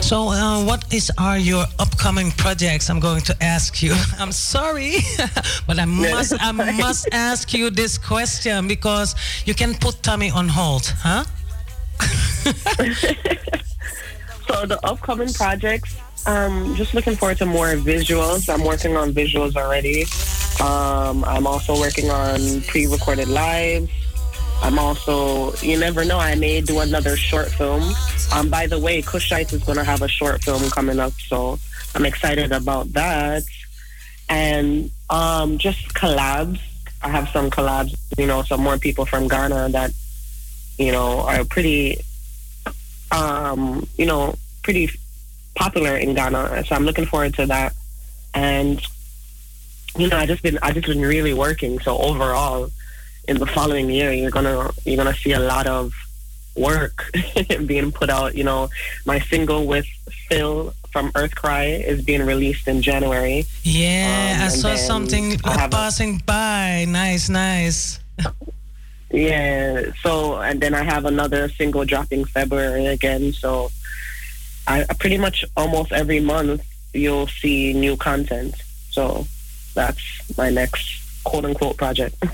so 0.00 0.28
uh, 0.28 0.62
what 0.64 0.92
is 0.92 1.10
are 1.18 1.38
your 1.38 1.64
upcoming 1.78 2.30
projects? 2.32 2.88
I'm 2.90 3.00
going 3.00 3.22
to 3.22 3.36
ask 3.42 3.82
you. 3.82 3.94
I'm 4.18 4.32
sorry, 4.32 4.96
but 5.66 5.78
I 5.78 5.84
must 5.84 6.34
I 6.40 6.52
must 6.52 7.08
ask 7.12 7.52
you 7.52 7.70
this 7.70 7.98
question 7.98 8.68
because 8.68 9.14
you 9.46 9.54
can 9.54 9.74
put 9.74 10.02
Tommy 10.02 10.30
on 10.30 10.48
hold, 10.48 10.94
huh? 11.02 11.24
So 14.50 14.66
the 14.66 14.84
upcoming 14.84 15.32
projects, 15.32 15.96
um, 16.26 16.74
just 16.76 16.94
looking 16.94 17.16
forward 17.16 17.38
to 17.38 17.46
more 17.46 17.74
visuals. 17.74 18.52
I'm 18.52 18.64
working 18.64 18.96
on 18.96 19.12
visuals 19.12 19.56
already. 19.56 20.02
Um, 20.60 21.24
I'm 21.24 21.46
also 21.46 21.78
working 21.78 22.10
on 22.10 22.60
pre-recorded 22.62 23.28
lives. 23.28 23.90
I'm 24.62 24.78
also, 24.78 25.54
you 25.56 25.78
never 25.78 26.04
know, 26.04 26.18
I 26.18 26.34
may 26.34 26.60
do 26.60 26.80
another 26.80 27.16
short 27.16 27.48
film. 27.48 27.82
Um, 28.32 28.50
by 28.50 28.66
the 28.66 28.78
way, 28.78 29.00
Kushite 29.00 29.52
is 29.52 29.62
going 29.62 29.78
to 29.78 29.84
have 29.84 30.02
a 30.02 30.08
short 30.08 30.44
film 30.44 30.68
coming 30.70 31.00
up, 31.00 31.12
so 31.12 31.58
I'm 31.94 32.04
excited 32.04 32.52
about 32.52 32.92
that. 32.92 33.42
And 34.28 34.90
um, 35.08 35.56
just 35.58 35.94
collabs. 35.94 36.60
I 37.02 37.08
have 37.08 37.30
some 37.30 37.50
collabs, 37.50 37.96
you 38.18 38.26
know, 38.26 38.42
some 38.42 38.60
more 38.60 38.76
people 38.76 39.06
from 39.06 39.28
Ghana 39.28 39.70
that, 39.70 39.92
you 40.78 40.92
know, 40.92 41.20
are 41.20 41.44
pretty 41.44 41.98
um, 43.12 43.88
you 43.96 44.06
know, 44.06 44.34
pretty 44.62 44.90
popular 45.64 45.94
in 46.04 46.14
Ghana. 46.14 46.64
So 46.66 46.74
I'm 46.74 46.84
looking 46.88 47.06
forward 47.12 47.34
to 47.34 47.44
that. 47.54 47.70
And 48.34 48.80
you 50.00 50.08
know, 50.08 50.16
I 50.22 50.24
just 50.26 50.42
been 50.42 50.58
I 50.62 50.72
just 50.72 50.86
been 50.86 51.00
really 51.14 51.34
working. 51.46 51.78
So 51.86 51.90
overall, 51.98 52.70
in 53.28 53.36
the 53.38 53.46
following 53.46 53.90
year, 53.90 54.10
you're 54.12 54.30
gonna 54.38 54.70
you're 54.84 54.96
gonna 55.02 55.14
see 55.24 55.32
a 55.32 55.40
lot 55.54 55.66
of 55.66 55.92
work 56.56 56.96
being 57.66 57.90
put 57.92 58.08
out. 58.10 58.34
You 58.38 58.44
know, 58.44 58.68
my 59.04 59.18
single 59.32 59.66
with 59.66 59.86
Phil 60.28 60.72
from 60.92 61.12
Earth 61.14 61.34
Cry 61.42 61.64
is 61.92 61.98
being 62.02 62.22
released 62.32 62.66
in 62.72 62.82
January. 62.82 63.44
Yeah, 63.62 64.38
Um, 64.40 64.46
I 64.46 64.48
saw 64.48 64.74
something 64.76 65.24
I 65.44 65.52
have 65.60 65.70
a- 65.72 65.76
passing 65.76 66.12
by. 66.26 66.86
Nice, 66.88 67.28
nice. 67.28 68.00
Yeah. 69.10 69.90
So 70.02 70.36
and 70.40 70.60
then 70.60 70.72
I 70.74 70.84
have 70.84 71.04
another 71.04 71.48
single 71.48 71.84
dropping 71.84 72.24
February 72.26 72.86
again. 72.86 73.32
So 73.32 73.70
I, 74.70 74.86
I 74.88 74.94
pretty 74.94 75.18
much 75.18 75.44
almost 75.56 75.90
every 75.90 76.20
month 76.20 76.62
you'll 76.94 77.26
see 77.26 77.72
new 77.72 77.96
content. 77.96 78.54
So 78.90 79.26
that's 79.74 80.02
my 80.38 80.48
next 80.50 80.80
quote 81.24 81.44
unquote 81.44 81.76
project. 81.76 82.14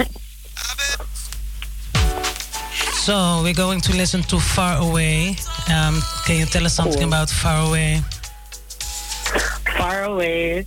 So 3.06 3.40
we're 3.44 3.54
going 3.54 3.80
to 3.82 3.92
listen 3.96 4.22
to 4.24 4.40
Far 4.40 4.82
Away. 4.82 5.36
Um, 5.72 6.02
can 6.26 6.40
you 6.40 6.46
tell 6.46 6.66
us 6.66 6.74
something 6.74 6.98
Cool. 6.98 7.06
about 7.06 7.30
Far 7.30 7.68
Away? 7.68 8.00
Far 9.78 10.02
away. 10.02 10.66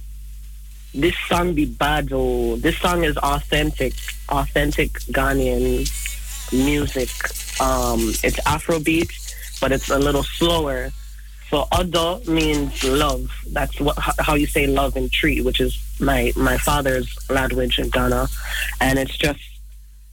This 0.95 1.15
song 1.27 1.53
be 1.53 1.65
bad 1.65 2.13
oh. 2.13 2.55
This 2.55 2.77
song 2.77 3.03
is 3.03 3.17
authentic, 3.17 3.91
authentic 4.29 4.91
Ghanaian 5.11 5.83
music. 6.53 7.09
Um, 7.59 7.99
it's 8.23 8.39
Afrobeat, 8.47 9.11
but 9.59 9.73
it's 9.73 9.89
a 9.89 9.99
little 9.99 10.23
slower. 10.23 10.91
So 11.49 11.67
Odo 11.71 12.19
means 12.27 12.83
love. 12.83 13.31
That's 13.51 13.79
what 13.79 13.97
how 13.97 14.35
you 14.35 14.45
say 14.45 14.67
love 14.67 14.95
in 14.95 15.09
Twi, 15.09 15.39
which 15.39 15.59
is 15.59 15.77
my 15.99 16.31
my 16.35 16.57
father's 16.57 17.09
language 17.29 17.79
in 17.79 17.89
Ghana, 17.89 18.27
and 18.79 18.99
it's 18.99 19.17
just 19.17 19.39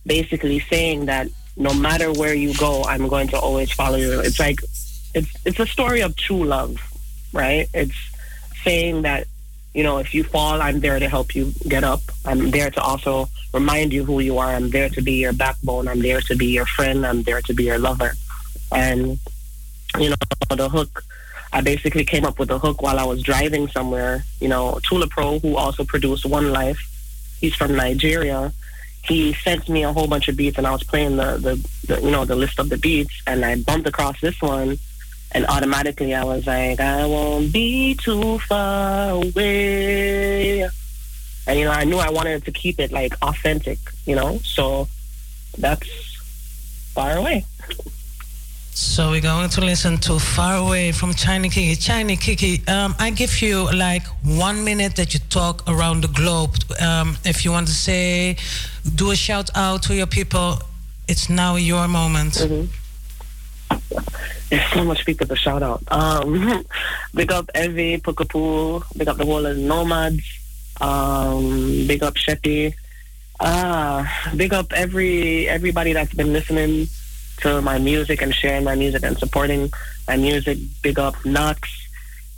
basically 0.07 0.61
saying 0.61 1.07
that 1.07 1.29
no 1.57 1.75
matter 1.75 2.13
where 2.13 2.35
you 2.35 2.55
go, 2.55 2.85
I'm 2.85 3.09
going 3.09 3.29
to 3.29 3.39
always 3.39 3.71
follow 3.73 3.97
you. 3.97 4.21
It's 4.21 4.41
like 4.41 4.61
it's 5.15 5.31
it's 5.45 5.61
a 5.61 5.67
story 5.67 6.01
of 6.01 6.17
true 6.17 6.45
love, 6.45 6.79
right? 7.33 7.69
It's 7.75 7.97
saying 8.65 9.03
that 9.03 9.27
you 9.75 9.83
know 9.83 9.99
if 9.99 10.15
you 10.15 10.25
fall, 10.25 10.63
I'm 10.63 10.81
there 10.81 10.99
to 10.99 11.09
help 11.09 11.35
you 11.35 11.53
get 11.69 11.85
up. 11.85 12.01
I'm 12.25 12.51
there 12.51 12.71
to 12.71 12.81
also 12.81 13.29
remind 13.53 13.93
you 13.93 14.05
who 14.05 14.21
you 14.21 14.39
are. 14.39 14.55
I'm 14.55 14.71
there 14.71 14.89
to 14.89 15.03
be 15.03 15.15
your 15.15 15.35
backbone. 15.35 15.87
I'm 15.89 16.01
there 16.01 16.23
to 16.23 16.35
be 16.35 16.47
your 16.47 16.67
friend. 16.67 17.07
I'm 17.07 17.23
there 17.25 17.43
to 17.43 17.53
be 17.53 17.65
your 17.65 17.79
lover. 17.79 18.15
And 18.73 19.19
you 19.99 20.11
know 20.11 20.17
the 20.57 20.69
hook. 20.69 21.05
I 21.57 21.63
basically 21.63 22.05
came 22.05 22.27
up 22.27 22.39
with 22.39 22.51
a 22.51 22.59
hook 22.59 22.83
while 22.83 22.99
I 22.99 23.05
was 23.05 23.23
driving 23.23 23.67
somewhere. 23.69 24.27
You 24.41 24.49
know, 24.49 24.79
Tula 24.87 25.07
Pro, 25.07 25.39
who 25.39 25.57
also 25.57 25.85
produced 25.85 26.27
One 26.27 26.53
Life, 26.53 26.79
he's 27.41 27.55
from 27.55 27.75
Nigeria. 27.75 28.53
He 29.03 29.33
sent 29.33 29.67
me 29.67 29.83
a 29.83 29.91
whole 29.91 30.07
bunch 30.07 30.29
of 30.29 30.37
beats, 30.37 30.59
and 30.59 30.67
I 30.67 30.73
was 30.73 30.83
playing 30.83 31.17
the, 31.17 31.39
the, 31.39 31.69
the 31.87 32.03
you 32.03 32.11
know 32.11 32.27
the 32.27 32.37
list 32.37 32.59
of 32.59 32.69
the 32.69 32.77
beats, 32.77 33.23
and 33.27 33.43
I 33.43 33.57
bumped 33.57 33.89
across 33.89 34.21
this 34.21 34.39
one, 34.43 34.77
and 35.33 35.47
automatically 35.47 36.15
I 36.15 36.25
was 36.25 36.47
like, 36.47 36.79
I 36.79 37.07
won't 37.07 37.51
be 37.55 37.95
too 37.95 38.39
far 38.41 39.13
away. 39.13 40.61
And 41.47 41.59
you 41.59 41.65
know, 41.65 41.71
I 41.71 41.85
knew 41.85 41.97
I 41.97 42.11
wanted 42.11 42.45
to 42.45 42.53
keep 42.53 42.79
it 42.79 42.93
like 42.93 43.15
authentic, 43.23 43.79
you 44.05 44.15
know. 44.15 44.41
So 44.45 44.89
that's 45.57 45.89
far 46.93 47.17
away. 47.17 47.47
So 48.77 49.09
we're 49.09 49.23
going 49.23 49.49
to 49.49 49.63
listen 49.63 49.97
to 50.01 50.19
Far 50.19 50.57
Away 50.59 50.93
from 50.93 51.15
Chiney 51.15 51.49
Kiki. 51.49 51.77
Chiney 51.77 52.15
Kiki, 52.15 52.61
um, 52.69 52.95
I 52.99 53.09
give 53.09 53.41
you 53.41 53.73
like 53.73 54.03
one 54.23 54.65
minute 54.65 54.97
that 54.97 55.15
you 55.15 55.21
talk 55.31 55.63
around 55.67 56.03
the 56.03 56.09
globe. 56.09 56.57
Um, 56.79 57.17
if 57.25 57.43
you 57.43 57.53
want 57.53 57.69
to 57.69 57.73
say, 57.73 58.37
do 58.95 59.13
a 59.13 59.17
shout 59.17 59.49
out 59.55 59.83
to 59.85 59.95
your 59.95 60.07
people, 60.07 60.59
it's 61.09 61.31
now 61.31 61.57
your 61.57 61.89
moment. 61.89 62.35
There's 64.51 64.73
so 64.75 64.85
much 64.85 65.07
people 65.07 65.27
to 65.27 65.37
shout 65.37 65.63
out. 65.63 65.83
Um, 65.91 66.63
big 67.15 67.33
up 67.33 67.49
Evie, 67.57 67.97
Pukapu, 67.97 68.85
big 68.95 69.09
up 69.09 69.17
the 69.17 69.25
of 69.25 69.57
Nomads, 69.57 70.23
um, 70.83 71.87
big 71.87 72.03
up 72.03 72.13
Sheppy. 72.17 72.75
Ah, 73.41 74.31
big 74.37 74.53
up 74.53 74.71
every 74.75 75.49
everybody 75.49 75.95
that's 75.95 76.13
been 76.13 76.35
listening 76.35 76.89
to 77.39 77.61
my 77.61 77.79
music 77.79 78.23
and 78.23 78.35
sharing 78.35 78.65
my 78.65 78.75
music 78.75 79.03
and 79.03 79.19
supporting 79.19 79.71
my 80.09 80.17
music. 80.17 80.59
Big 80.83 80.99
up 80.99 81.15
Knox, 81.25 81.69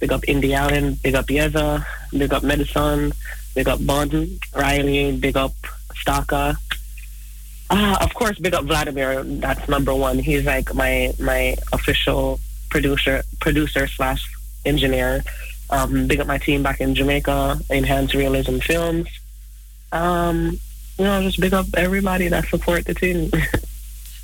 big 0.01 0.13
up 0.13 0.23
Indie 0.23 0.55
Allen, 0.55 0.95
big 1.03 1.15
up 1.15 1.27
Yeza, 1.27 1.85
big 2.17 2.33
up 2.33 2.43
Medicine, 2.43 3.13
big 3.55 3.69
up 3.69 3.85
Bond, 3.85 4.41
Riley, 4.55 5.17
big 5.17 5.37
up 5.37 5.53
Staka. 5.95 6.57
Ah, 7.71 8.03
of 8.03 8.15
course, 8.15 8.39
big 8.39 8.55
up 8.55 8.65
Vladimir. 8.65 9.23
That's 9.23 9.69
number 9.69 9.95
one. 9.95 10.19
He's 10.19 10.45
like 10.45 10.75
my 10.75 11.13
my 11.19 11.57
official 11.73 12.41
producer 12.71 13.23
producer 13.41 13.87
slash 13.87 14.25
engineer. 14.65 15.23
Um, 15.71 16.07
big 16.07 16.21
up 16.21 16.27
my 16.27 16.39
team 16.39 16.63
back 16.63 16.81
in 16.81 16.95
Jamaica, 16.95 17.61
Enhanced 17.69 18.15
Realism 18.15 18.59
Films. 18.59 19.09
Um, 19.93 20.59
you 20.99 21.05
know, 21.05 21.23
just 21.23 21.41
big 21.41 21.53
up 21.53 21.67
everybody 21.75 22.29
that 22.29 22.49
support 22.49 22.87
the 22.87 22.95
team. 22.95 23.31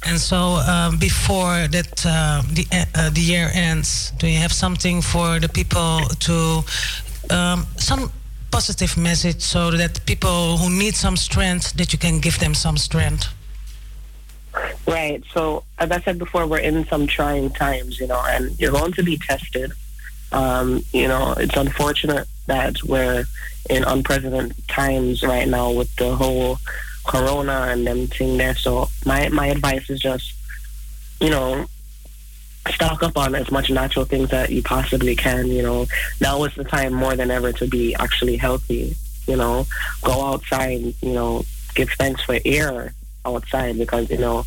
And 0.07 0.21
so, 0.21 0.61
um, 0.69 0.99
before 0.99 1.67
that 1.69 2.05
uh, 2.07 2.43
the 2.53 2.67
uh, 2.95 3.11
the 3.11 3.21
year 3.21 3.51
ends, 3.55 4.13
do 4.19 4.27
you 4.27 4.39
have 4.39 4.53
something 4.53 5.01
for 5.01 5.41
the 5.41 5.49
people 5.49 6.01
to 6.27 6.63
um, 7.31 7.67
some 7.77 8.13
positive 8.51 8.97
message 8.97 9.41
so 9.41 9.71
that 9.71 10.05
people 10.07 10.59
who 10.59 10.69
need 10.71 10.95
some 10.95 11.17
strength 11.17 11.73
that 11.79 11.93
you 11.93 11.99
can 11.99 12.21
give 12.21 12.39
them 12.39 12.55
some 12.55 12.77
strength? 12.77 13.27
Right. 14.87 15.25
So, 15.33 15.65
as 15.79 15.91
I 15.91 16.01
said 16.01 16.19
before, 16.19 16.47
we're 16.47 16.59
in 16.59 16.87
some 16.87 17.07
trying 17.07 17.51
times, 17.51 17.99
you 17.99 18.07
know, 18.07 18.23
and 18.29 18.59
you're 18.61 18.73
going 18.73 18.93
to 18.93 19.03
be 19.03 19.17
tested. 19.17 19.73
Um, 20.33 20.85
you 20.93 21.09
know, 21.09 21.35
it's 21.39 21.57
unfortunate 21.57 22.29
that 22.47 22.83
we're 22.85 23.25
in 23.71 23.85
unprecedented 23.85 24.69
times 24.69 25.23
right 25.23 25.49
now 25.49 25.71
with 25.71 25.95
the 25.97 26.15
whole 26.15 26.59
corona 27.05 27.69
and 27.71 27.87
them 27.87 28.07
thing 28.07 28.37
there. 28.37 28.55
So, 28.55 28.89
my 29.05 29.29
my 29.29 29.47
advice 29.47 29.89
is 29.91 30.01
just, 30.01 30.33
you 31.21 31.31
know, 31.31 31.67
stock 32.71 33.03
up 33.03 33.17
on 33.17 33.35
as 33.35 33.51
much 33.51 33.71
natural 33.71 34.05
things 34.05 34.31
that 34.31 34.51
you 34.51 34.63
possibly 34.63 35.17
can. 35.17 35.49
You 35.49 35.63
know, 35.63 35.87
now 36.21 36.45
is 36.45 36.55
the 36.55 36.65
time 36.65 36.93
more 36.93 37.17
than 37.17 37.31
ever 37.31 37.53
to 37.53 37.67
be 37.67 37.95
actually 37.95 38.37
healthy. 38.37 38.97
You 39.27 39.37
know, 39.37 39.67
go 40.03 40.25
outside. 40.25 40.81
You 41.01 41.13
know, 41.13 41.45
give 41.75 41.91
thanks 41.91 42.23
for 42.23 42.39
air 42.45 42.95
outside 43.27 43.79
because 43.79 44.11
you 44.11 44.19
know 44.19 44.45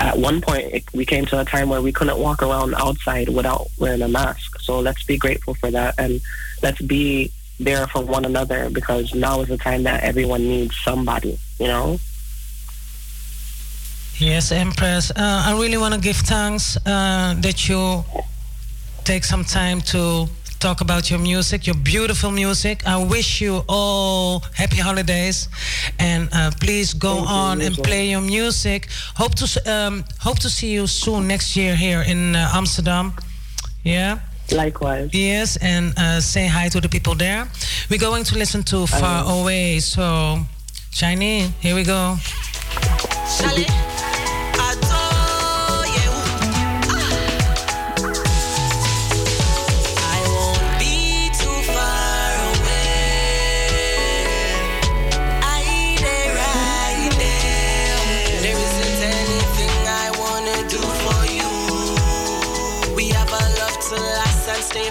at 0.00 0.18
one 0.18 0.40
point 0.40 0.72
it, 0.72 0.84
we 0.94 1.04
came 1.04 1.24
to 1.26 1.40
a 1.40 1.44
time 1.44 1.68
where 1.68 1.82
we 1.82 1.92
couldn't 1.92 2.18
walk 2.18 2.42
around 2.42 2.74
outside 2.76 3.28
without 3.28 3.66
wearing 3.78 4.02
a 4.02 4.08
mask. 4.08 4.60
So 4.60 4.80
let's 4.80 5.04
be 5.04 5.16
grateful 5.16 5.54
for 5.54 5.70
that 5.70 5.94
and 5.98 6.20
let's 6.62 6.80
be 6.80 7.32
there 7.60 7.86
for 7.88 8.02
one 8.02 8.24
another 8.24 8.70
because 8.70 9.14
now 9.14 9.40
is 9.40 9.48
the 9.48 9.58
time 9.58 9.82
that 9.84 10.02
everyone 10.02 10.42
needs 10.42 10.76
somebody. 10.84 11.38
You 11.58 11.66
know. 11.66 11.98
Yes, 14.18 14.50
Empress. 14.50 15.10
Uh, 15.12 15.14
I 15.46 15.58
really 15.60 15.78
want 15.78 15.94
to 15.94 16.00
give 16.00 16.16
thanks 16.16 16.76
uh, 16.78 17.34
that 17.38 17.68
you 17.68 18.04
take 19.04 19.24
some 19.24 19.44
time 19.44 19.80
to 19.80 20.28
talk 20.58 20.80
about 20.80 21.08
your 21.08 21.20
music, 21.20 21.66
your 21.66 21.76
beautiful 21.76 22.30
music. 22.30 22.84
I 22.86 22.96
wish 23.02 23.40
you 23.40 23.62
all 23.68 24.40
happy 24.54 24.78
holidays, 24.78 25.48
and 25.98 26.28
uh, 26.32 26.50
please 26.60 26.94
go 26.94 27.14
Thank 27.14 27.30
on 27.30 27.60
you 27.60 27.66
and 27.66 27.76
play 27.76 28.10
your 28.10 28.20
music. 28.20 28.88
Hope 29.14 29.34
to 29.36 29.46
um, 29.72 30.04
hope 30.18 30.38
to 30.40 30.50
see 30.50 30.72
you 30.72 30.86
soon 30.86 31.28
next 31.28 31.56
year 31.56 31.76
here 31.76 32.02
in 32.02 32.34
uh, 32.34 32.50
Amsterdam. 32.54 33.12
Yeah. 33.84 34.18
Likewise. 34.52 35.10
Yes, 35.12 35.56
and 35.56 35.92
uh, 35.98 36.20
say 36.20 36.46
hi 36.46 36.68
to 36.68 36.80
the 36.80 36.88
people 36.88 37.14
there. 37.14 37.48
We're 37.90 37.98
going 37.98 38.24
to 38.24 38.38
listen 38.38 38.62
to 38.64 38.86
Far 38.86 39.24
Away. 39.40 39.80
So, 39.80 40.38
Chinese, 40.90 41.50
here 41.60 41.74
we 41.74 41.84
go. 41.84 42.16
Shall 43.28 43.56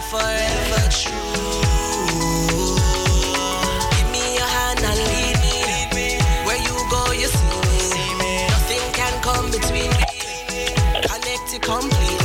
forever 0.09 0.83
true. 0.89 1.11
Give 3.91 4.09
me 4.15 4.35
your 4.39 4.49
hand 4.57 4.79
and 4.79 4.99
lead 5.11 5.37
me. 5.43 6.07
Where 6.45 6.61
you 6.67 6.75
go, 6.89 7.11
you 7.11 7.27
see 7.27 7.59
me. 8.21 8.47
Nothing 8.47 8.85
can 8.93 9.13
come 9.21 9.51
between 9.51 9.91
me. 9.99 10.05
Connect 11.09 11.53
it 11.53 11.61
completely. 11.61 12.16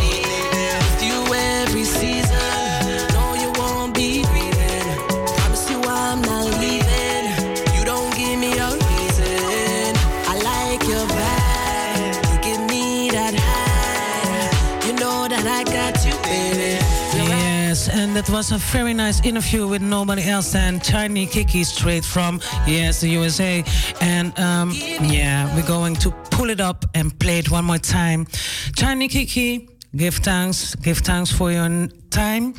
That 18.23 18.31
was 18.31 18.53
a 18.53 18.59
very 18.59 18.95
nice 18.95 19.21
interview 19.27 19.67
with 19.67 19.83
nobody 19.83 20.23
else 20.23 20.53
than 20.53 20.79
Tiny 20.79 21.27
Kiki, 21.27 21.65
straight 21.65 22.05
from 22.05 22.41
yes 22.69 23.01
the 23.01 23.09
USA. 23.09 23.65
And 24.01 24.39
um, 24.39 24.71
yeah, 25.03 25.53
we're 25.57 25.67
going 25.67 25.97
to 25.97 26.13
pull 26.31 26.49
it 26.49 26.61
up 26.61 26.85
and 26.95 27.19
play 27.19 27.41
it 27.41 27.51
one 27.51 27.65
more 27.65 27.79
time. 27.79 28.29
Tiny 28.77 29.09
Kiki, 29.09 29.69
give 29.97 30.15
thanks, 30.15 30.77
give 30.77 30.99
thanks 30.99 31.33
for 31.33 31.51
your 31.51 31.89
time. 32.11 32.55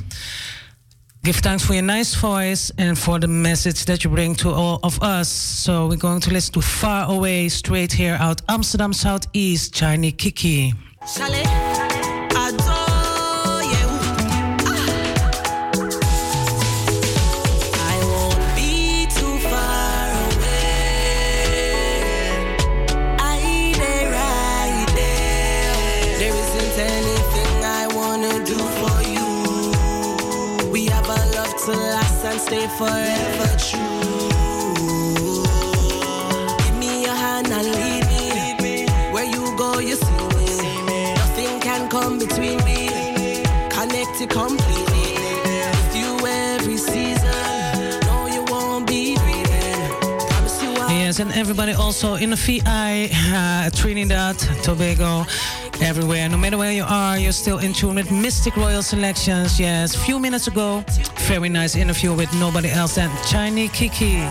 Give 1.23 1.37
thanks 1.37 1.65
for 1.65 1.75
your 1.75 1.83
nice 1.83 2.13
voice 2.13 2.69
and 2.77 2.99
for 2.99 3.17
the 3.17 3.29
message 3.29 3.85
that 3.85 4.03
you 4.03 4.09
bring 4.09 4.35
to 4.35 4.49
all 4.49 4.81
of 4.83 5.01
us. 5.01 5.29
So 5.29 5.87
we're 5.87 5.95
going 5.95 6.19
to 6.21 6.31
listen 6.33 6.55
to 6.55 6.61
Far 6.61 7.09
Away 7.09 7.47
straight 7.47 7.93
here 7.93 8.17
out 8.19 8.41
Amsterdam 8.49 8.91
Southeast, 8.91 9.73
Chiney 9.73 10.11
Kiki. 10.11 10.73
Shall 11.07 11.31
stay 32.63 32.77
forever 32.77 33.57
true. 33.57 34.23
Give 36.63 36.77
me 36.77 37.03
your 37.03 37.15
hand 37.15 37.47
and 37.47 37.67
lead 37.67 38.05
me. 38.61 38.85
Where 39.11 39.25
you 39.25 39.55
go, 39.57 39.79
you 39.79 39.95
see 39.95 40.27
me. 40.37 41.13
Nothing 41.15 41.59
can 41.59 41.89
come 41.89 42.19
between 42.19 42.57
me. 42.65 42.89
Connect 43.69 44.21
it 44.21 44.29
completely. 44.29 45.13
With 45.71 45.95
you 45.95 46.27
every 46.27 46.77
season. 46.77 47.63
Yes, 50.89 51.19
and 51.19 51.31
everybody 51.33 51.73
also 51.73 52.15
in 52.15 52.31
the 52.31 52.35
VI, 52.35 53.09
uh, 53.35 53.69
Trinidad, 53.69 54.35
Tobago, 54.63 55.25
everywhere. 55.83 56.29
No 56.29 56.37
matter 56.37 56.57
where 56.57 56.71
you 56.71 56.83
are, 56.87 57.17
you're 57.17 57.31
still 57.31 57.59
in 57.59 57.73
tune 57.73 57.95
with 57.95 58.07
Mistic 58.07 58.55
Royal 58.55 58.81
Selections. 58.81 59.59
Yes, 59.59 59.95
few 59.95 60.19
minutes 60.19 60.47
ago, 60.47 60.83
very 61.27 61.49
nice 61.49 61.75
interview 61.75 62.13
with 62.13 62.33
nobody 62.35 62.69
else 62.69 62.95
than 62.95 63.09
Chiney 63.27 63.67
Kiki. 63.69 64.23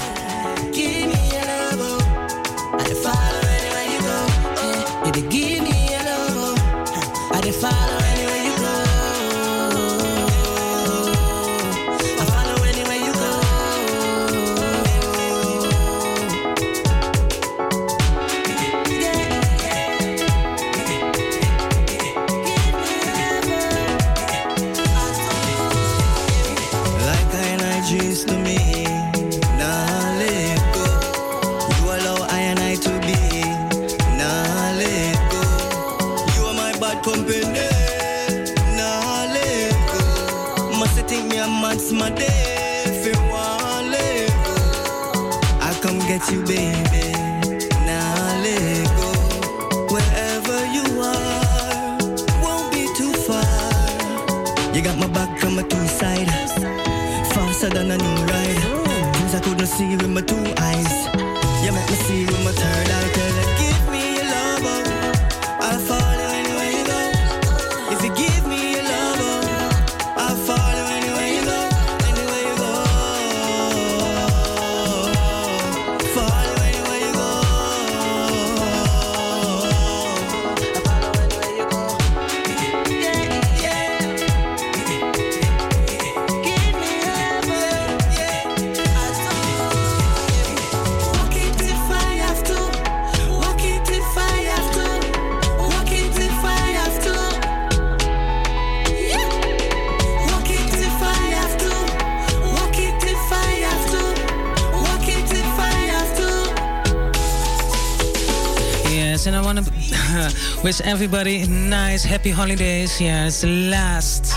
Wish 110.72 110.86
everybody 110.86 111.44
nice, 111.46 112.02
happy 112.02 112.30
holidays. 112.30 112.98
Yeah, 112.98 113.26
it's 113.26 113.42
the 113.42 113.68
last 113.68 114.32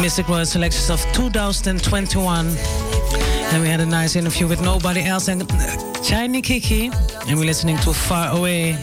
Mistic 0.00 0.28
Royal 0.28 0.46
Selections 0.46 0.88
of 0.88 1.02
2021. 1.12 2.46
And 2.46 3.62
we 3.62 3.68
had 3.68 3.80
a 3.80 3.84
nice 3.84 4.16
interview 4.16 4.46
with 4.46 4.62
nobody 4.62 5.02
else 5.02 5.28
and 5.28 5.46
Chiney 6.02 6.40
Kiki. 6.40 6.90
And 7.28 7.38
we're 7.38 7.44
listening 7.44 7.76
to 7.84 7.92
Far 7.92 8.34
Away. 8.34 8.78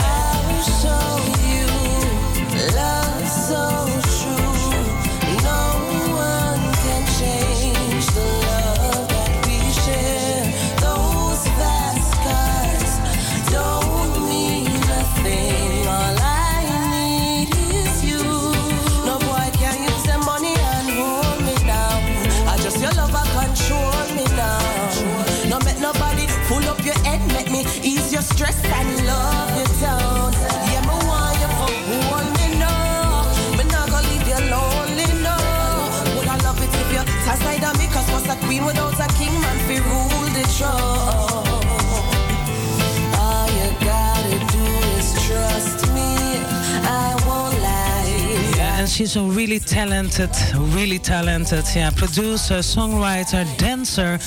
Talented, 49.69 50.31
really 50.73 50.97
talented, 50.97 51.63
yeah, 51.75 51.91
producer, 51.91 52.55
songwriter, 52.55 53.45
dancer. 53.59 54.17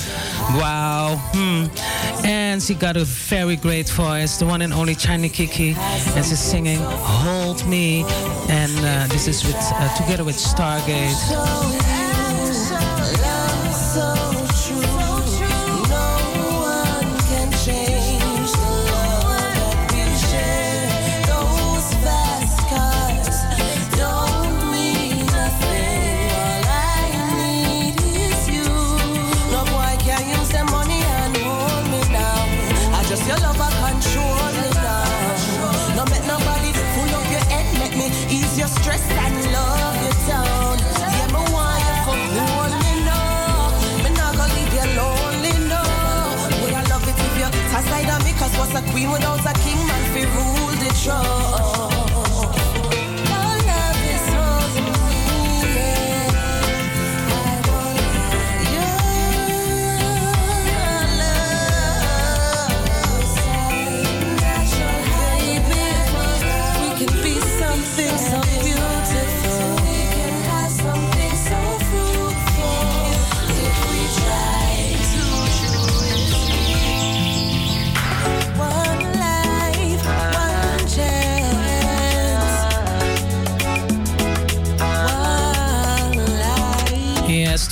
Wow. 0.57 1.17
Hmm. 1.33 2.25
And 2.25 2.63
she 2.63 2.73
got 2.73 2.95
a 2.95 3.03
very 3.03 3.57
great 3.57 3.89
voice, 3.89 4.37
the 4.37 4.45
one 4.45 4.61
and 4.61 4.71
only 4.71 4.95
Chiney 4.95 5.27
Kiki. 5.27 5.75
And 6.15 6.25
she's 6.25 6.39
singing 6.39 6.79
Hold 6.79 7.67
Me. 7.67 8.05
And 8.47 8.71
uh, 8.79 9.07
this 9.07 9.27
is 9.27 9.43
with 9.43 9.57
uh, 9.59 9.93
together 9.97 10.23
with 10.23 10.37
Stargate. 10.37 12.02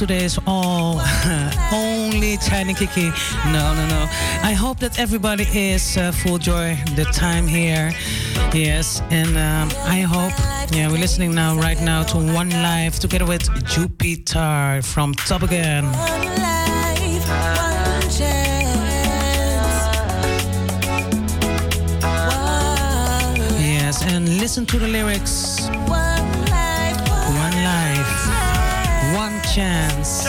Life. 0.01 0.09
Yes, 0.09 0.09
today 0.09 0.25
is 0.25 0.39
all 0.47 1.01
only 1.73 2.37
Chiney 2.37 2.73
Kiki. 2.73 3.11
No, 3.51 3.73
no, 3.75 3.87
no. 3.87 4.07
I 4.43 4.53
hope 4.53 4.79
that 4.79 4.99
everybody 4.99 5.45
is 5.53 5.97
uh, 5.97 6.11
full 6.11 6.37
joy 6.37 6.77
the 6.95 7.05
time 7.05 7.47
here. 7.47 7.91
Yes, 8.53 9.01
and 9.09 9.37
um, 9.37 9.69
I 9.85 10.01
hope, 10.01 10.33
yeah, 10.73 10.87
we're 10.89 10.99
listening 10.99 11.33
now, 11.35 11.55
right 11.55 11.79
now, 11.81 12.03
to 12.03 12.17
One 12.17 12.49
Life 12.49 12.99
together 12.99 13.25
with 13.25 13.43
Jupiter 13.65 14.81
from 14.83 15.13
Top 15.13 15.43
Again. 15.43 15.85
Yes, 23.59 24.03
and 24.03 24.39
listen 24.39 24.65
to 24.65 24.79
the 24.79 24.87
lyrics. 24.87 25.69
Chance. 29.53 30.23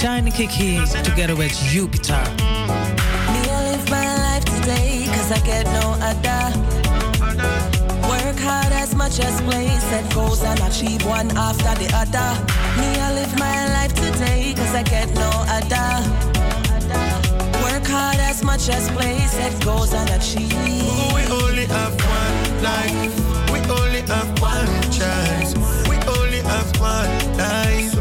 Chiney 0.00 0.30
Kiki 0.30 0.78
together 1.02 1.34
with 1.34 1.52
Jupiter. 1.64 2.22
Me, 2.38 3.40
I 3.50 3.72
live 3.72 3.90
my 3.90 4.06
life 4.18 4.44
today 4.44 5.04
cause 5.06 5.32
I 5.32 5.40
get 5.44 5.66
no 5.66 5.98
other. 5.98 6.42
Work 8.08 8.38
hard 8.38 8.72
as 8.72 8.94
much 8.94 9.18
as 9.18 9.40
play, 9.40 9.66
set 9.90 10.14
goals 10.14 10.44
and 10.44 10.60
achieve 10.60 11.04
one 11.04 11.36
after 11.36 11.74
the 11.82 11.90
other. 11.92 12.30
Me, 12.80 13.00
I 13.00 13.12
live 13.14 13.36
my 13.36 13.66
life 13.74 13.94
today 13.94 14.54
cause 14.54 14.76
I 14.76 14.84
get 14.84 15.08
no 15.14 15.30
other. 15.50 15.90
Work 17.64 17.88
hard 17.88 18.20
as 18.20 18.44
much 18.44 18.68
as 18.68 18.88
play, 18.92 19.18
set 19.26 19.60
goals 19.64 19.92
and 19.92 20.08
achieve. 20.10 20.54
We 21.12 21.22
only 21.34 21.66
have 21.66 21.94
one 21.98 22.62
life. 22.62 23.50
We 23.50 23.58
only 23.68 24.02
have 24.02 24.40
one 24.40 24.82
chance. 24.92 25.56
We 25.88 25.96
only 26.06 26.42
have 26.42 26.70
one 26.78 27.36
life. 27.36 27.99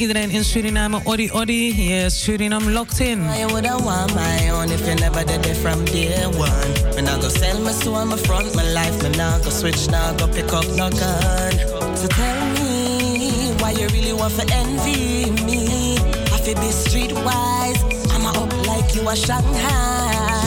Iedereen 0.00 0.30
in 0.30 0.44
Suriname, 0.44 1.02
Odi 1.04 1.30
Odi. 1.30 1.72
Yes, 1.76 2.14
Suriname 2.24 2.72
locked 2.72 3.00
in. 3.00 3.20
I 3.28 3.44
woulda 3.46 3.76
want 3.84 4.14
my 4.14 4.48
own 4.48 4.70
if 4.72 4.86
you 4.88 4.94
never 4.94 5.22
did 5.24 5.44
it 5.44 5.56
from 5.56 5.84
day 5.84 6.26
one. 6.26 6.70
When 6.94 7.06
I 7.06 7.20
go 7.20 7.28
sell 7.28 7.60
my 7.60 7.72
soul, 7.72 8.04
my 8.06 8.16
front, 8.16 8.54
my 8.54 8.64
life. 8.72 9.02
Me 9.02 9.10
nah 9.16 9.38
go 9.38 9.50
switch, 9.50 9.88
nah 9.88 10.12
go 10.14 10.26
pick 10.26 10.52
up 10.52 10.66
no 10.78 10.88
gun. 10.88 11.52
So 11.96 12.08
tell 12.08 12.40
me 12.56 13.52
why 13.60 13.72
you 13.72 13.88
really 13.88 14.14
want 14.14 14.34
to 14.40 14.44
envy 14.54 15.30
me. 15.44 15.98
I 16.32 16.36
feel 16.44 16.54
be 16.54 16.70
streetwise. 16.72 17.80
I'm 18.12 18.24
a 18.24 18.30
up 18.40 18.52
like 18.66 18.94
you 18.94 19.06
a 19.08 19.14
Shanghai. 19.14 19.52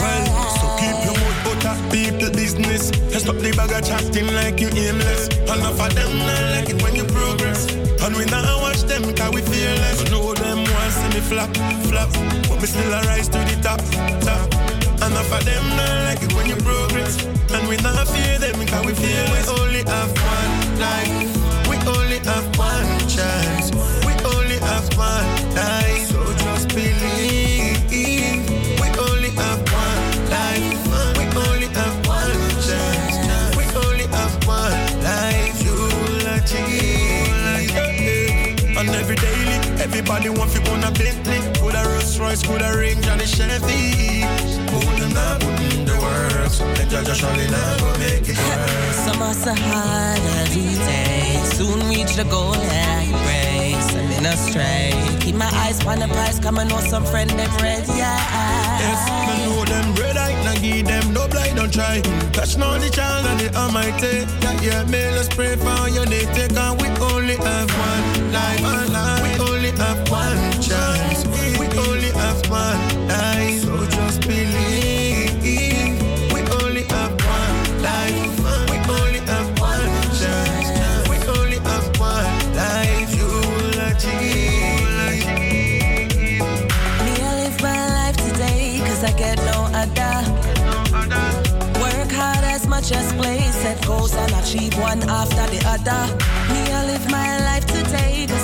Well, 0.02 0.50
So 0.58 0.66
keep 0.80 0.98
your 1.06 1.14
mouth 1.22 1.44
butter, 1.44 1.76
people 1.94 2.30
business. 2.34 2.90
And 2.90 3.20
stop 3.22 3.36
the 3.36 3.52
bag 3.56 3.70
of 3.70 3.86
chatting 3.86 4.26
like 4.34 4.58
you 4.60 4.68
aimless. 4.68 5.28
Enough 5.46 5.80
of 5.80 5.94
them 5.94 6.18
not 6.18 6.42
like 6.54 6.70
it 6.70 6.82
when 6.82 6.96
you 6.96 7.04
progress. 7.04 7.83
And 8.04 8.14
we 8.16 8.26
now 8.26 8.60
watch 8.60 8.82
them 8.82 9.02
cause 9.14 9.32
we 9.32 9.40
fearless. 9.40 10.04
I 10.04 10.10
know 10.10 10.34
them 10.34 10.58
want 10.58 10.92
see 10.92 11.08
me 11.08 11.20
flap, 11.20 11.48
flap. 11.88 12.10
But 12.48 12.60
me 12.60 12.66
still 12.66 12.92
a 12.92 13.00
rise 13.08 13.28
to 13.28 13.38
the 13.38 13.56
top, 13.62 13.80
top. 14.20 14.44
Enough 15.08 15.32
of 15.32 15.44
them 15.46 15.64
not 15.74 16.04
like 16.04 16.22
it 16.22 16.30
when 16.34 16.46
you 16.46 16.56
progress. 16.56 17.24
And 17.24 17.66
we 17.66 17.76
not 17.78 18.06
fear 18.08 18.38
them 18.38 18.60
cause 18.66 18.84
we 18.84 18.92
fearless. 18.92 19.48
We 19.48 19.62
only 19.62 19.82
have 19.88 20.12
one 20.20 20.78
life. 20.78 21.32
We 21.66 21.76
only 21.88 22.18
have 22.18 22.46
one 22.58 23.08
chance. 23.08 23.63
Everybody 40.04 40.28
want 40.38 40.50
to 40.52 40.70
own 40.70 40.84
a 40.84 40.90
Bentley. 40.92 41.40
Could 41.60 41.74
a 41.74 41.88
Rolls 41.88 42.18
Royce, 42.18 42.42
could 42.42 42.62
a 42.62 42.76
ring, 42.76 43.00
Johnny 43.02 43.24
Chevy. 43.24 44.22
Put 44.68 44.96
them 44.98 45.12
not 45.14 45.40
the 45.40 45.96
works. 46.00 46.60
And 46.60 46.90
Judge 46.90 47.16
surely 47.16 47.48
not 47.48 47.80
go 47.80 47.98
make 47.98 48.28
it 48.28 48.36
work. 48.36 48.92
Some 48.92 49.16
hustle 49.16 49.54
hard 49.54 50.20
every 50.42 50.74
day. 50.84 51.40
Soon 51.56 51.88
reach 51.88 52.16
the 52.16 52.24
goal 52.24 52.52
that 52.52 52.98
I 53.00 53.14
in 54.16 54.26
a 54.26 54.36
stray. 54.36 54.92
Keep 55.20 55.36
my 55.36 55.50
eyes 55.64 55.84
on 55.86 55.98
the 55.98 56.08
prize. 56.08 56.38
Come 56.38 56.58
and 56.58 56.68
know 56.68 56.80
some 56.80 57.04
friend 57.04 57.30
them 57.30 57.50
red, 57.62 57.86
yeah. 57.88 58.18
Yes, 58.80 59.00
me 59.28 59.46
know 59.46 59.64
them 59.64 59.94
red 59.94 60.16
eye, 60.16 60.34
now 60.44 60.54
give 60.60 60.86
them 60.86 61.12
no 61.12 61.28
blind, 61.28 61.56
don't 61.56 61.72
try. 61.72 62.00
Touch 62.32 62.56
now 62.56 62.76
the 62.78 62.90
child 62.90 63.26
and 63.26 63.40
the 63.40 63.56
almighty. 63.56 64.26
Yeah, 64.42 64.60
yeah, 64.60 64.84
may 64.84 65.10
let's 65.12 65.28
pray 65.28 65.56
for 65.56 65.88
your 65.88 66.06
day. 66.06 66.26
Take 66.34 66.56
on, 66.56 66.76
we 66.78 66.88
only 67.12 67.36
have 67.36 67.70
one 67.78 68.32
life, 68.32 68.62
one 68.62 68.92
life. 68.92 69.43
We 71.58 71.66
only 71.78 72.10
have 72.12 72.48
one 72.48 73.08
life. 73.08 73.60
So 73.62 73.86
just 73.86 74.20
believe. 74.22 75.42
We 76.32 76.40
only 76.58 76.84
have 76.84 77.12
one 77.26 77.82
life. 77.82 78.38
We 78.70 78.76
only 78.94 79.20
have 79.30 79.50
one 79.60 79.90
chance. 80.18 81.08
We 81.08 81.16
only 81.36 81.58
have 81.58 81.86
one 81.98 82.54
life. 82.54 83.10
You'll 83.16 83.78
achieve. 83.90 84.80
Me, 87.04 87.12
I 87.20 87.34
live 87.42 87.58
my 87.62 87.88
life 87.88 88.16
today 88.16 88.80
cause 88.86 89.02
I 89.04 89.12
get 89.16 89.38
no 89.38 89.68
other. 89.74 90.14
Work 91.80 92.12
hard 92.12 92.44
as 92.44 92.66
much 92.68 92.92
as 92.92 93.12
play, 93.14 93.40
set 93.50 93.84
goals 93.86 94.14
and 94.14 94.46
cheap 94.46 94.76
one 94.78 95.02
after 95.08 95.46
the 95.50 95.60
other. 95.66 96.43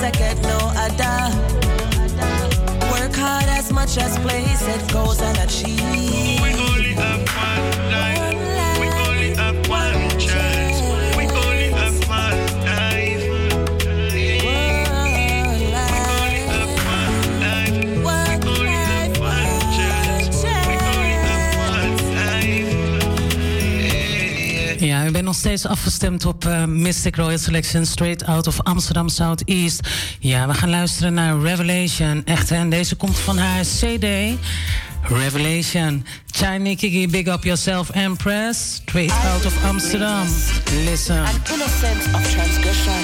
I 0.03 0.11
get 0.13 0.37
no 0.43 0.59
other. 0.85 1.17
Work 2.93 3.15
hard 3.15 3.49
as 3.49 3.71
much 3.73 3.99
as 3.99 4.19
play, 4.19 4.45
set 4.57 4.93
goals 4.93 5.21
and 5.21 5.37
achieve. 5.39 5.81
We 6.41 6.55
only 6.55 6.95
have 6.95 7.29
one 7.29 7.80
nog 25.31 25.39
steeds 25.39 25.67
afgestemd 25.67 26.25
op 26.27 26.45
eh, 26.45 26.65
Mystic 26.65 27.17
Royal 27.17 27.39
Selection 27.39 27.87
straight 27.87 28.25
out 28.25 28.47
of 28.47 28.61
Amsterdam 28.63 29.09
Southeast. 29.09 29.89
Ja, 30.19 30.47
we 30.47 30.55
gaan 30.55 30.71
luisteren 30.71 31.15
naar 31.15 31.41
Revelation. 31.41 32.23
Echt, 32.25 32.49
hè? 32.49 32.57
En 32.57 32.71
deze 32.71 32.97
komt 32.97 33.19
van 33.19 33.39
haar 33.39 33.65
CD. 33.65 34.07
Revelation. 35.03 36.07
China 36.31 36.75
Kiki, 36.75 37.09
big 37.09 37.27
up 37.27 37.45
yourself, 37.45 37.91
Empress. 37.91 38.75
Straight 38.75 39.13
out 39.33 39.47
of 39.47 39.65
Amsterdam. 39.65 40.27
Listen. 40.85 41.25
innocent 41.53 42.15
of 42.15 42.31
transgression. 42.31 43.03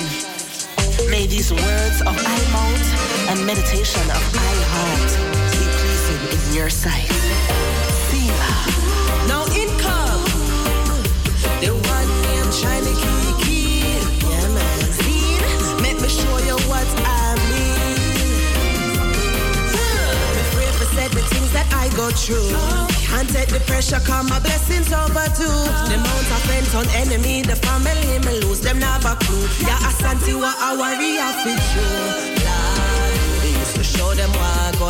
May 1.10 1.26
these 1.26 1.54
words 1.54 2.00
of 2.00 2.14
my 2.14 2.40
mouth 2.52 3.28
and 3.28 3.44
meditation 3.44 4.10
of 4.10 4.34
my 4.34 4.54
heart 4.72 5.10
be 5.50 5.64
pleasing 5.78 6.48
in 6.48 6.54
your 6.54 6.70
sight. 6.70 7.12
Selah. 8.10 8.85
Chiney 12.56 12.94
Kiki. 12.96 14.00
Yeah, 14.24 14.48
man. 14.56 14.80
See, 14.96 15.36
make 15.84 16.00
me 16.00 16.08
show 16.08 16.36
you 16.48 16.56
what 16.70 16.88
I 17.04 17.36
mean. 17.52 18.00
Me 20.32 20.40
afraid 20.40 20.72
for 20.80 20.88
said 20.96 21.10
the 21.12 21.20
things 21.32 21.52
that 21.52 21.68
I 21.72 21.88
go 22.00 22.08
through. 22.10 22.48
Can't 23.12 23.28
take 23.28 23.48
the 23.50 23.60
pressure, 23.60 24.00
come 24.00 24.28
my 24.28 24.40
blessings 24.40 24.90
overdue. 24.92 25.60
The 25.88 25.96
amount 26.00 26.28
of 26.32 26.40
friends 26.48 26.74
on 26.74 26.86
enemy, 26.96 27.42
the 27.42 27.56
family 27.56 28.18
me 28.24 28.40
lose 28.40 28.60
them 28.60 28.78
never 28.78 29.14
clue. 29.24 29.46
Yeah, 29.60 29.88
Asante 29.88 30.32
wa 30.40 30.52
a 30.56 30.76
warrior 30.80 31.30
fit 31.44 31.60
true. 31.76 32.08
Lord, 32.40 33.12
they 33.44 33.52
used 33.52 33.76
to 33.76 33.84
show 33.84 34.14
them 34.14 34.32
what 34.32 34.72
go. 34.80 34.88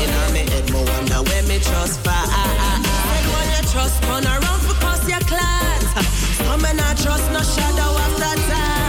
You 0.00 0.08
know 0.08 0.26
me 0.32 0.42
head, 0.48 0.64
me 0.72 0.80
wonder 0.88 1.20
where 1.28 1.44
me 1.44 1.58
trust 1.60 2.00
for. 2.00 2.16
Said 2.16 3.24
when 3.28 3.46
you 3.56 3.62
trust, 3.72 4.02
turn 4.04 4.24
around 4.24 4.60
for 4.64 4.76
cause 4.80 5.04
your 5.08 5.20
class. 5.28 6.21
Some 6.32 6.62
men 6.62 6.76
not 6.76 6.96
trust 6.96 7.30
no 7.30 7.42
shadow 7.42 7.90
of 8.04 8.12
the 8.18 8.48
dark. 8.48 8.81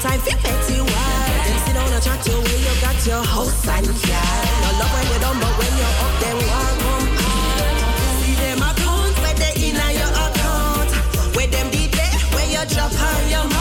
Time 0.00 0.20
for 0.20 0.36
petty 0.38 0.80
war. 0.80 1.16
Them 1.46 1.58
sit 1.64 1.74
down 1.74 1.92
and 1.92 2.02
chat 2.02 2.26
you 2.26 2.74
got 2.80 3.06
your 3.06 3.22
house 3.24 3.68
and 3.68 3.86
car. 3.86 4.44
No 4.62 4.68
love 4.78 4.92
when 4.92 5.06
you 5.12 5.18
down, 5.20 5.38
but 5.40 5.52
when 5.58 5.72
you're 5.78 5.96
up, 6.04 6.14
them 6.20 6.38
want 6.48 6.76
come. 6.84 7.06
See 8.20 8.34
them 8.34 8.58
account 8.68 9.16
where 9.22 9.36
they 9.40 9.68
in 9.68 9.76
on 9.76 9.92
your 10.00 10.12
account. 10.24 10.90
Where 11.36 11.46
them 11.48 11.70
be 11.70 11.86
there, 11.88 12.18
where 12.34 12.48
you 12.50 12.62
drop 12.74 12.92
on 12.92 13.30
your 13.30 13.55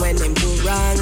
when 0.00 0.16
them 0.16 0.34
do 0.34 0.48
wrong, 0.66 0.98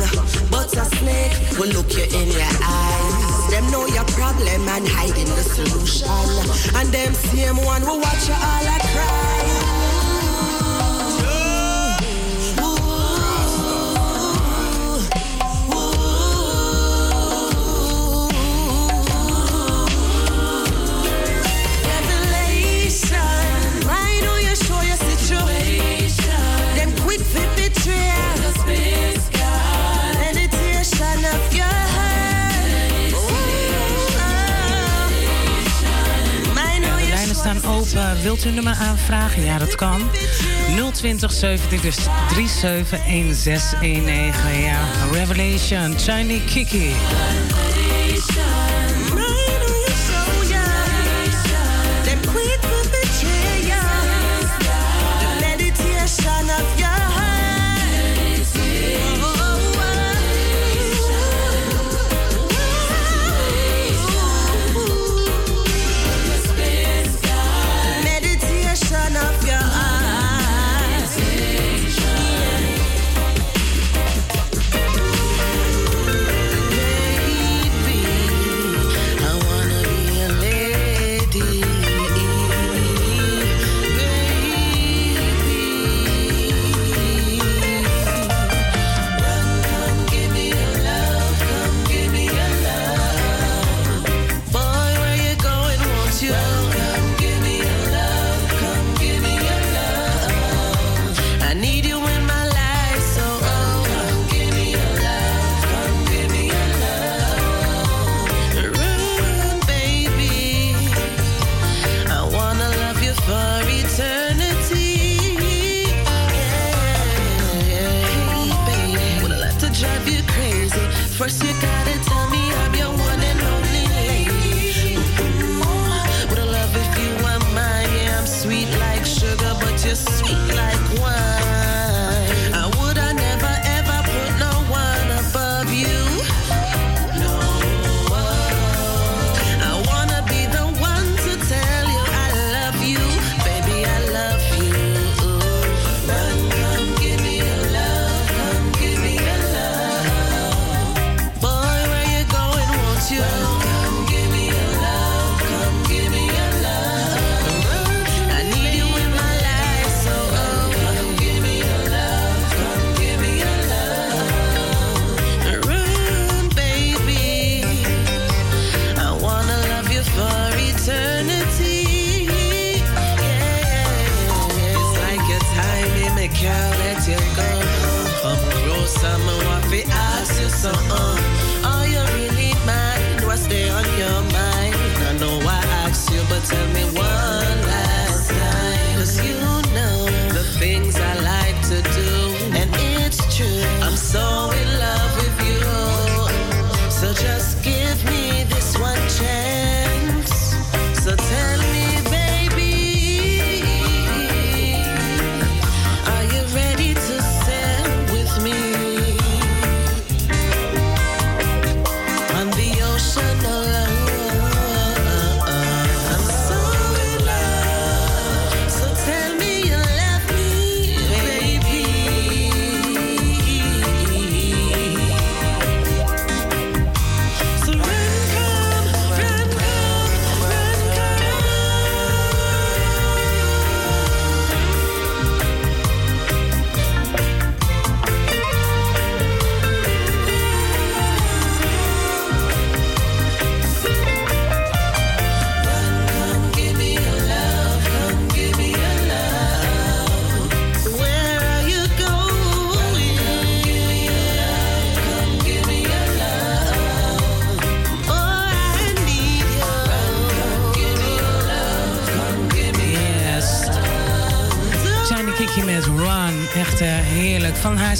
but 0.50 0.72
a 0.76 0.84
snake 0.96 1.58
will 1.58 1.68
look 1.68 1.92
you 1.92 2.04
in 2.04 2.28
your 2.28 2.52
eyes. 2.62 3.50
Them 3.50 3.70
know 3.70 3.86
your 3.86 4.04
problem 4.16 4.68
and 4.68 4.88
hiding 4.88 5.26
the 5.26 5.42
solution, 5.42 6.08
and 6.76 6.88
them 6.88 7.14
same 7.14 7.56
one 7.64 7.82
will 7.82 8.00
watch 8.00 8.28
you 8.28 8.34
all 8.34 8.66
a 8.66 8.78
cry. 8.80 9.65
Open. 37.96 38.22
Wilt 38.22 38.44
u 38.44 38.48
een 38.48 38.54
nummer 38.54 38.76
aanvragen? 38.80 39.44
Ja, 39.44 39.58
dat 39.58 39.74
kan. 39.74 40.10
020 40.92 41.32
70 41.32 41.80
dus 41.80 41.96
371619. 42.28 44.60
Ja, 44.60 44.78
Revelation, 45.12 46.00
Shiny 46.00 46.40
Kiki. 46.46 46.94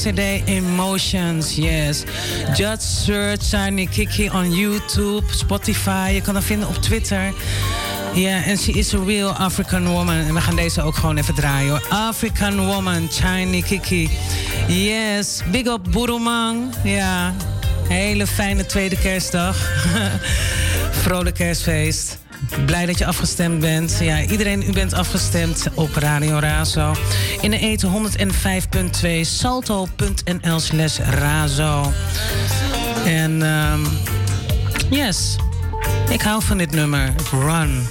CD 0.07 0.43
Emotions, 0.47 1.57
yes. 1.57 2.05
Just 2.55 3.05
search 3.05 3.43
Shiny 3.43 3.87
Kiki 3.87 4.29
on 4.31 4.53
YouTube, 4.53 5.25
Spotify. 5.31 6.11
Je 6.15 6.21
kan 6.21 6.35
haar 6.35 6.43
vinden 6.43 6.69
op 6.69 6.75
Twitter. 6.75 7.35
Ja, 8.15 8.45
en 8.45 8.59
she 8.59 8.73
is 8.73 8.95
a 8.95 8.99
real 9.07 9.33
African 9.33 9.87
woman. 9.87 10.15
En 10.15 10.35
we 10.35 10.41
gaan 10.41 10.57
deze 10.57 10.83
ook 10.83 10.95
gewoon 10.95 11.17
even 11.17 11.35
draaien 11.35 11.71
hoor. 11.71 11.87
African 11.89 12.67
woman, 12.67 13.09
Shiny 13.13 13.63
Kiki. 13.63 14.11
Yes, 14.69 15.43
big 15.51 15.67
up 15.67 15.81
Boeroemang. 15.91 16.75
Ja, 16.85 17.35
hele 17.89 18.27
fijne 18.27 18.67
tweede 18.67 18.97
kerstdag. 18.99 19.57
Vrolijk 21.03 21.35
kerstfeest. 21.35 22.19
Blij 22.65 22.87
dat 22.87 22.99
je 22.99 23.07
afgestemd 23.07 23.61
bent. 23.61 23.97
Ja, 24.01 24.23
iedereen, 24.23 24.63
u 24.69 24.73
bent 24.73 24.93
afgestemd 24.93 25.67
op 25.75 25.95
Radio 25.95 26.39
Razo. 26.39 26.95
In 27.41 27.51
de 27.51 27.59
eten 27.59 28.09
105.2 29.03 29.09
salto.nl 29.21 30.61
slash 30.61 30.99
razo. 30.99 31.93
En 33.05 33.43
ehm, 33.43 33.81
yes, 34.91 35.37
ik 36.09 36.23
hou 36.23 36.43
van 36.43 36.59
dit 36.59 36.71
nummer. 36.71 37.15
Run. 37.31 37.87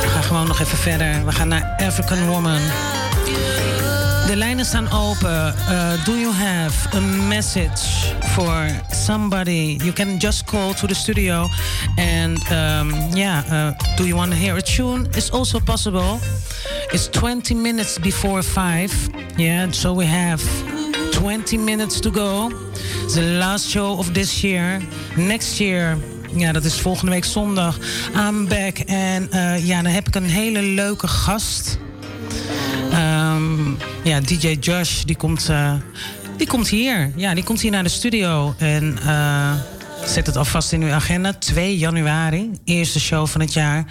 We 0.00 0.08
gaan 0.08 0.22
gewoon 0.22 0.46
nog 0.46 0.60
even 0.60 0.78
verder. 0.78 1.24
We 1.24 1.32
gaan 1.32 1.48
naar 1.48 1.74
African 1.86 2.26
Woman. 2.26 2.60
De 4.30 4.36
lijnen 4.36 4.64
staan 4.64 4.90
open. 4.92 5.54
Uh, 5.70 6.04
do 6.04 6.12
you 6.12 6.32
have 6.32 6.96
a 6.96 7.00
message 7.28 8.14
for 8.34 8.70
somebody? 8.90 9.76
You 9.82 9.92
can 9.92 10.18
just 10.18 10.44
call 10.44 10.74
to 10.74 10.86
the 10.86 10.94
studio. 10.94 11.48
And 11.96 12.38
um, 12.50 13.14
yeah, 13.14 13.42
uh, 13.50 13.96
do 13.96 14.04
you 14.04 14.16
want 14.16 14.30
to 14.30 14.36
hear 14.36 14.56
a 14.56 14.62
tune? 14.62 15.06
It's 15.10 15.30
also 15.30 15.60
possible. 15.60 16.18
It's 16.92 17.08
20 17.08 17.54
minutes 17.54 17.98
before 17.98 18.42
5. 18.42 19.10
Yeah, 19.36 19.72
so 19.72 19.94
we 19.94 20.06
have 20.06 20.42
20 21.12 21.58
minutes 21.58 22.00
to 22.00 22.10
go. 22.10 22.50
The 23.14 23.22
last 23.22 23.68
show 23.68 23.98
of 23.98 24.12
this 24.12 24.40
year. 24.40 24.80
Next 25.16 25.58
year. 25.58 25.98
Ja, 26.34 26.52
dat 26.52 26.64
is 26.64 26.80
volgende 26.80 27.12
week 27.12 27.24
zondag. 27.24 27.78
I'm 28.14 28.48
back. 28.48 28.78
En 28.78 29.28
uh, 29.32 29.66
ja, 29.66 29.82
dan 29.82 29.92
heb 29.92 30.06
ik 30.06 30.14
een 30.14 30.30
hele 30.30 30.62
leuke 30.62 31.08
gast. 31.08 31.78
Ja, 34.02 34.20
DJ 34.20 34.56
Josh, 34.60 35.02
die 35.02 35.16
komt, 35.16 35.48
eh, 35.48 35.74
die 36.36 36.46
komt 36.46 36.68
hier. 36.68 37.12
Ja, 37.16 37.34
die 37.34 37.44
komt 37.44 37.60
hier 37.60 37.70
naar 37.70 37.82
de 37.82 37.88
studio. 37.88 38.54
En 38.58 38.98
eh, 39.06 39.52
zet 40.04 40.26
het 40.26 40.36
alvast 40.36 40.72
in 40.72 40.82
uw 40.82 40.92
agenda. 40.92 41.32
2 41.32 41.78
januari, 41.78 42.50
eerste 42.64 43.00
show 43.00 43.26
van 43.26 43.40
het 43.40 43.52
jaar. 43.52 43.84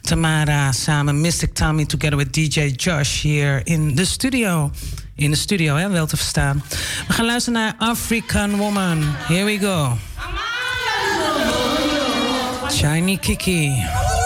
Tamara 0.00 0.72
samen 0.72 1.20
Mystic 1.20 1.54
Tommy 1.54 1.84
together 1.84 2.16
with 2.16 2.32
DJ 2.32 2.60
Josh 2.76 3.22
hier 3.22 3.60
in 3.64 3.94
de 3.94 4.04
studio. 4.04 4.70
In 5.14 5.30
de 5.30 5.36
studio, 5.36 5.76
hè, 5.76 5.88
wel 5.88 6.06
te 6.06 6.16
verstaan. 6.16 6.62
We 7.06 7.12
gaan 7.12 7.26
luisteren 7.26 7.60
naar 7.60 7.74
African 7.78 8.56
Woman. 8.56 9.02
Here 9.02 9.44
we 9.44 9.58
go. 9.58 9.96
Shiny 12.70 13.16
Kiki. 13.16 14.19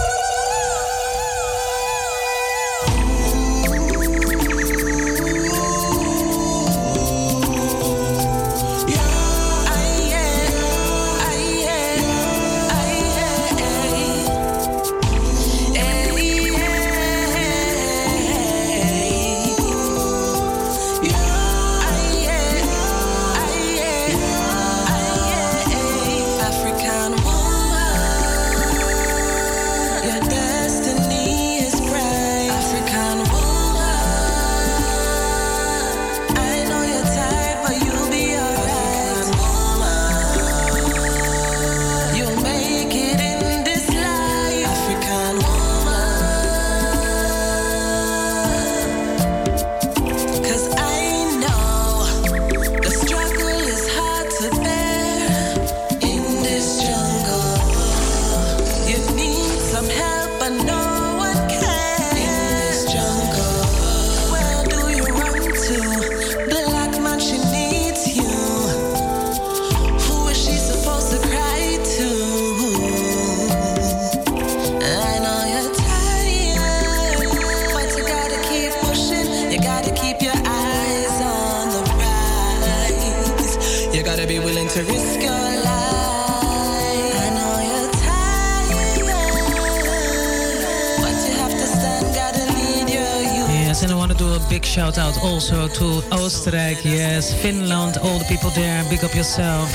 To 95.74 96.02
Oostenrijk, 96.12 96.84
yes, 96.84 97.34
Finland, 97.42 97.98
all 97.98 98.18
the 98.18 98.24
people 98.26 98.50
there. 98.50 98.84
Big 98.88 99.02
up 99.02 99.14
yourself. 99.14 99.68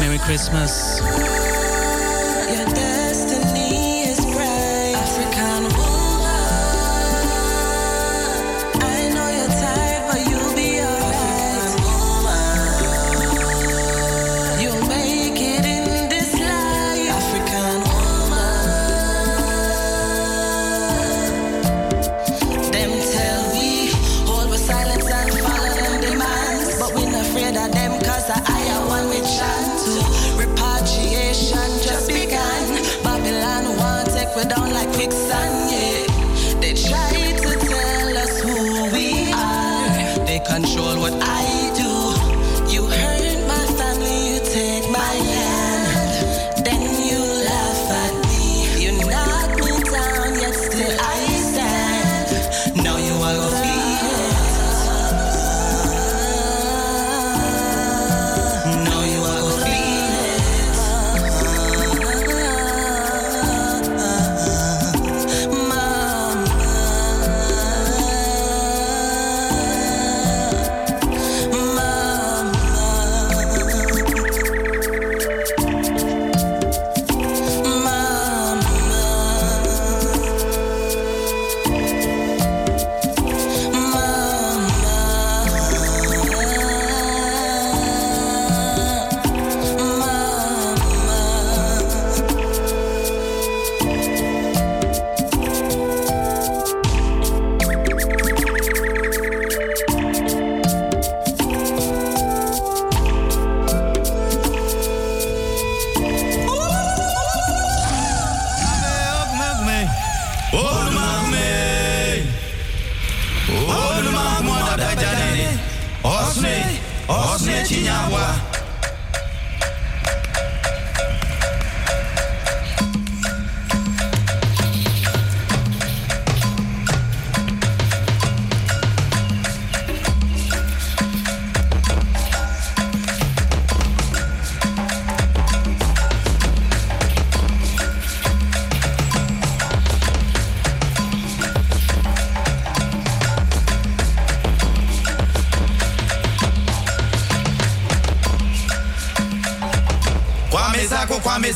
Merry 0.00 0.18
Christmas. 0.18 1.37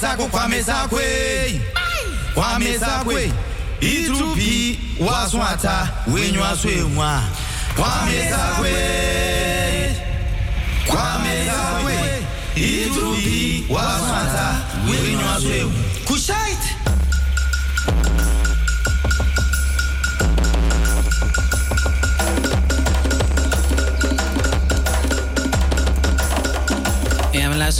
Zako, 0.02 0.26
kwame 0.26 0.62
zako, 0.62 0.88
kwame 0.96 1.02
zakwe. 1.02 1.60
Kwame 2.34 2.78
zakwe. 2.78 3.32
Itupi 3.80 4.78
waswata 5.00 5.88
wenywa 6.06 6.56
swemwa. 6.56 7.22
Kwame 7.76 8.30
zakwe. 8.30 8.72
Kwame 10.86 11.44
zakwe. 11.46 11.94
Itupi 12.56 13.64
waswata 13.68 14.54
wenywa 14.90 15.40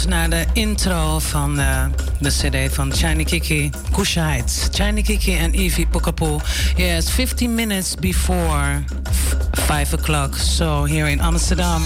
Naar 0.07 0.29
de 0.29 0.45
intro 0.53 1.19
van 1.19 1.59
eh, 1.59 1.85
de 2.19 2.29
CD 2.29 2.73
van 2.73 2.95
Shiny 2.95 3.23
Kiki, 3.23 3.69
Kushite. 3.91 4.53
Shiny 4.73 5.01
Kiki 5.01 5.37
en 5.37 5.51
Evie 5.51 5.87
Pokapo. 5.87 6.41
Yes, 6.75 7.09
15 7.09 7.55
minutes 7.55 7.95
before 7.95 8.83
5 9.51 9.93
o'clock. 9.93 10.35
So 10.35 10.85
here 10.85 11.11
in 11.11 11.21
Amsterdam, 11.21 11.81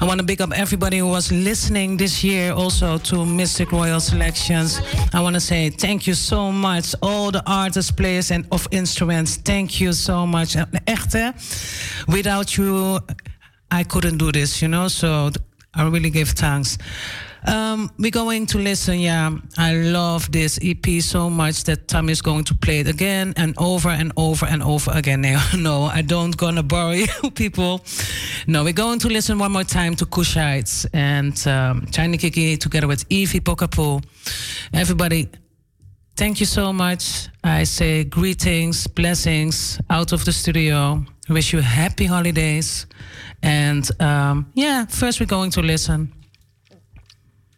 I 0.00 0.04
want 0.04 0.20
to 0.20 0.26
big 0.26 0.40
up 0.40 0.52
everybody 0.52 0.98
who 0.98 1.08
was 1.10 1.30
listening 1.30 1.98
this 1.98 2.22
year 2.22 2.52
also 2.52 2.98
to 2.98 3.24
Mystic 3.24 3.72
Royal 3.72 4.00
Selections. 4.00 4.80
I 5.14 5.20
want 5.20 5.34
to 5.34 5.40
say 5.40 5.70
thank 5.70 6.06
you 6.06 6.14
so 6.14 6.52
much, 6.52 6.94
all 7.00 7.30
the 7.30 7.42
artists, 7.46 7.90
players, 7.90 8.30
and 8.30 8.46
of 8.50 8.66
instruments. 8.70 9.36
Thank 9.36 9.80
you 9.80 9.92
so 9.92 10.26
much. 10.26 10.56
Echt, 10.84 11.12
hè? 11.12 11.30
Without 12.06 12.50
you, 12.56 13.00
I 13.80 13.84
couldn't 13.84 14.18
do 14.18 14.30
this, 14.30 14.58
you 14.60 14.70
know. 14.70 14.88
So 14.88 15.30
I 15.74 15.82
really 15.82 16.10
give 16.10 16.32
thanks. 16.32 16.76
Um, 17.46 17.90
we're 17.98 18.10
going 18.10 18.46
to 18.46 18.58
listen. 18.58 18.98
Yeah, 18.98 19.30
I 19.56 19.74
love 19.74 20.30
this 20.32 20.58
EP 20.62 21.00
so 21.00 21.30
much 21.30 21.64
that 21.64 21.88
Tom 21.88 22.08
is 22.08 22.20
going 22.20 22.44
to 22.44 22.54
play 22.54 22.80
it 22.80 22.88
again 22.88 23.32
and 23.36 23.54
over 23.58 23.88
and 23.88 24.12
over 24.16 24.46
and 24.46 24.62
over 24.62 24.90
again. 24.94 25.18
No, 25.28 25.40
no 25.56 25.82
I 25.84 26.02
don't 26.02 26.36
gonna 26.36 26.62
bore 26.62 26.94
you 27.02 27.30
people. 27.34 27.84
No, 28.46 28.64
we're 28.64 28.72
going 28.72 28.98
to 29.00 29.08
listen 29.08 29.38
one 29.38 29.52
more 29.52 29.64
time 29.64 29.94
to 29.96 30.06
Kushites 30.06 30.86
and 30.92 31.34
um, 31.46 31.86
Chiney 31.90 32.18
Kiki 32.18 32.56
together 32.56 32.86
with 32.86 33.04
Evie 33.10 33.40
Pokapu. 33.40 34.02
Everybody, 34.72 35.28
thank 36.16 36.40
you 36.40 36.46
so 36.46 36.72
much. 36.72 37.28
I 37.42 37.64
say 37.64 38.04
greetings, 38.04 38.86
blessings 38.86 39.80
out 39.90 40.12
of 40.12 40.24
the 40.24 40.32
studio. 40.32 41.04
Wish 41.28 41.52
you 41.52 41.60
happy 41.60 42.06
holidays. 42.06 42.86
And 43.42 43.88
um, 44.00 44.50
yeah, 44.54 44.86
first 44.86 45.20
we're 45.20 45.26
going 45.26 45.50
to 45.52 45.62
listen. 45.62 46.12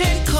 Nubian 0.00 0.16
ancient 0.16 0.39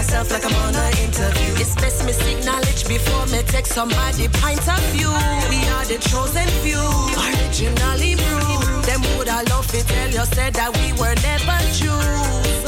myself 0.00 0.30
like 0.30 0.46
I'm 0.46 0.54
on 0.64 0.74
an 0.74 0.96
interview. 1.04 1.52
It's 1.60 1.74
best 1.74 2.06
me 2.06 2.12
seek 2.12 2.42
knowledge 2.42 2.88
before 2.88 3.26
me 3.26 3.42
take 3.42 3.66
somebody 3.66 4.28
point 4.40 4.64
of 4.66 4.82
view. 4.96 5.12
We 5.52 5.60
are 5.76 5.84
the 5.92 5.98
chosen 6.00 6.48
few, 6.64 6.80
originally 7.20 8.16
brewed. 8.16 8.84
Them 8.88 9.02
would 9.18 9.28
I 9.28 9.42
love 9.52 9.66
to 9.74 9.80
tell 9.92 10.08
you 10.08 10.24
said 10.32 10.54
that 10.54 10.72
we 10.80 10.88
were 10.96 11.16
never 11.28 11.58
Jews. 11.76 12.64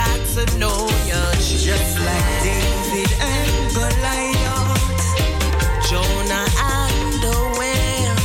Got 0.00 0.20
to 0.36 0.42
know 0.60 0.76
you 1.08 1.20
just 1.40 1.96
like 2.08 2.28
David 2.44 3.10
and 3.24 3.56
Goliath, 3.72 5.06
Jonah 5.88 6.46
and 6.76 7.08
the 7.24 7.36
whale. 7.56 8.20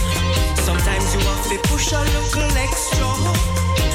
Sometimes 0.68 1.08
you 1.16 1.22
have 1.24 1.46
to 1.52 1.58
push 1.72 1.88
a 1.96 2.02
little 2.04 2.52
extra 2.68 3.12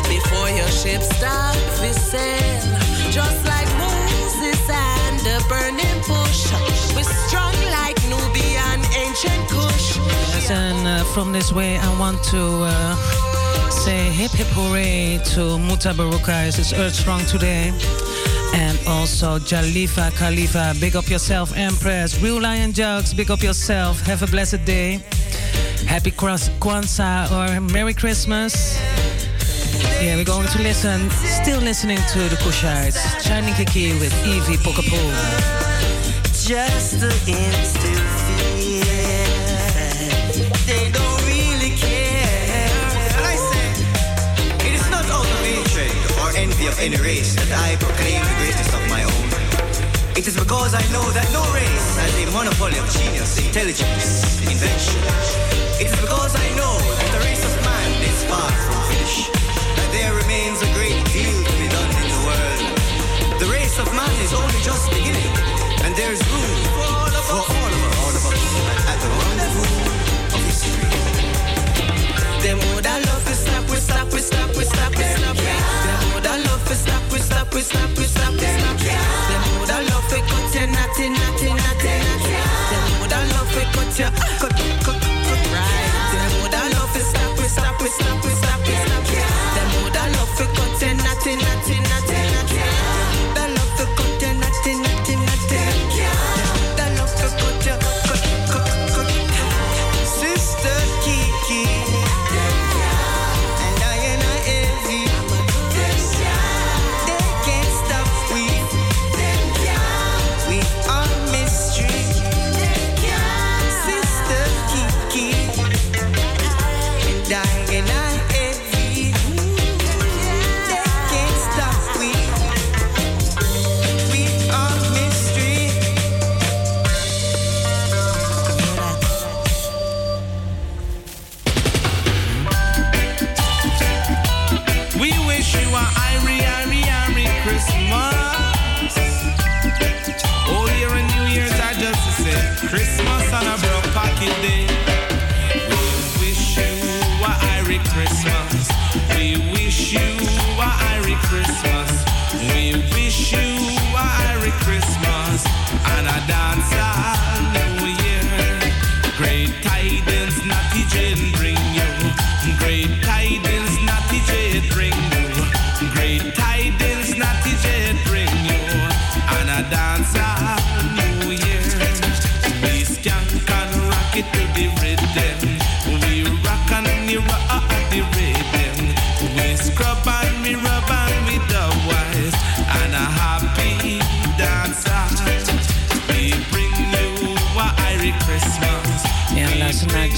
before 0.09 0.49
your 0.49 0.73
ship 0.81 1.03
starts 1.03 1.81
to 1.81 1.93
sail. 1.93 2.63
Just 3.13 3.46
burning 5.49 6.01
we're 6.95 7.03
strong 7.27 7.55
like 7.71 7.97
Nubian 8.09 8.81
ancient 8.95 9.49
Kush. 9.49 9.97
Yes, 9.97 10.51
and 10.51 10.87
uh, 10.87 11.05
from 11.13 11.33
this 11.33 11.53
way, 11.53 11.79
I 11.79 11.99
want 11.99 12.23
to 12.25 12.43
uh, 12.65 12.97
say 13.71 14.11
hip 14.11 14.31
hip 14.33 14.47
hooray 14.49 15.21
to 15.35 15.59
Mutabaruka 15.59 16.59
it's 16.59 16.73
Earth 16.73 16.95
Strong 16.95 17.25
today. 17.27 17.73
And 18.55 18.79
also 18.87 19.39
Jalifa 19.39 20.11
Khalifa, 20.17 20.75
big 20.81 20.97
up 20.97 21.09
yourself, 21.09 21.57
Empress. 21.57 22.21
Real 22.23 22.41
Lion 22.41 22.73
Jugs, 22.73 23.13
big 23.13 23.31
up 23.31 23.43
yourself. 23.43 24.01
Have 24.07 24.23
a 24.23 24.27
blessed 24.27 24.65
day. 24.65 25.01
Happy 25.87 26.11
Kwanzaa 26.11 27.31
or 27.31 27.61
Merry 27.61 27.95
Christmas. 27.95 28.79
Yeah, 30.01 30.17
we're 30.17 30.25
going 30.25 30.49
to 30.49 30.63
listen, 30.63 31.11
still 31.11 31.61
listening 31.61 31.99
to 32.13 32.19
the 32.29 32.37
Kushites. 32.37 32.97
Chiney 33.23 33.53
Kiki 33.55 33.93
with 33.99 34.15
Evie 34.27 34.57
Pokapoo. 34.59 35.11
Just 36.33 37.01
the 37.01 37.13
instill 37.27 38.07
fear. 38.27 38.85
They 40.67 40.91
don't 40.93 41.21
really 41.27 41.75
care. 41.77 42.69
And 43.17 43.25
I 43.25 43.37
say, 43.37 43.69
it 44.67 44.75
is 44.75 44.91
not 44.91 45.05
out 45.11 45.27
of 45.27 45.41
hatred 45.45 45.93
or 46.21 46.29
envy 46.37 46.67
of 46.67 46.79
any 46.79 46.97
race 46.97 47.35
that 47.37 47.51
I 47.53 47.77
proclaim 47.77 48.23
the 48.23 48.35
greatness 48.39 48.73
of 48.75 48.83
my 48.89 49.03
own. 49.03 49.27
It 50.17 50.27
is 50.27 50.37
because 50.37 50.75
I 50.75 50.83
know 50.93 51.05
that 51.13 51.29
no 51.33 51.43
race 51.53 51.97
has 51.99 52.13
a 52.17 52.31
monopoly 52.33 52.79
of 52.79 52.89
genius, 52.93 53.39
intelligence, 53.45 54.41
invention. 54.41 55.03
It 55.81 55.89
is 55.93 56.01
because 56.01 56.35
I 56.37 56.49
know 56.57 56.79
that 56.79 57.11
the 57.13 57.21
race 57.27 57.45
of 57.45 57.56
I 77.57 77.63
love 77.73 78.06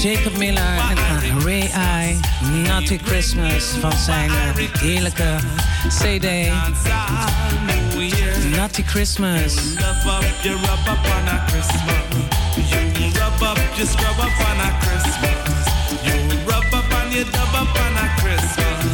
Jacob 0.01 0.37
Miller 0.37 0.79
en 1.25 1.41
Ray 1.41 1.69
I. 1.73 2.19
Naughty 2.63 2.97
Christmas 2.97 3.63
van 3.79 3.91
zijn 3.91 4.29
eh, 4.29 4.79
heerlijke 4.79 5.35
CD. 5.87 6.47
Naughty 8.55 8.83
Christmas. 8.83 9.53
You 9.53 9.75
rub 16.45 16.73
up 16.73 16.93
on 16.93 17.11
your 17.11 17.27
up 17.27 17.75
on 17.75 17.97
a 17.97 18.07
Christmas. 18.21 18.88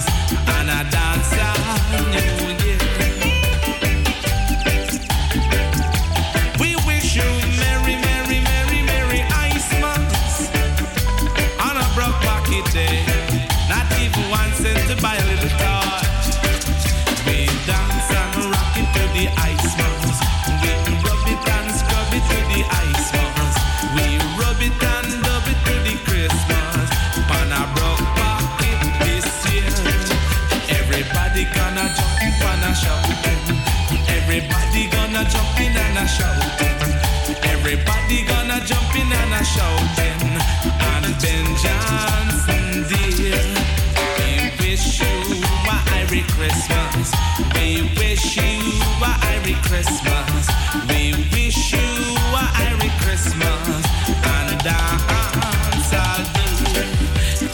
Christmas. 49.75 50.47
We 50.87 51.11
wish 51.33 51.73
you 51.73 51.79
a 51.79 52.43
Merry 52.59 52.89
Christmas 53.01 53.83
and 54.07 54.63
dance 54.63 55.91
all 55.91 56.23
the 56.39 56.71
way. 56.73 56.87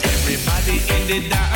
Everybody 0.04 0.76
in 0.94 1.24
the 1.24 1.28
dark. 1.28 1.51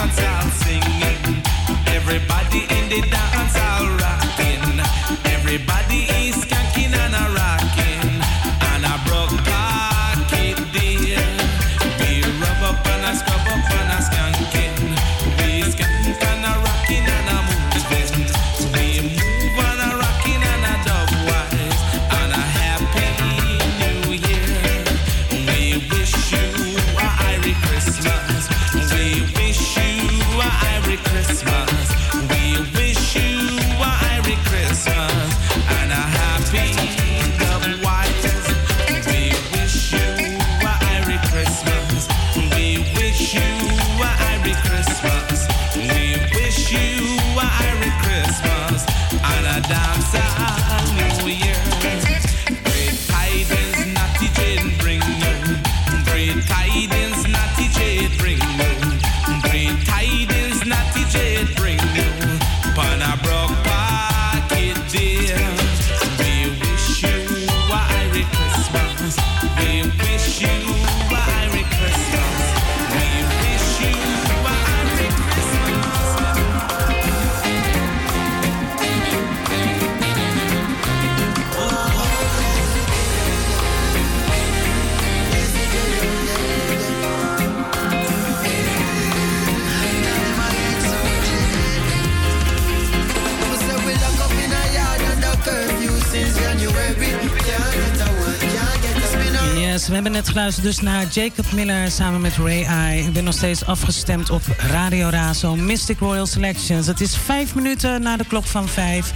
Luister 100.36 100.62
dus 100.62 100.80
naar 100.80 101.06
Jacob 101.12 101.52
Miller 101.52 101.90
samen 101.90 102.20
met 102.20 102.36
Ray 102.36 102.66
I. 102.94 103.06
Ik 103.06 103.12
ben 103.12 103.24
nog 103.24 103.34
steeds 103.34 103.64
afgestemd 103.64 104.30
op 104.30 104.42
Radio 104.56 105.08
Razo 105.08 105.54
Mystic 105.54 105.98
Royal 105.98 106.26
Selections. 106.26 106.86
Het 106.86 107.00
is 107.00 107.16
vijf 107.16 107.54
minuten 107.54 108.02
na 108.02 108.16
de 108.16 108.24
klok 108.24 108.44
van 108.44 108.68
vijf. 108.68 109.12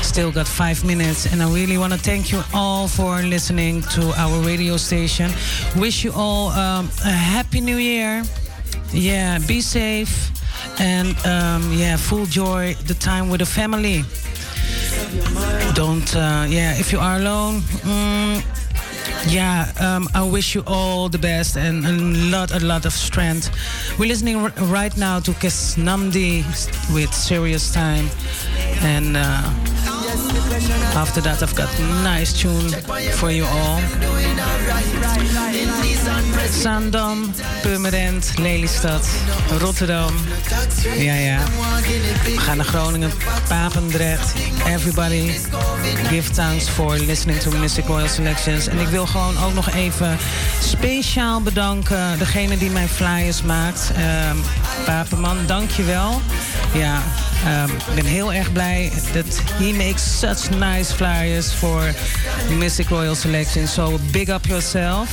Still 0.00 0.30
got 0.32 0.48
five 0.48 0.86
minutes. 0.86 1.26
And 1.32 1.40
I 1.40 1.52
really 1.52 1.76
want 1.76 1.92
to 1.92 1.98
thank 1.98 2.24
you 2.24 2.42
all 2.50 2.88
for 2.88 3.22
listening 3.22 3.86
to 3.86 4.12
our 4.16 4.44
radio 4.44 4.76
station. 4.76 5.30
Wish 5.76 6.02
you 6.02 6.14
all 6.14 6.48
um, 6.48 6.90
a 7.04 7.08
happy 7.08 7.60
new 7.60 7.78
year. 7.78 8.22
Yeah, 8.90 9.46
be 9.46 9.60
safe. 9.60 10.30
And 10.78 11.26
um, 11.26 11.72
yeah, 11.72 11.98
full 11.98 12.26
joy 12.26 12.76
the 12.86 12.94
time 12.94 13.28
with 13.28 13.38
the 13.38 13.46
family. 13.46 14.04
Don't, 15.74 16.14
uh, 16.16 16.46
yeah, 16.48 16.78
if 16.78 16.90
you 16.90 17.02
are 17.02 17.16
alone... 17.16 17.62
Mm, 17.82 18.53
Yeah, 19.28 19.72
um, 19.80 20.08
I 20.14 20.22
wish 20.22 20.54
you 20.54 20.62
all 20.66 21.08
the 21.08 21.18
best 21.18 21.56
and 21.56 21.84
a 21.86 21.92
lot, 22.30 22.50
a 22.52 22.60
lot 22.64 22.84
of 22.84 22.92
strength. 22.92 23.50
We're 23.98 24.08
listening 24.08 24.42
right 24.70 24.96
now 24.96 25.20
to 25.20 25.32
Kes 25.32 25.76
Namdi 25.76 26.44
with 26.94 27.12
Serious 27.12 27.72
Time. 27.72 28.08
And 28.82 29.16
uh, 29.16 29.50
after 30.94 31.20
that, 31.22 31.42
I've 31.42 31.54
got 31.56 31.70
nice 32.02 32.32
tune 32.38 32.70
for 33.18 33.30
you 33.30 33.44
all. 33.44 33.80
Zandam, 36.50 37.32
Purmerend, 37.62 38.38
Lelystad, 38.38 39.08
Rotterdam. 39.58 40.14
Ja, 40.96 41.14
ja. 41.14 41.42
We 42.24 42.38
gaan 42.38 42.56
naar 42.56 42.66
Groningen, 42.66 43.10
Papendrecht. 43.48 44.34
Everybody 44.66 45.32
give 46.10 46.32
thanks 46.32 46.68
for 46.68 46.98
listening 46.98 47.38
to 47.40 47.50
Mystic 47.50 47.86
Royal 47.86 48.08
Selections. 48.08 48.66
En 48.66 48.78
ik 48.78 48.88
wil 48.88 49.06
gewoon 49.06 49.38
ook 49.44 49.54
nog 49.54 49.70
even 49.70 50.18
speciaal 50.60 51.40
bedanken 51.40 52.18
degene 52.18 52.58
die 52.58 52.70
mijn 52.70 52.88
flyers 52.88 53.42
maakt. 53.42 53.92
Ehm 53.96 54.36
Papenman, 54.84 55.36
dank 55.46 55.70
je 55.70 55.82
wel. 55.82 56.20
Ja, 56.74 57.02
ehm, 57.44 57.70
ik 57.70 57.94
ben 57.94 58.04
heel 58.04 58.32
erg 58.32 58.52
blij 58.52 58.92
dat 59.12 59.40
he 59.52 59.72
makes 59.72 60.18
such 60.18 60.50
nice 60.50 60.94
flyers 60.94 61.52
for 61.52 61.94
Mystic 62.58 62.88
Royal 62.88 63.14
Selections. 63.14 63.72
So 63.72 63.98
big 64.10 64.28
up 64.28 64.46
yourself. 64.46 65.08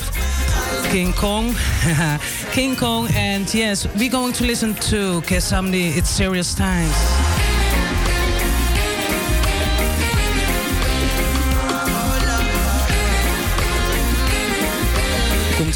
King 0.92 1.16
Kong. 1.16 1.56
King 2.56 2.78
Kong. 2.78 3.08
And 3.16 3.52
yes, 3.52 3.86
we're 3.96 4.10
going 4.10 4.36
to 4.36 4.46
listen 4.46 4.74
to 4.90 5.22
Kesamdi. 5.22 5.96
It's 5.96 6.16
Serious 6.16 6.54
Times. 6.54 7.21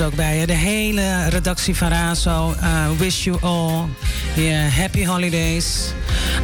Ook 0.01 0.15
bij 0.15 0.37
je. 0.37 0.45
De 0.45 0.53
hele 0.53 1.29
redactie 1.29 1.75
van 1.75 1.87
Razo. 1.87 2.55
uh, 2.61 2.89
wish 2.97 3.23
you 3.23 3.37
all 3.41 3.85
yeah, 4.35 4.71
happy 4.71 5.05
holidays. 5.05 5.93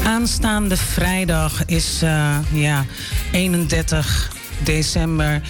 Aanstaande 0.04 0.78
vrijdag 0.78 1.66
is 1.66 2.04
uh, 2.04 2.38
ja, 2.52 2.86
31 3.32 4.32
december. 4.64 5.42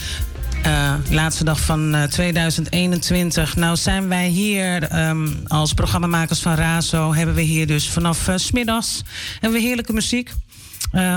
Laatste 1.09 1.43
dag 1.43 1.59
van 1.59 1.95
uh, 1.95 2.03
2021. 2.03 3.55
Nou 3.55 3.75
zijn 3.75 4.07
wij 4.07 4.27
hier 4.27 5.07
um, 5.07 5.43
als 5.47 5.73
programmamakers 5.73 6.39
van 6.39 6.55
Razo. 6.55 7.13
Hebben 7.13 7.35
we 7.35 7.41
hier 7.41 7.67
dus 7.67 7.89
vanaf 7.89 8.27
uh, 8.27 8.35
's 8.37 8.51
middags 8.51 9.01
hebben 9.39 9.59
we 9.59 9.65
heerlijke 9.65 9.93
muziek. 9.93 10.31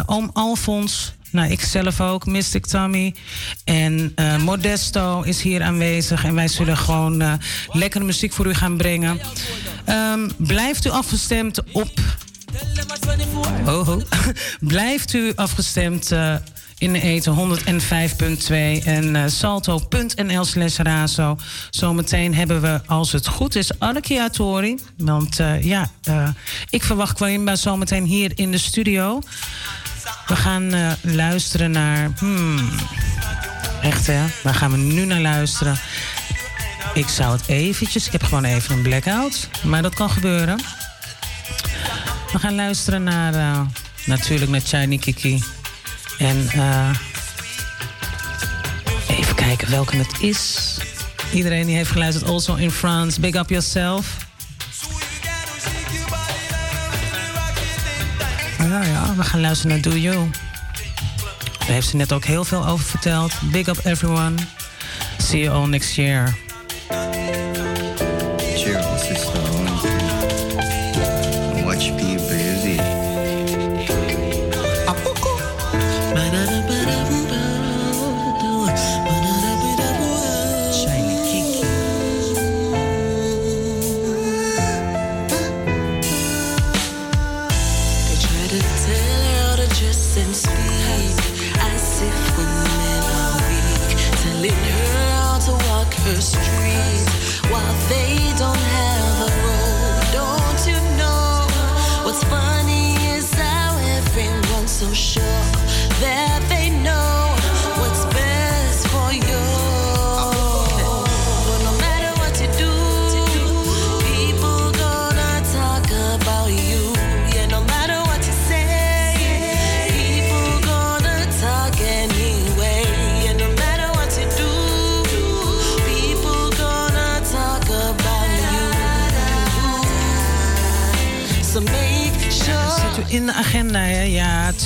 Oom 0.07 0.31
Alfons, 0.33 1.15
nou, 1.35 1.51
ik 1.51 1.61
zelf 1.61 2.01
ook, 2.01 2.27
Mystic 2.27 2.67
Tommy. 2.67 3.15
En 3.65 4.13
uh, 4.17 4.37
Modesto 4.37 5.23
is 5.23 5.43
hier 5.43 5.63
aanwezig. 5.63 6.25
En 6.25 6.35
wij 6.35 6.49
zullen 6.49 6.77
gewoon 6.77 7.23
uh, 7.23 7.33
lekkere 7.73 8.05
muziek 8.05 8.33
voor 8.33 8.47
u 8.47 8.55
gaan 8.55 8.77
brengen. 8.77 9.21
Um, 9.89 10.31
blijft 10.37 10.87
u 10.87 10.91
afgestemd 10.91 11.63
op. 11.73 11.91
Oh, 13.67 13.89
oh. 13.89 14.03
blijft 14.75 15.13
u 15.13 15.33
afgestemd. 15.35 16.11
Uh, 16.11 16.35
in 16.79 16.93
de 16.93 17.01
eten 17.01 17.37
105.2 17.37 18.85
en 18.85 19.15
uh, 19.15 19.23
salto.nl 19.27 20.45
slash 20.45 20.77
razo. 20.77 21.39
Zometeen 21.71 22.35
hebben 22.35 22.61
we, 22.61 22.81
als 22.87 23.13
het 23.13 23.27
goed 23.27 23.55
is, 23.55 23.79
Atori. 23.79 24.79
Want 24.97 25.37
ja, 25.61 25.91
ik 26.71 26.83
verwacht 26.83 27.15
Kwamba 27.15 27.57
zometeen 27.57 28.05
hier 28.05 28.33
in 28.35 28.51
de 28.51 28.59
studio. 28.59 29.21
We 30.27 30.37
gaan 30.37 30.75
uh, 30.75 30.93
luisteren 31.01 31.71
naar. 31.71 32.11
Hmm, 32.19 32.69
echt 33.83 34.07
hè? 34.07 34.25
Waar 34.43 34.55
gaan 34.55 34.71
we 34.71 34.77
nu 34.77 35.05
naar 35.05 35.21
luisteren? 35.21 35.79
Ik 36.95 37.09
zou 37.09 37.37
het 37.37 37.47
eventjes. 37.47 38.07
Ik 38.07 38.13
heb 38.13 38.23
gewoon 38.23 38.45
even 38.45 38.77
een 38.77 38.83
blackout. 38.83 39.49
Maar 39.63 39.83
dat 39.83 39.95
kan 39.95 40.11
gebeuren. 40.11 40.59
We 42.33 42.39
gaan 42.39 42.55
luisteren 42.55 43.03
naar. 43.03 43.35
Uh, 43.35 43.61
natuurlijk 44.07 44.51
naar 44.51 44.61
Chiny 44.61 44.99
Kiki. 44.99 45.43
En 46.19 46.51
uh, 46.57 46.91
even 49.09 49.35
kijken 49.35 49.71
welke 49.71 49.97
het 49.97 50.21
is. 50.21 50.75
Iedereen 51.33 51.67
die 51.67 51.77
heeft 51.77 51.91
geluisterd, 51.91 52.27
also 52.27 52.55
in 52.55 52.71
France. 52.71 53.21
Big 53.21 53.35
up 53.35 53.49
yourself. 53.49 54.24
Ja, 58.69 58.85
ja, 58.85 59.15
we 59.17 59.23
gaan 59.23 59.41
luisteren 59.41 59.73
naar 59.73 59.93
Do 59.93 59.99
You. 59.99 60.31
Daar 61.59 61.69
heeft 61.69 61.89
ze 61.89 61.97
net 61.97 62.13
ook 62.13 62.25
heel 62.25 62.45
veel 62.45 62.67
over 62.67 62.85
verteld. 62.85 63.33
Big 63.53 63.67
up 63.67 63.81
everyone. 63.85 64.35
See 65.19 65.41
you 65.41 65.57
all 65.57 65.69
next 65.69 65.95
year. 65.95 66.44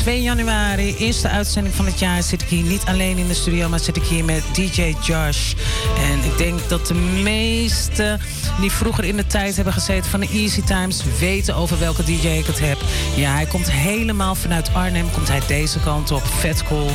2 0.09 0.23
januari, 0.23 0.97
eerste 0.97 1.29
uitzending 1.29 1.75
van 1.75 1.87
het 1.87 1.99
jaar, 1.99 2.23
zit 2.23 2.43
ik 2.43 2.49
hier 2.49 2.63
niet 2.63 2.85
alleen 2.87 3.19
in 3.19 3.29
de 3.29 3.35
studio, 3.35 3.69
maar 3.69 3.79
zit 3.79 3.97
ik 3.97 4.03
hier 4.03 4.25
met 4.25 4.43
DJ 4.53 4.95
Josh. 5.03 5.55
En 5.99 6.25
ik 6.25 6.39
denk 6.39 6.69
dat 6.69 6.87
de 6.87 6.95
meesten 6.95 8.21
die 8.61 8.71
vroeger 8.71 9.05
in 9.05 9.17
de 9.17 9.27
tijd 9.27 9.57
hebben 9.57 9.73
gezeten 9.73 10.11
van 10.11 10.21
de 10.21 10.29
Easy 10.33 10.63
Times 10.63 11.03
weten 11.19 11.55
over 11.55 11.79
welke 11.79 12.05
DJ 12.05 12.27
ik 12.27 12.47
het 12.47 12.61
heb. 12.61 12.79
Ja, 13.17 13.33
hij 13.33 13.47
komt 13.47 13.71
helemaal 13.71 14.35
vanuit 14.35 14.75
Arnhem, 14.75 15.11
komt 15.11 15.29
hij 15.29 15.41
deze 15.47 15.81
kant 15.81 16.11
op, 16.11 16.27
vet 16.27 16.63
cool. 16.63 16.91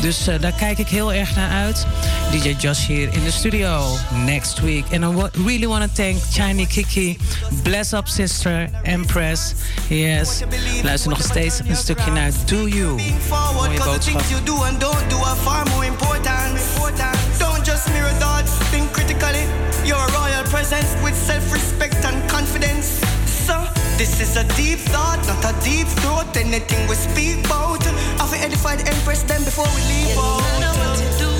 Dus 0.00 0.28
uh, 0.28 0.40
daar 0.40 0.52
kijk 0.52 0.78
ik 0.78 0.88
heel 0.88 1.12
erg 1.12 1.34
naar 1.34 1.50
uit. 1.50 1.86
DJ 2.32 2.58
Josh 2.58 2.86
here 2.86 3.08
in 3.08 3.24
the 3.24 3.30
studio 3.32 3.96
next 4.24 4.60
week. 4.62 4.84
And 4.92 5.04
I 5.04 5.30
really 5.38 5.66
want 5.66 5.84
to 5.84 5.88
thank 5.90 6.18
Chiney 6.30 6.66
Kiki, 6.66 7.18
Bless 7.64 7.92
Up 7.94 8.08
Sister, 8.08 8.68
Empress. 8.84 9.54
Yes. 9.88 10.42
Luister 10.82 11.10
nog 11.10 11.22
steeds 11.22 11.60
een 11.68 11.76
stukje 11.76 12.10
naar 12.10 12.30
Do 12.46 12.66
You. 12.68 12.98
forward 13.28 13.68
Mooie 13.68 13.78
Cause 13.78 13.98
the 13.98 14.12
boodschap. 14.12 14.30
you 14.30 14.42
do 14.44 14.62
and 14.64 14.80
don't 14.80 15.10
do 15.10 15.16
are 15.16 15.36
far 15.36 15.64
more 15.68 15.86
important 15.86 16.58
Don't 17.38 17.64
just 17.64 17.88
mirror 17.92 18.14
thoughts, 18.18 18.50
think 18.70 18.92
critically 18.92 19.44
You're 19.84 20.06
royal 20.12 20.42
presence 20.50 20.88
with 21.02 21.14
self-respect 21.26 22.04
and 22.04 22.30
confidence 22.30 22.86
So, 23.46 23.54
this 23.96 24.20
is 24.20 24.36
a 24.36 24.44
deep 24.56 24.78
thought, 24.92 25.20
not 25.26 25.44
a 25.44 25.54
deep 25.64 25.86
throat 26.00 26.36
Anything 26.36 26.88
we 26.88 26.94
speak 26.96 27.44
about 27.46 27.82
Have 28.18 28.30
we 28.32 28.38
edified 28.38 28.78
the 28.80 28.88
empress 28.90 29.22
then 29.22 29.42
before 29.44 29.68
we 29.74 29.80
leave 29.92 30.18
out 30.18 31.35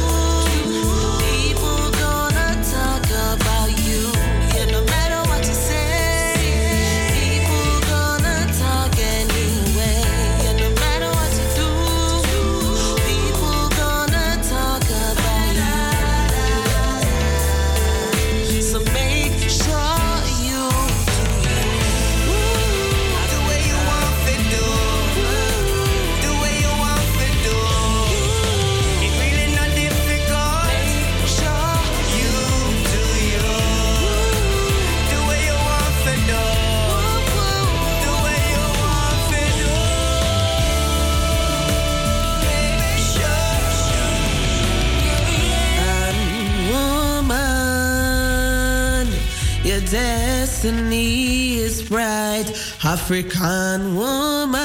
destiny 49.91 51.57
is 51.57 51.83
bright, 51.89 52.51
African 52.85 53.95
woman. 53.95 54.61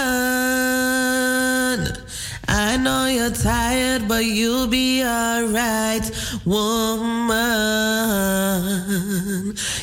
I 2.47 2.77
know 2.77 3.05
you're 3.05 3.29
tired, 3.29 4.07
but 4.07 4.25
you'll 4.25 4.67
be 4.67 5.03
alright, 5.03 6.09
woman. 6.45 7.41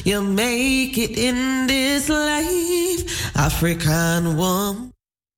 You'll 0.05 0.23
make 0.23 0.99
it 0.99 1.17
in 1.17 1.67
this 1.67 2.09
life, 2.09 3.37
African 3.37 4.37
woman. 4.37 4.93